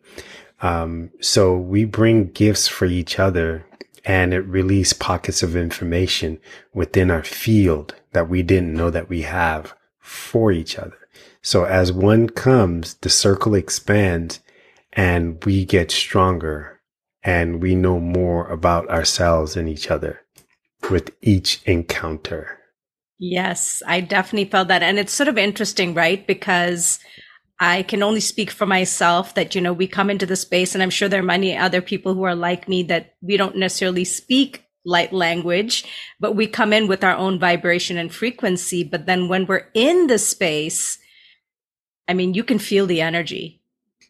Um, 0.60 1.10
so 1.20 1.56
we 1.56 1.84
bring 1.84 2.30
gifts 2.30 2.68
for 2.68 2.86
each 2.86 3.18
other 3.18 3.66
and 4.04 4.34
it 4.34 4.40
released 4.40 5.00
pockets 5.00 5.42
of 5.42 5.56
information 5.56 6.38
within 6.72 7.10
our 7.10 7.24
field 7.24 7.94
that 8.12 8.28
we 8.28 8.42
didn't 8.42 8.74
know 8.74 8.90
that 8.90 9.08
we 9.08 9.22
have 9.22 9.74
for 9.98 10.52
each 10.52 10.78
other. 10.78 10.98
So 11.42 11.64
as 11.64 11.92
one 11.92 12.28
comes, 12.28 12.94
the 12.94 13.10
circle 13.10 13.54
expands 13.54 14.40
and 14.92 15.42
we 15.44 15.64
get 15.64 15.90
stronger 15.90 16.80
and 17.22 17.62
we 17.62 17.74
know 17.74 17.98
more 17.98 18.48
about 18.48 18.88
ourselves 18.88 19.56
and 19.56 19.68
each 19.68 19.90
other 19.90 20.20
with 20.90 21.10
each 21.22 21.62
encounter. 21.64 22.58
Yes, 23.18 23.82
I 23.86 24.00
definitely 24.00 24.50
felt 24.50 24.68
that. 24.68 24.82
And 24.82 24.98
it's 24.98 25.12
sort 25.12 25.28
of 25.28 25.38
interesting, 25.38 25.94
right? 25.94 26.26
Because 26.26 26.98
I 27.64 27.82
can 27.82 28.02
only 28.02 28.20
speak 28.20 28.50
for 28.50 28.66
myself 28.66 29.34
that, 29.34 29.54
you 29.54 29.60
know, 29.62 29.72
we 29.72 29.86
come 29.86 30.10
into 30.10 30.26
the 30.26 30.36
space 30.36 30.74
and 30.74 30.82
I'm 30.82 30.90
sure 30.90 31.08
there 31.08 31.20
are 31.20 31.22
many 31.22 31.56
other 31.56 31.80
people 31.80 32.12
who 32.12 32.24
are 32.24 32.34
like 32.34 32.68
me 32.68 32.82
that 32.84 33.14
we 33.22 33.38
don't 33.38 33.56
necessarily 33.56 34.04
speak 34.04 34.66
light 34.84 35.14
language, 35.14 35.82
but 36.20 36.36
we 36.36 36.46
come 36.46 36.74
in 36.74 36.88
with 36.88 37.02
our 37.02 37.16
own 37.16 37.38
vibration 37.38 37.96
and 37.96 38.12
frequency. 38.14 38.84
But 38.84 39.06
then 39.06 39.28
when 39.28 39.46
we're 39.46 39.70
in 39.72 40.08
the 40.08 40.18
space, 40.18 40.98
I 42.06 42.12
mean, 42.12 42.34
you 42.34 42.44
can 42.44 42.58
feel 42.58 42.86
the 42.86 43.00
energy 43.00 43.62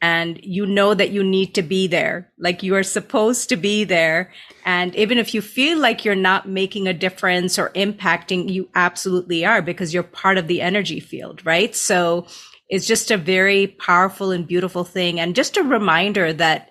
and 0.02 0.40
you 0.42 0.66
know 0.66 0.92
that 0.92 1.10
you 1.10 1.22
need 1.22 1.54
to 1.54 1.62
be 1.62 1.86
there. 1.86 2.32
Like 2.36 2.64
you 2.64 2.74
are 2.74 2.82
supposed 2.82 3.50
to 3.50 3.56
be 3.56 3.84
there. 3.84 4.32
And 4.64 4.96
even 4.96 5.16
if 5.16 5.32
you 5.32 5.40
feel 5.40 5.78
like 5.78 6.04
you're 6.04 6.16
not 6.16 6.48
making 6.48 6.88
a 6.88 6.92
difference 6.92 7.56
or 7.56 7.70
impacting, 7.70 8.50
you 8.50 8.68
absolutely 8.74 9.46
are 9.46 9.62
because 9.62 9.94
you're 9.94 10.02
part 10.02 10.38
of 10.38 10.48
the 10.48 10.60
energy 10.60 10.98
field, 10.98 11.46
right? 11.46 11.72
So 11.72 12.26
is 12.70 12.86
just 12.86 13.10
a 13.10 13.16
very 13.16 13.66
powerful 13.66 14.30
and 14.30 14.46
beautiful 14.46 14.84
thing. 14.84 15.20
And 15.20 15.34
just 15.34 15.56
a 15.56 15.62
reminder 15.62 16.32
that 16.32 16.70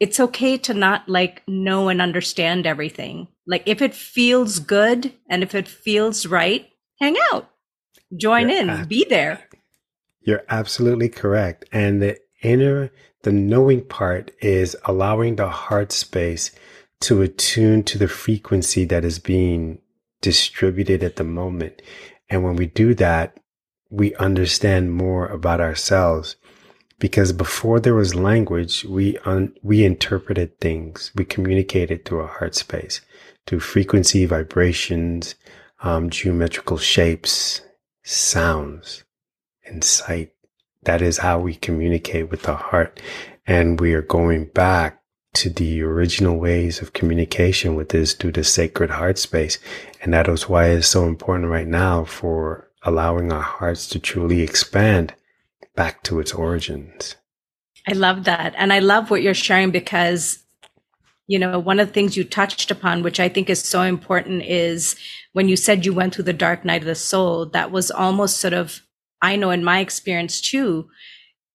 it's 0.00 0.20
okay 0.20 0.58
to 0.58 0.74
not 0.74 1.08
like 1.08 1.42
know 1.46 1.88
and 1.88 2.02
understand 2.02 2.66
everything. 2.66 3.28
Like 3.46 3.62
if 3.66 3.80
it 3.80 3.94
feels 3.94 4.58
good 4.58 5.12
and 5.28 5.42
if 5.42 5.54
it 5.54 5.68
feels 5.68 6.26
right, 6.26 6.68
hang 7.00 7.16
out, 7.32 7.50
join 8.16 8.48
You're 8.48 8.58
in, 8.58 8.70
ab- 8.70 8.88
be 8.88 9.06
there. 9.08 9.48
You're 10.22 10.44
absolutely 10.48 11.08
correct. 11.08 11.64
And 11.72 12.02
the 12.02 12.18
inner, 12.42 12.90
the 13.22 13.32
knowing 13.32 13.84
part 13.84 14.32
is 14.40 14.76
allowing 14.84 15.36
the 15.36 15.48
heart 15.48 15.92
space 15.92 16.50
to 17.00 17.22
attune 17.22 17.82
to 17.84 17.98
the 17.98 18.08
frequency 18.08 18.84
that 18.84 19.04
is 19.04 19.18
being 19.18 19.80
distributed 20.20 21.02
at 21.02 21.16
the 21.16 21.24
moment. 21.24 21.82
And 22.30 22.44
when 22.44 22.56
we 22.56 22.66
do 22.66 22.94
that, 22.94 23.38
we 23.92 24.14
understand 24.14 24.90
more 24.90 25.26
about 25.26 25.60
ourselves 25.60 26.36
because 26.98 27.32
before 27.32 27.78
there 27.78 27.94
was 27.94 28.14
language, 28.14 28.84
we 28.86 29.18
un- 29.26 29.54
we 29.62 29.84
interpreted 29.84 30.58
things. 30.60 31.12
We 31.14 31.26
communicated 31.26 32.04
through 32.04 32.20
our 32.20 32.38
heart 32.38 32.54
space, 32.54 33.02
through 33.46 33.60
frequency, 33.60 34.24
vibrations, 34.24 35.34
um, 35.82 36.08
geometrical 36.08 36.78
shapes, 36.78 37.60
sounds, 38.02 39.04
and 39.66 39.84
sight. 39.84 40.32
That 40.84 41.02
is 41.02 41.18
how 41.18 41.40
we 41.40 41.54
communicate 41.54 42.30
with 42.30 42.42
the 42.42 42.56
heart, 42.56 42.98
and 43.46 43.78
we 43.78 43.92
are 43.92 44.02
going 44.02 44.46
back 44.46 45.02
to 45.34 45.50
the 45.50 45.82
original 45.82 46.38
ways 46.38 46.80
of 46.80 46.94
communication 46.94 47.74
with 47.74 47.90
this 47.90 48.14
through 48.14 48.32
the 48.32 48.44
sacred 48.44 48.88
heart 48.88 49.18
space, 49.18 49.58
and 50.00 50.14
that 50.14 50.28
is 50.28 50.48
why 50.48 50.68
it's 50.68 50.88
so 50.88 51.06
important 51.06 51.50
right 51.50 51.68
now 51.68 52.04
for 52.04 52.71
allowing 52.84 53.32
our 53.32 53.42
hearts 53.42 53.86
to 53.88 53.98
truly 53.98 54.40
expand 54.42 55.14
back 55.74 56.02
to 56.04 56.20
its 56.20 56.32
origins. 56.32 57.16
I 57.88 57.92
love 57.92 58.24
that. 58.24 58.54
And 58.56 58.72
I 58.72 58.78
love 58.78 59.10
what 59.10 59.22
you're 59.22 59.34
sharing 59.34 59.70
because, 59.70 60.42
you 61.26 61.38
know, 61.38 61.58
one 61.58 61.80
of 61.80 61.88
the 61.88 61.92
things 61.92 62.16
you 62.16 62.24
touched 62.24 62.70
upon, 62.70 63.02
which 63.02 63.18
I 63.18 63.28
think 63.28 63.50
is 63.50 63.60
so 63.60 63.82
important, 63.82 64.44
is 64.44 64.96
when 65.32 65.48
you 65.48 65.56
said 65.56 65.84
you 65.84 65.92
went 65.92 66.14
through 66.14 66.24
the 66.24 66.32
dark 66.32 66.64
night 66.64 66.82
of 66.82 66.86
the 66.86 66.94
soul, 66.94 67.46
that 67.46 67.70
was 67.70 67.90
almost 67.90 68.38
sort 68.38 68.52
of, 68.52 68.82
I 69.20 69.36
know 69.36 69.50
in 69.50 69.64
my 69.64 69.80
experience 69.80 70.40
too, 70.40 70.88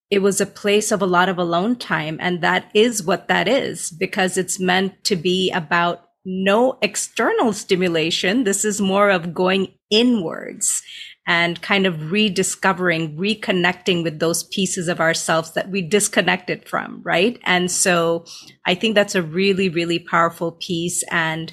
it 0.09 0.19
was 0.19 0.39
a 0.39 0.45
place 0.45 0.91
of 0.91 1.01
a 1.01 1.05
lot 1.05 1.29
of 1.29 1.37
alone 1.37 1.75
time. 1.75 2.17
And 2.21 2.41
that 2.41 2.71
is 2.73 3.03
what 3.03 3.27
that 3.27 3.47
is 3.47 3.91
because 3.91 4.37
it's 4.37 4.59
meant 4.59 5.03
to 5.05 5.15
be 5.15 5.51
about 5.51 6.03
no 6.25 6.77
external 6.81 7.53
stimulation. 7.53 8.43
This 8.43 8.65
is 8.65 8.81
more 8.81 9.09
of 9.09 9.33
going 9.33 9.73
inwards 9.89 10.81
and 11.27 11.61
kind 11.61 11.85
of 11.85 12.11
rediscovering, 12.11 13.17
reconnecting 13.17 14.01
with 14.01 14.19
those 14.19 14.43
pieces 14.45 14.87
of 14.87 15.01
ourselves 15.01 15.51
that 15.51 15.69
we 15.69 15.81
disconnected 15.81 16.67
from, 16.67 17.01
right? 17.03 17.37
And 17.43 17.69
so 17.69 18.23
I 18.65 18.73
think 18.73 18.95
that's 18.95 19.13
a 19.13 19.21
really, 19.21 19.67
really 19.67 19.99
powerful 19.99 20.53
piece 20.53 21.03
and 21.11 21.51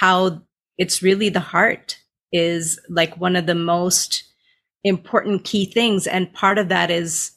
how 0.00 0.42
it's 0.76 1.02
really 1.02 1.30
the 1.30 1.40
heart 1.40 1.98
is 2.30 2.78
like 2.90 3.16
one 3.16 3.36
of 3.36 3.46
the 3.46 3.54
most 3.54 4.22
important 4.84 5.44
key 5.44 5.64
things. 5.64 6.06
And 6.06 6.32
part 6.34 6.58
of 6.58 6.68
that 6.68 6.90
is 6.90 7.32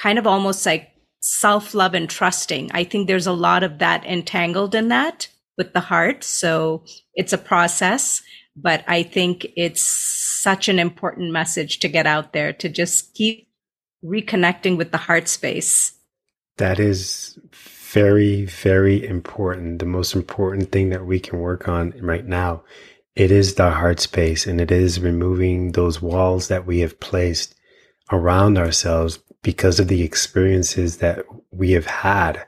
kind 0.00 0.20
of 0.20 0.26
almost 0.26 0.64
like 0.64 0.90
self 1.20 1.74
love 1.74 1.94
and 1.94 2.08
trusting. 2.08 2.70
I 2.72 2.84
think 2.84 3.08
there's 3.08 3.26
a 3.26 3.32
lot 3.32 3.64
of 3.64 3.78
that 3.78 4.04
entangled 4.06 4.76
in 4.76 4.86
that 4.88 5.28
with 5.56 5.72
the 5.72 5.80
heart. 5.80 6.22
So 6.22 6.84
it's 7.14 7.32
a 7.32 7.38
process, 7.38 8.22
but 8.56 8.84
I 8.86 9.02
think 9.02 9.46
it's 9.56 9.82
such 10.42 10.68
an 10.68 10.78
important 10.78 11.32
message 11.32 11.78
to 11.80 11.88
get 11.88 12.06
out 12.06 12.32
there 12.32 12.52
to 12.52 12.68
just 12.68 13.14
keep 13.14 13.48
reconnecting 14.04 14.76
with 14.76 14.92
the 14.92 14.98
heart 14.98 15.28
space. 15.28 15.92
That 16.58 16.78
is 16.78 17.38
very, 17.92 18.44
very 18.44 19.06
important. 19.06 19.78
The 19.78 19.86
most 19.86 20.14
important 20.14 20.70
thing 20.72 20.90
that 20.90 21.06
we 21.06 21.18
can 21.20 21.40
work 21.40 21.68
on 21.68 21.92
right 22.00 22.26
now. 22.26 22.62
It 23.16 23.30
is 23.30 23.54
the 23.54 23.70
heart 23.70 23.98
space 24.00 24.46
and 24.46 24.60
it 24.60 24.70
is 24.70 25.00
removing 25.00 25.72
those 25.72 26.00
walls 26.00 26.48
that 26.48 26.66
we 26.66 26.80
have 26.80 27.00
placed 27.00 27.54
around 28.12 28.58
ourselves 28.58 29.18
because 29.42 29.80
of 29.80 29.88
the 29.88 30.02
experiences 30.02 30.98
that 30.98 31.24
we 31.50 31.72
have 31.72 31.86
had. 31.86 32.44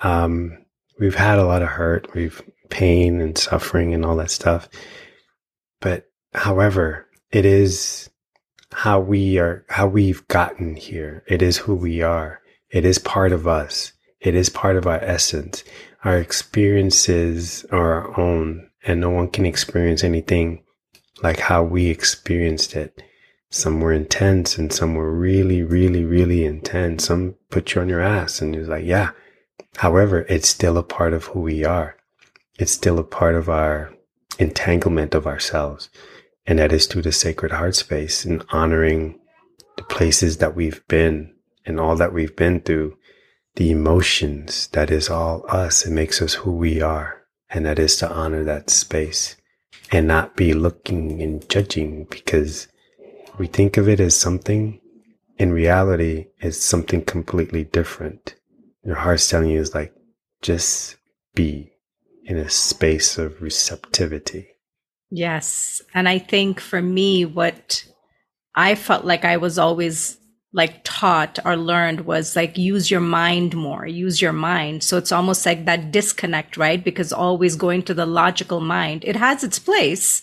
Um, 0.00 0.58
we've 0.98 1.14
had 1.14 1.38
a 1.38 1.46
lot 1.46 1.62
of 1.62 1.68
hurt, 1.68 2.12
we've 2.14 2.42
pain 2.70 3.20
and 3.20 3.38
suffering 3.38 3.94
and 3.94 4.04
all 4.04 4.16
that 4.16 4.30
stuff. 4.30 4.68
But 5.80 6.10
however, 6.34 7.06
it 7.34 7.44
is 7.44 8.08
how 8.72 9.00
we 9.00 9.38
are, 9.38 9.66
how 9.68 9.88
we've 9.88 10.26
gotten 10.28 10.76
here. 10.76 11.24
It 11.26 11.42
is 11.42 11.56
who 11.56 11.74
we 11.74 12.00
are. 12.00 12.40
It 12.70 12.84
is 12.84 12.98
part 13.00 13.32
of 13.32 13.48
us. 13.48 13.92
It 14.20 14.36
is 14.36 14.48
part 14.48 14.76
of 14.76 14.86
our 14.86 15.02
essence. 15.02 15.64
Our 16.04 16.16
experiences 16.18 17.66
are 17.72 17.92
our 17.92 18.20
own 18.20 18.70
and 18.84 19.00
no 19.00 19.10
one 19.10 19.28
can 19.30 19.46
experience 19.46 20.04
anything 20.04 20.62
like 21.24 21.40
how 21.40 21.64
we 21.64 21.88
experienced 21.88 22.76
it. 22.76 23.02
Some 23.50 23.80
were 23.80 23.92
intense 23.92 24.56
and 24.56 24.72
some 24.72 24.94
were 24.94 25.12
really, 25.12 25.64
really, 25.64 26.04
really 26.04 26.44
intense. 26.44 27.06
Some 27.06 27.34
put 27.50 27.74
you 27.74 27.80
on 27.80 27.88
your 27.88 28.00
ass 28.00 28.40
and 28.40 28.54
you're 28.54 28.64
like, 28.64 28.84
yeah. 28.84 29.10
However, 29.78 30.24
it's 30.28 30.48
still 30.48 30.78
a 30.78 30.84
part 30.84 31.12
of 31.12 31.24
who 31.24 31.40
we 31.40 31.64
are. 31.64 31.96
It's 32.60 32.72
still 32.72 33.00
a 33.00 33.04
part 33.04 33.34
of 33.34 33.48
our 33.48 33.92
entanglement 34.38 35.16
of 35.16 35.26
ourselves. 35.26 35.90
And 36.46 36.58
that 36.58 36.72
is 36.72 36.86
through 36.86 37.02
the 37.02 37.12
sacred 37.12 37.52
heart 37.52 37.74
space 37.74 38.24
and 38.24 38.44
honoring 38.50 39.18
the 39.76 39.82
places 39.82 40.38
that 40.38 40.54
we've 40.54 40.86
been 40.88 41.34
and 41.64 41.80
all 41.80 41.96
that 41.96 42.12
we've 42.12 42.36
been 42.36 42.60
through, 42.60 42.96
the 43.56 43.70
emotions 43.70 44.68
that 44.68 44.90
is 44.90 45.08
all 45.08 45.44
us. 45.48 45.86
It 45.86 45.90
makes 45.90 46.20
us 46.20 46.34
who 46.34 46.52
we 46.52 46.82
are. 46.82 47.22
And 47.50 47.64
that 47.66 47.78
is 47.78 47.96
to 47.98 48.10
honor 48.10 48.44
that 48.44 48.68
space 48.68 49.36
and 49.90 50.08
not 50.08 50.36
be 50.36 50.52
looking 50.52 51.22
and 51.22 51.48
judging 51.48 52.06
because 52.10 52.68
we 53.38 53.46
think 53.46 53.76
of 53.76 53.88
it 53.88 54.00
as 54.00 54.16
something. 54.16 54.80
In 55.38 55.52
reality, 55.52 56.26
it's 56.40 56.58
something 56.58 57.04
completely 57.04 57.64
different. 57.64 58.34
Your 58.84 58.96
heart's 58.96 59.28
telling 59.28 59.50
you 59.50 59.60
is 59.60 59.74
like, 59.74 59.94
just 60.42 60.96
be 61.34 61.72
in 62.24 62.36
a 62.36 62.50
space 62.50 63.18
of 63.18 63.40
receptivity. 63.40 64.48
Yes. 65.16 65.80
And 65.94 66.08
I 66.08 66.18
think 66.18 66.58
for 66.58 66.82
me, 66.82 67.24
what 67.24 67.84
I 68.56 68.74
felt 68.74 69.04
like 69.04 69.24
I 69.24 69.36
was 69.36 69.60
always 69.60 70.18
like 70.52 70.80
taught 70.82 71.38
or 71.44 71.56
learned 71.56 72.00
was 72.00 72.34
like 72.34 72.58
use 72.58 72.90
your 72.90 73.00
mind 73.00 73.54
more, 73.54 73.86
use 73.86 74.20
your 74.20 74.32
mind. 74.32 74.82
So 74.82 74.96
it's 74.98 75.12
almost 75.12 75.46
like 75.46 75.66
that 75.66 75.92
disconnect, 75.92 76.56
right? 76.56 76.82
Because 76.82 77.12
always 77.12 77.54
going 77.54 77.84
to 77.84 77.94
the 77.94 78.06
logical 78.06 78.60
mind, 78.60 79.04
it 79.04 79.14
has 79.14 79.44
its 79.44 79.60
place, 79.60 80.20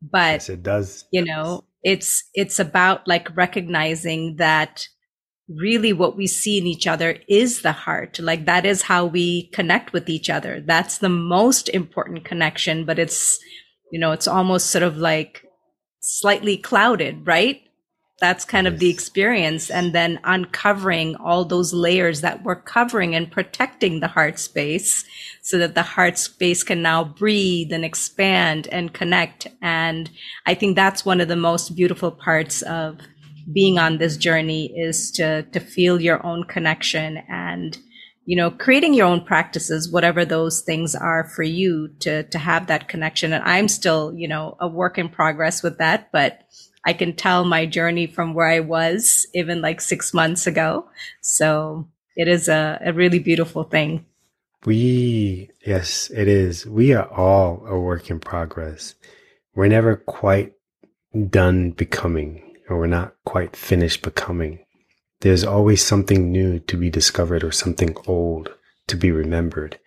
but 0.00 0.32
yes, 0.32 0.48
it 0.48 0.62
does. 0.64 1.04
You 1.12 1.24
know, 1.24 1.62
it's 1.84 2.24
it's 2.34 2.58
about 2.58 3.06
like 3.06 3.36
recognizing 3.36 4.36
that 4.36 4.88
really 5.48 5.92
what 5.92 6.16
we 6.16 6.26
see 6.26 6.58
in 6.58 6.66
each 6.66 6.88
other 6.88 7.18
is 7.28 7.62
the 7.62 7.72
heart. 7.72 8.18
Like 8.18 8.46
that 8.46 8.66
is 8.66 8.82
how 8.82 9.06
we 9.06 9.50
connect 9.50 9.92
with 9.92 10.08
each 10.08 10.28
other. 10.30 10.60
That's 10.60 10.98
the 10.98 11.08
most 11.08 11.68
important 11.68 12.24
connection, 12.24 12.84
but 12.84 12.98
it's, 12.98 13.38
you 13.92 14.00
know, 14.00 14.10
it's 14.12 14.26
almost 14.26 14.70
sort 14.70 14.82
of 14.82 14.96
like 14.96 15.44
slightly 16.00 16.56
clouded, 16.56 17.26
right? 17.26 17.60
That's 18.20 18.44
kind 18.44 18.66
of 18.66 18.78
the 18.78 18.88
experience. 18.88 19.68
And 19.70 19.92
then 19.92 20.18
uncovering 20.24 21.14
all 21.16 21.44
those 21.44 21.74
layers 21.74 22.22
that 22.22 22.42
we're 22.42 22.56
covering 22.56 23.14
and 23.14 23.30
protecting 23.30 24.00
the 24.00 24.08
heart 24.08 24.38
space 24.38 25.04
so 25.42 25.58
that 25.58 25.74
the 25.74 25.82
heart 25.82 26.16
space 26.16 26.64
can 26.64 26.80
now 26.80 27.04
breathe 27.04 27.70
and 27.70 27.84
expand 27.84 28.66
and 28.72 28.94
connect. 28.94 29.46
And 29.60 30.08
I 30.46 30.54
think 30.54 30.74
that's 30.74 31.04
one 31.04 31.20
of 31.20 31.28
the 31.28 31.36
most 31.36 31.76
beautiful 31.76 32.12
parts 32.12 32.62
of 32.62 32.98
being 33.52 33.78
on 33.78 33.98
this 33.98 34.16
journey 34.16 34.72
is 34.74 35.10
to 35.10 35.42
to 35.42 35.60
feel 35.60 36.00
your 36.00 36.24
own 36.24 36.44
connection 36.44 37.18
and 37.28 37.76
you 38.24 38.36
know 38.36 38.50
creating 38.50 38.94
your 38.94 39.06
own 39.06 39.24
practices 39.24 39.90
whatever 39.90 40.24
those 40.24 40.60
things 40.60 40.94
are 40.94 41.24
for 41.24 41.42
you 41.42 41.88
to 42.00 42.22
to 42.24 42.38
have 42.38 42.66
that 42.66 42.88
connection. 42.88 43.32
And 43.32 43.44
i'm 43.44 43.68
still 43.68 44.14
you 44.14 44.28
know 44.28 44.56
a 44.60 44.68
work 44.68 44.98
in 44.98 45.08
progress 45.08 45.62
with 45.62 45.78
that 45.78 46.10
but 46.12 46.40
i 46.86 46.92
can 46.92 47.14
tell 47.14 47.44
my 47.44 47.66
journey 47.66 48.06
from 48.06 48.34
where 48.34 48.48
i 48.48 48.60
was 48.60 49.26
even 49.34 49.60
like 49.60 49.80
6 49.80 50.14
months 50.14 50.46
ago. 50.46 50.86
So 51.20 51.88
it 52.16 52.28
is 52.28 52.48
a, 52.48 52.78
a 52.84 52.92
really 52.92 53.18
beautiful 53.18 53.64
thing. 53.64 54.06
We 54.64 55.50
yes 55.66 56.10
it 56.10 56.28
is. 56.28 56.66
We 56.66 56.92
are 56.94 57.10
all 57.10 57.64
a 57.66 57.78
work 57.78 58.10
in 58.10 58.20
progress. 58.20 58.94
We're 59.54 59.68
never 59.68 59.96
quite 59.96 60.52
done 61.28 61.72
becoming 61.72 62.56
or 62.68 62.78
we're 62.78 62.86
not 62.86 63.14
quite 63.24 63.56
finished 63.56 64.02
becoming. 64.02 64.60
There's 65.22 65.44
always 65.44 65.84
something 65.84 66.32
new 66.32 66.58
to 66.58 66.76
be 66.76 66.90
discovered 66.90 67.44
or 67.44 67.52
something 67.52 67.94
old 68.08 68.52
to 68.88 68.96
be 68.96 69.12
remembered. 69.12 69.78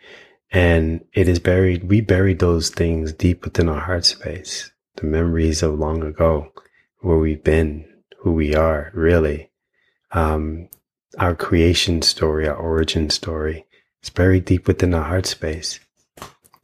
And 0.49 1.03
it 1.11 1.27
is 1.27 1.39
buried, 1.39 1.89
we 1.89 1.99
buried 1.99 2.39
those 2.39 2.69
things 2.69 3.11
deep 3.11 3.43
within 3.43 3.67
our 3.67 3.81
heart 3.81 4.05
space, 4.05 4.71
the 4.95 5.05
memories 5.05 5.61
of 5.61 5.77
long 5.77 6.03
ago, 6.03 6.53
where 7.01 7.17
we've 7.17 7.43
been, 7.43 7.85
who 8.19 8.31
we 8.31 8.55
are, 8.55 8.91
really. 8.93 9.51
Um, 10.13 10.69
our 11.19 11.35
creation 11.35 12.01
story, 12.01 12.47
our 12.47 12.55
origin 12.55 13.09
story, 13.09 13.65
it's 13.99 14.09
buried 14.09 14.45
deep 14.45 14.67
within 14.67 14.93
our 14.93 15.03
heart 15.03 15.25
space. 15.25 15.81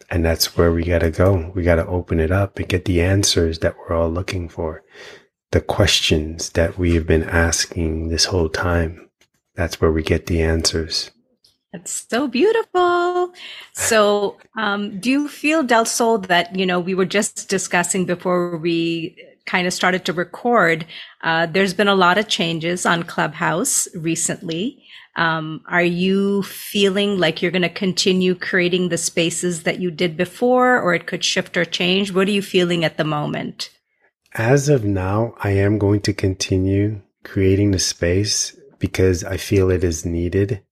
And 0.09 0.24
that's 0.24 0.55
where 0.55 0.72
we 0.72 0.86
got 0.86 0.99
to 0.99 1.11
go. 1.11 1.51
We 1.53 1.63
got 1.63 1.76
to 1.76 1.88
open 1.88 2.22
it 2.22 2.32
up 2.32 2.57
and 2.57 2.69
get 2.69 2.86
the 2.86 3.01
answers 3.01 3.59
that 3.59 3.76
we're 3.78 3.97
all 3.97 4.09
looking 4.09 4.47
for 4.47 4.82
the 5.51 5.61
questions 5.61 6.51
that 6.51 6.77
we 6.77 6.95
have 6.95 7.05
been 7.05 7.23
asking 7.23 8.09
this 8.09 8.25
whole 8.25 8.49
time. 8.49 9.09
That's 9.55 9.79
where 9.81 9.91
we 9.91 10.01
get 10.01 10.27
the 10.27 10.41
answers. 10.41 11.11
That's 11.73 12.05
so 12.09 12.27
beautiful. 12.27 13.33
So, 13.73 14.37
um, 14.57 14.99
do 14.99 15.09
you 15.09 15.27
feel, 15.29 15.63
Del 15.63 15.85
Sol, 15.85 16.17
that, 16.19 16.53
you 16.55 16.65
know, 16.65 16.79
we 16.79 16.95
were 16.95 17.05
just 17.05 17.47
discussing 17.47 18.05
before 18.05 18.57
we 18.57 19.15
kind 19.45 19.67
of 19.67 19.73
started 19.73 20.05
to 20.05 20.13
record, 20.13 20.85
uh, 21.23 21.45
there's 21.45 21.73
been 21.73 21.87
a 21.87 21.95
lot 21.95 22.17
of 22.17 22.27
changes 22.27 22.85
on 22.85 23.03
Clubhouse 23.03 23.87
recently. 23.95 24.83
Um, 25.15 25.61
are 25.67 25.83
you 25.83 26.43
feeling 26.43 27.19
like 27.19 27.41
you're 27.41 27.51
going 27.51 27.61
to 27.61 27.69
continue 27.69 28.35
creating 28.35 28.89
the 28.89 28.97
spaces 28.97 29.63
that 29.63 29.79
you 29.79 29.91
did 29.91 30.15
before, 30.15 30.79
or 30.79 30.93
it 30.93 31.05
could 31.05 31.23
shift 31.23 31.57
or 31.57 31.65
change? 31.65 32.13
What 32.13 32.27
are 32.27 32.31
you 32.31 32.41
feeling 32.41 32.85
at 32.85 32.97
the 32.97 33.03
moment? 33.03 33.69
As 34.34 34.69
of 34.69 34.86
now, 34.86 35.36
I 35.39 35.51
am 35.51 35.77
going 35.77 35.99
to 36.01 36.13
continue 36.13 37.01
creating 37.25 37.71
the 37.71 37.79
space 37.79 38.55
because 38.79 39.25
I 39.25 39.36
feel 39.36 39.69
it 39.69 39.84
is 39.84 40.05
needed. 40.05 40.63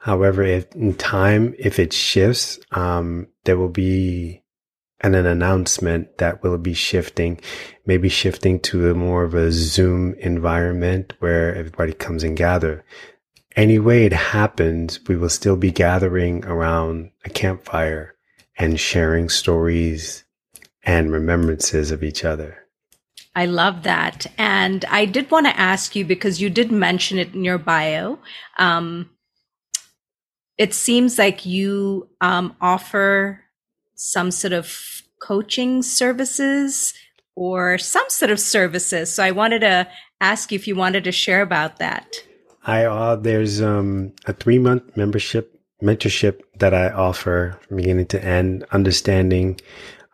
However, 0.00 0.42
if 0.42 0.70
in 0.74 0.94
time, 0.94 1.54
if 1.58 1.78
it 1.78 1.94
shifts, 1.94 2.58
um, 2.72 3.28
there 3.44 3.56
will 3.56 3.70
be 3.70 4.42
an, 5.00 5.14
an 5.14 5.24
announcement 5.24 6.18
that 6.18 6.42
will 6.42 6.58
be 6.58 6.74
shifting, 6.74 7.40
maybe 7.86 8.10
shifting 8.10 8.60
to 8.60 8.90
a 8.90 8.94
more 8.94 9.24
of 9.24 9.34
a 9.34 9.50
Zoom 9.50 10.14
environment 10.14 11.14
where 11.18 11.54
everybody 11.54 11.94
comes 11.94 12.22
and 12.22 12.36
gather. 12.36 12.84
any 13.56 13.78
way 13.78 14.04
it 14.04 14.12
happens, 14.12 15.00
we 15.08 15.16
will 15.16 15.30
still 15.30 15.56
be 15.56 15.70
gathering 15.72 16.44
around 16.44 17.10
a 17.24 17.30
campfire 17.30 18.14
and 18.58 18.78
sharing 18.78 19.30
stories 19.30 20.24
and 20.82 21.10
remembrances 21.10 21.90
of 21.90 22.04
each 22.04 22.22
other. 22.22 22.65
I 23.36 23.44
love 23.44 23.82
that. 23.82 24.26
And 24.38 24.84
I 24.86 25.04
did 25.04 25.30
want 25.30 25.44
to 25.44 25.60
ask 25.60 25.94
you 25.94 26.06
because 26.06 26.40
you 26.40 26.48
did 26.48 26.72
mention 26.72 27.18
it 27.18 27.34
in 27.34 27.44
your 27.44 27.58
bio. 27.58 28.18
Um, 28.58 29.10
it 30.56 30.72
seems 30.72 31.18
like 31.18 31.44
you 31.44 32.08
um, 32.22 32.56
offer 32.62 33.42
some 33.94 34.30
sort 34.30 34.54
of 34.54 35.02
coaching 35.20 35.82
services 35.82 36.94
or 37.34 37.76
some 37.76 38.08
sort 38.08 38.30
of 38.30 38.40
services. 38.40 39.12
So 39.12 39.22
I 39.22 39.32
wanted 39.32 39.60
to 39.60 39.86
ask 40.22 40.50
you 40.50 40.56
if 40.56 40.66
you 40.66 40.74
wanted 40.74 41.04
to 41.04 41.12
share 41.12 41.42
about 41.42 41.78
that. 41.78 42.16
I 42.64 42.86
uh, 42.86 43.16
there's 43.16 43.60
um, 43.60 44.14
a 44.24 44.32
three 44.32 44.58
month 44.58 44.96
membership 44.96 45.60
mentorship 45.82 46.40
that 46.58 46.72
I 46.72 46.88
offer 46.88 47.60
from 47.68 47.76
beginning 47.76 48.06
to 48.06 48.24
end, 48.24 48.64
understanding 48.72 49.60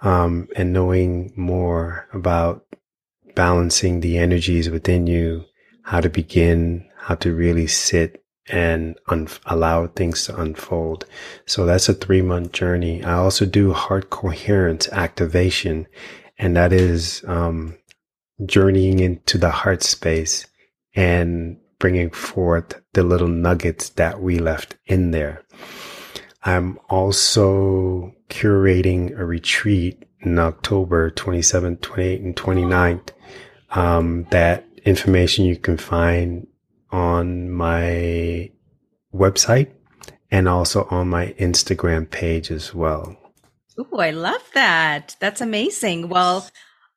um, 0.00 0.48
and 0.56 0.72
knowing 0.72 1.32
more 1.36 2.08
about 2.12 2.66
balancing 3.35 4.01
the 4.01 4.18
energies 4.18 4.70
within 4.70 5.07
you, 5.07 5.45
how 5.83 6.01
to 6.01 6.09
begin, 6.09 6.89
how 6.97 7.14
to 7.16 7.35
really 7.35 7.66
sit 7.66 8.24
and 8.49 8.97
un- 9.09 9.28
allow 9.47 9.87
things 9.87 10.26
to 10.26 10.41
unfold. 10.41 11.07
So 11.47 11.64
that's 11.64 11.89
a 11.89 11.95
three 11.95 12.22
month 12.22 12.53
journey. 12.53 13.03
I 13.03 13.14
also 13.14 13.47
do 13.47 13.72
heart 13.72 14.11
coherence 14.11 14.89
activation, 14.89 15.87
and 16.39 16.57
that 16.57 16.72
is 16.72 17.24
um, 17.26 17.78
journeying 18.45 19.01
into 19.01 19.39
the 19.39 19.51
heart 19.51 19.83
space 19.83 20.47
and 20.95 21.59
bringing 21.78 22.11
forth 22.11 22.80
the 22.93 23.03
little 23.03 23.28
nuggets 23.28 23.91
that 23.91 24.20
we 24.20 24.39
left 24.39 24.76
in 24.87 25.11
there. 25.11 25.43
I'm 26.45 26.78
also 26.89 28.14
curating 28.28 29.16
a 29.18 29.24
retreat 29.24 30.05
in 30.20 30.39
October 30.39 31.11
27th, 31.11 31.78
28th, 31.78 32.24
and 32.24 32.37
29th. 32.37 33.09
Um, 33.74 34.26
that 34.30 34.66
information 34.84 35.44
you 35.44 35.56
can 35.56 35.76
find 35.76 36.46
on 36.90 37.50
my 37.50 38.50
website 39.14 39.70
and 40.30 40.48
also 40.48 40.86
on 40.90 41.08
my 41.08 41.34
Instagram 41.38 42.10
page 42.10 42.50
as 42.50 42.74
well. 42.74 43.16
Oh, 43.78 43.98
I 43.98 44.10
love 44.10 44.42
that. 44.54 45.16
That's 45.20 45.40
amazing. 45.40 46.08
Well, 46.08 46.48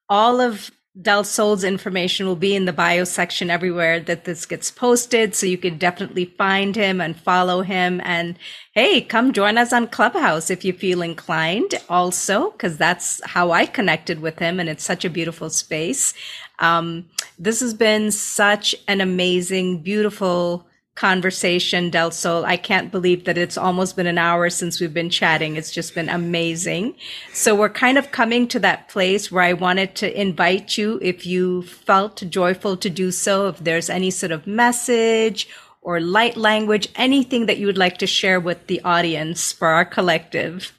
all 0.09 0.41
of 0.41 0.71
Del 1.01 1.25
Sol's 1.25 1.65
information 1.65 2.25
will 2.25 2.37
be 2.37 2.55
in 2.55 2.65
the 2.65 2.71
bio 2.73 3.03
section 3.03 3.49
everywhere 3.49 3.99
that 3.99 4.23
this 4.23 4.45
gets 4.45 4.71
posted. 4.71 5.35
So 5.35 5.45
you 5.45 5.57
can 5.57 5.77
definitely 5.77 6.25
find 6.25 6.75
him 6.75 7.01
and 7.01 7.19
follow 7.19 7.61
him. 7.63 8.01
And 8.05 8.39
hey, 8.71 9.01
come 9.01 9.33
join 9.33 9.57
us 9.57 9.73
on 9.73 9.87
Clubhouse 9.87 10.49
if 10.49 10.63
you 10.63 10.71
feel 10.71 11.01
inclined 11.01 11.75
also, 11.89 12.51
because 12.51 12.77
that's 12.77 13.21
how 13.25 13.51
I 13.51 13.65
connected 13.65 14.21
with 14.21 14.39
him. 14.39 14.59
And 14.59 14.69
it's 14.69 14.85
such 14.85 15.03
a 15.03 15.09
beautiful 15.09 15.49
space. 15.49 16.13
Um, 16.59 17.09
this 17.37 17.59
has 17.59 17.73
been 17.73 18.11
such 18.11 18.73
an 18.87 19.01
amazing, 19.01 19.81
beautiful 19.81 20.65
conversation, 20.95 21.89
Del 21.89 22.11
Sol. 22.11 22.45
I 22.45 22.55
can't 22.55 22.91
believe 22.91 23.25
that 23.25 23.37
it's 23.37 23.57
almost 23.57 23.97
been 23.97 24.07
an 24.07 24.17
hour 24.17 24.49
since 24.49 24.79
we've 24.79 24.93
been 24.93 25.09
chatting. 25.09 25.57
It's 25.57 25.71
just 25.71 25.93
been 25.93 26.07
amazing. 26.07 26.95
So 27.33 27.53
we're 27.53 27.69
kind 27.69 27.97
of 27.97 28.11
coming 28.11 28.47
to 28.47 28.59
that 28.59 28.87
place 28.87 29.31
where 29.31 29.43
I 29.43 29.53
wanted 29.53 29.95
to 29.95 30.19
invite 30.19 30.77
you, 30.77 30.99
if 31.01 31.25
you 31.25 31.63
felt 31.63 32.23
joyful 32.29 32.77
to 32.77 32.89
do 32.89 33.11
so, 33.11 33.49
if 33.49 33.59
there's 33.59 33.89
any 33.89 34.09
sort 34.09 34.31
of 34.31 34.47
message 34.47 35.49
or 35.81 35.99
light 35.99 36.37
language, 36.37 36.87
anything 36.95 37.45
that 37.45 37.57
you 37.57 37.67
would 37.67 37.77
like 37.77 37.97
to 37.99 38.07
share 38.07 38.39
with 38.39 38.67
the 38.67 38.81
audience 38.83 39.51
for 39.51 39.67
our 39.67 39.85
collective. 39.85 40.71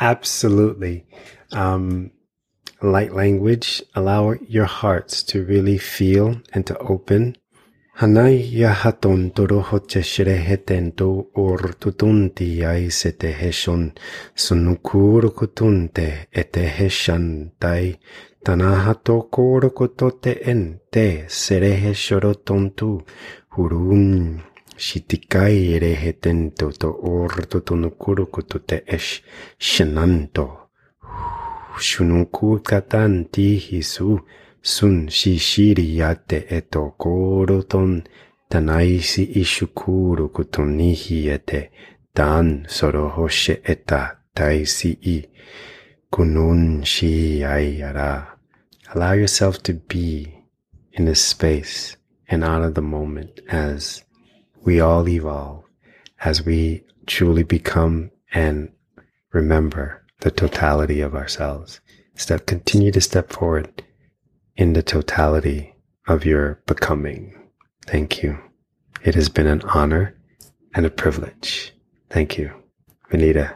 Absolutely. 0.00 1.06
Um, 1.52 2.10
light 2.82 3.12
language, 3.12 3.82
allow 3.94 4.32
your 4.48 4.64
hearts 4.64 5.22
to 5.24 5.44
really 5.44 5.78
feel 5.78 6.40
and 6.52 6.66
to 6.66 6.76
open 6.78 7.36
Hanai 7.96 8.36
yahaton 8.52 9.20
toroho 9.32 9.78
cheshreheten 9.90 10.92
tu 10.98 11.06
urtutunti 11.42 12.46
yai 12.60 12.90
se 12.90 13.10
teheshon 13.20 13.84
sunukurukutunte 14.44 16.06
eteheshan 16.42 17.24
tai 17.60 17.96
tanahato 18.44 19.16
korukutote 19.34 20.32
en 20.52 20.62
te 20.92 21.06
sereheshoroton 21.40 22.64
tu 22.78 22.90
hurun 23.56 24.06
shitikai 24.76 25.80
reheten 25.84 26.40
tu 26.58 26.66
to 26.80 26.90
urtutunukurukutote 27.12 28.76
esh 28.96 29.10
shenanto 29.70 30.46
shunuku 31.88 32.60
katan 32.68 33.24
ti 33.32 33.46
hisu 33.66 34.20
sun 34.66 35.06
shishiriate 35.06 36.38
eto 36.58 36.82
koroton 37.02 38.02
tanaisi 38.50 39.22
ishukuru 39.42 40.28
kutonihiete 40.28 41.70
tan 42.14 42.66
sorohoshe 42.76 43.54
eta 43.72 44.00
taisi 44.34 44.90
i 45.14 45.18
kunun 46.10 46.84
shi 46.84 47.44
ayara. 47.54 48.26
Allow 48.92 49.12
yourself 49.12 49.62
to 49.62 49.74
be 49.74 50.34
in 50.94 51.04
this 51.04 51.22
space 51.22 51.96
and 52.28 52.42
honor 52.42 52.70
the 52.70 52.82
moment 52.82 53.40
as 53.48 54.02
we 54.64 54.80
all 54.80 55.08
evolve, 55.08 55.62
as 56.24 56.44
we 56.44 56.82
truly 57.06 57.44
become 57.44 58.10
and 58.34 58.68
remember 59.32 60.02
the 60.22 60.30
totality 60.32 61.00
of 61.00 61.14
ourselves. 61.14 61.80
Step, 62.16 62.46
continue 62.46 62.90
to 62.90 63.00
step 63.00 63.30
forward 63.30 63.85
in 64.56 64.72
the 64.72 64.82
totality 64.82 65.74
of 66.08 66.24
your 66.24 66.60
becoming. 66.66 67.34
Thank 67.86 68.22
you. 68.22 68.38
It 69.02 69.14
has 69.14 69.28
been 69.28 69.46
an 69.46 69.62
honor 69.62 70.16
and 70.74 70.86
a 70.86 70.90
privilege. 70.90 71.72
Thank 72.10 72.38
you, 72.38 72.52
Vineeta. 73.10 73.54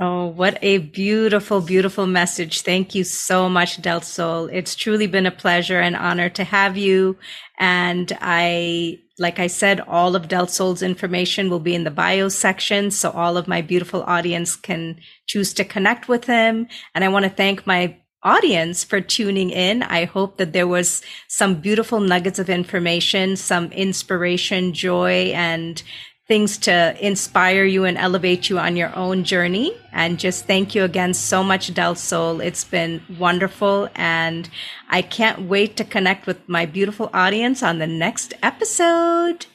Oh, 0.00 0.26
what 0.26 0.58
a 0.62 0.78
beautiful, 0.78 1.60
beautiful 1.60 2.06
message. 2.06 2.62
Thank 2.62 2.94
you 2.94 3.02
so 3.02 3.48
much, 3.48 3.82
Del 3.82 4.00
Sol. 4.00 4.46
It's 4.46 4.76
truly 4.76 5.08
been 5.08 5.26
a 5.26 5.32
pleasure 5.32 5.80
and 5.80 5.96
honor 5.96 6.28
to 6.30 6.44
have 6.44 6.76
you. 6.76 7.18
And 7.58 8.16
I, 8.20 9.00
like 9.18 9.40
I 9.40 9.48
said, 9.48 9.80
all 9.80 10.14
of 10.14 10.28
Del 10.28 10.46
Sol's 10.46 10.82
information 10.82 11.50
will 11.50 11.58
be 11.58 11.74
in 11.74 11.82
the 11.82 11.90
bio 11.90 12.28
section. 12.28 12.92
So 12.92 13.10
all 13.10 13.36
of 13.36 13.48
my 13.48 13.60
beautiful 13.60 14.04
audience 14.04 14.54
can 14.54 15.00
choose 15.26 15.52
to 15.54 15.64
connect 15.64 16.06
with 16.06 16.26
him. 16.26 16.68
And 16.94 17.02
I 17.02 17.08
want 17.08 17.24
to 17.24 17.30
thank 17.30 17.66
my 17.66 17.96
audience 18.22 18.84
for 18.84 19.00
tuning 19.00 19.50
in. 19.50 19.82
I 19.82 20.04
hope 20.04 20.36
that 20.38 20.52
there 20.52 20.66
was 20.66 21.02
some 21.28 21.56
beautiful 21.56 22.00
nuggets 22.00 22.38
of 22.38 22.50
information, 22.50 23.36
some 23.36 23.70
inspiration, 23.72 24.72
joy, 24.72 25.32
and 25.34 25.82
things 26.26 26.58
to 26.58 26.94
inspire 27.04 27.64
you 27.64 27.84
and 27.84 27.96
elevate 27.96 28.50
you 28.50 28.58
on 28.58 28.76
your 28.76 28.94
own 28.94 29.24
journey. 29.24 29.74
And 29.92 30.18
just 30.18 30.46
thank 30.46 30.74
you 30.74 30.84
again 30.84 31.14
so 31.14 31.42
much, 31.42 31.72
Del 31.72 31.94
Sol. 31.94 32.40
It's 32.40 32.64
been 32.64 33.00
wonderful. 33.18 33.88
And 33.94 34.48
I 34.90 35.00
can't 35.00 35.48
wait 35.48 35.76
to 35.78 35.84
connect 35.84 36.26
with 36.26 36.46
my 36.46 36.66
beautiful 36.66 37.08
audience 37.14 37.62
on 37.62 37.78
the 37.78 37.86
next 37.86 38.34
episode. 38.42 39.46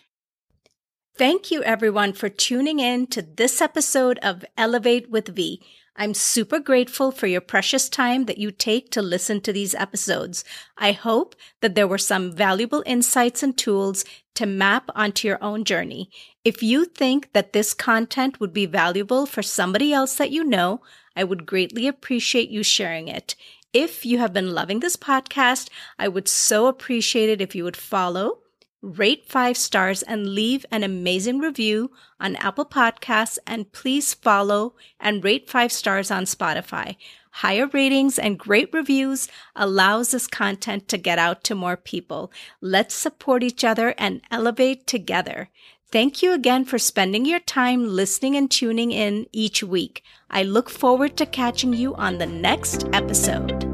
Thank 1.15 1.51
you, 1.51 1.61
everyone, 1.63 2.13
for 2.13 2.27
tuning 2.27 2.79
in 2.79 3.05
to 3.07 3.21
this 3.21 3.61
episode 3.61 4.17
of 4.23 4.43
Elevate 4.57 5.11
with 5.11 5.27
V. 5.27 5.61
I'm 5.95 6.15
super 6.15 6.59
grateful 6.59 7.11
for 7.11 7.27
your 7.27 7.41
precious 7.41 7.87
time 7.87 8.25
that 8.25 8.39
you 8.39 8.49
take 8.49 8.89
to 8.91 9.01
listen 9.01 9.41
to 9.41 9.53
these 9.53 9.75
episodes. 9.75 10.43
I 10.75 10.91
hope 10.91 11.35
that 11.61 11.75
there 11.75 11.87
were 11.87 11.99
some 11.99 12.31
valuable 12.31 12.81
insights 12.85 13.43
and 13.43 13.55
tools 13.55 14.03
to 14.35 14.47
map 14.47 14.89
onto 14.95 15.27
your 15.27 15.43
own 15.43 15.63
journey. 15.63 16.09
If 16.43 16.63
you 16.63 16.85
think 16.85 17.31
that 17.33 17.53
this 17.53 17.75
content 17.75 18.39
would 18.39 18.53
be 18.53 18.65
valuable 18.65 19.27
for 19.27 19.43
somebody 19.43 19.93
else 19.93 20.15
that 20.15 20.31
you 20.31 20.43
know, 20.43 20.81
I 21.15 21.23
would 21.23 21.45
greatly 21.45 21.87
appreciate 21.87 22.49
you 22.49 22.63
sharing 22.63 23.07
it. 23.07 23.35
If 23.71 24.03
you 24.03 24.17
have 24.17 24.33
been 24.33 24.53
loving 24.53 24.79
this 24.79 24.95
podcast, 24.95 25.69
I 25.99 26.07
would 26.07 26.27
so 26.27 26.65
appreciate 26.65 27.29
it 27.29 27.41
if 27.41 27.53
you 27.53 27.63
would 27.63 27.77
follow, 27.77 28.39
rate 28.83 29.25
five 29.27 29.57
stars, 29.57 30.03
and 30.03 30.35
leave 30.35 30.65
an 30.69 30.83
amazing 30.83 31.39
review 31.39 31.89
on 32.19 32.35
Apple 32.35 32.65
Podcasts. 32.65 33.39
And 33.47 33.71
please 33.71 34.13
follow 34.13 34.75
and 34.99 35.23
rate 35.23 35.49
five 35.49 35.71
stars 35.71 36.11
on 36.11 36.25
Spotify. 36.25 36.97
Higher 37.37 37.65
ratings 37.65 38.19
and 38.19 38.37
great 38.37 38.71
reviews 38.71 39.27
allows 39.55 40.11
this 40.11 40.27
content 40.27 40.87
to 40.89 40.97
get 40.99 41.17
out 41.17 41.43
to 41.45 41.55
more 41.55 41.77
people. 41.77 42.31
Let's 42.61 42.93
support 42.93 43.41
each 43.41 43.63
other 43.63 43.95
and 43.97 44.21
elevate 44.29 44.85
together. 44.85 45.49
Thank 45.91 46.21
you 46.21 46.33
again 46.33 46.65
for 46.65 46.77
spending 46.77 47.25
your 47.25 47.39
time 47.39 47.87
listening 47.87 48.35
and 48.35 48.51
tuning 48.51 48.91
in 48.91 49.27
each 49.31 49.63
week. 49.63 50.03
I 50.29 50.43
look 50.43 50.69
forward 50.69 51.17
to 51.17 51.25
catching 51.25 51.73
you 51.73 51.95
on 51.95 52.17
the 52.17 52.27
next 52.27 52.87
episode. 52.93 53.72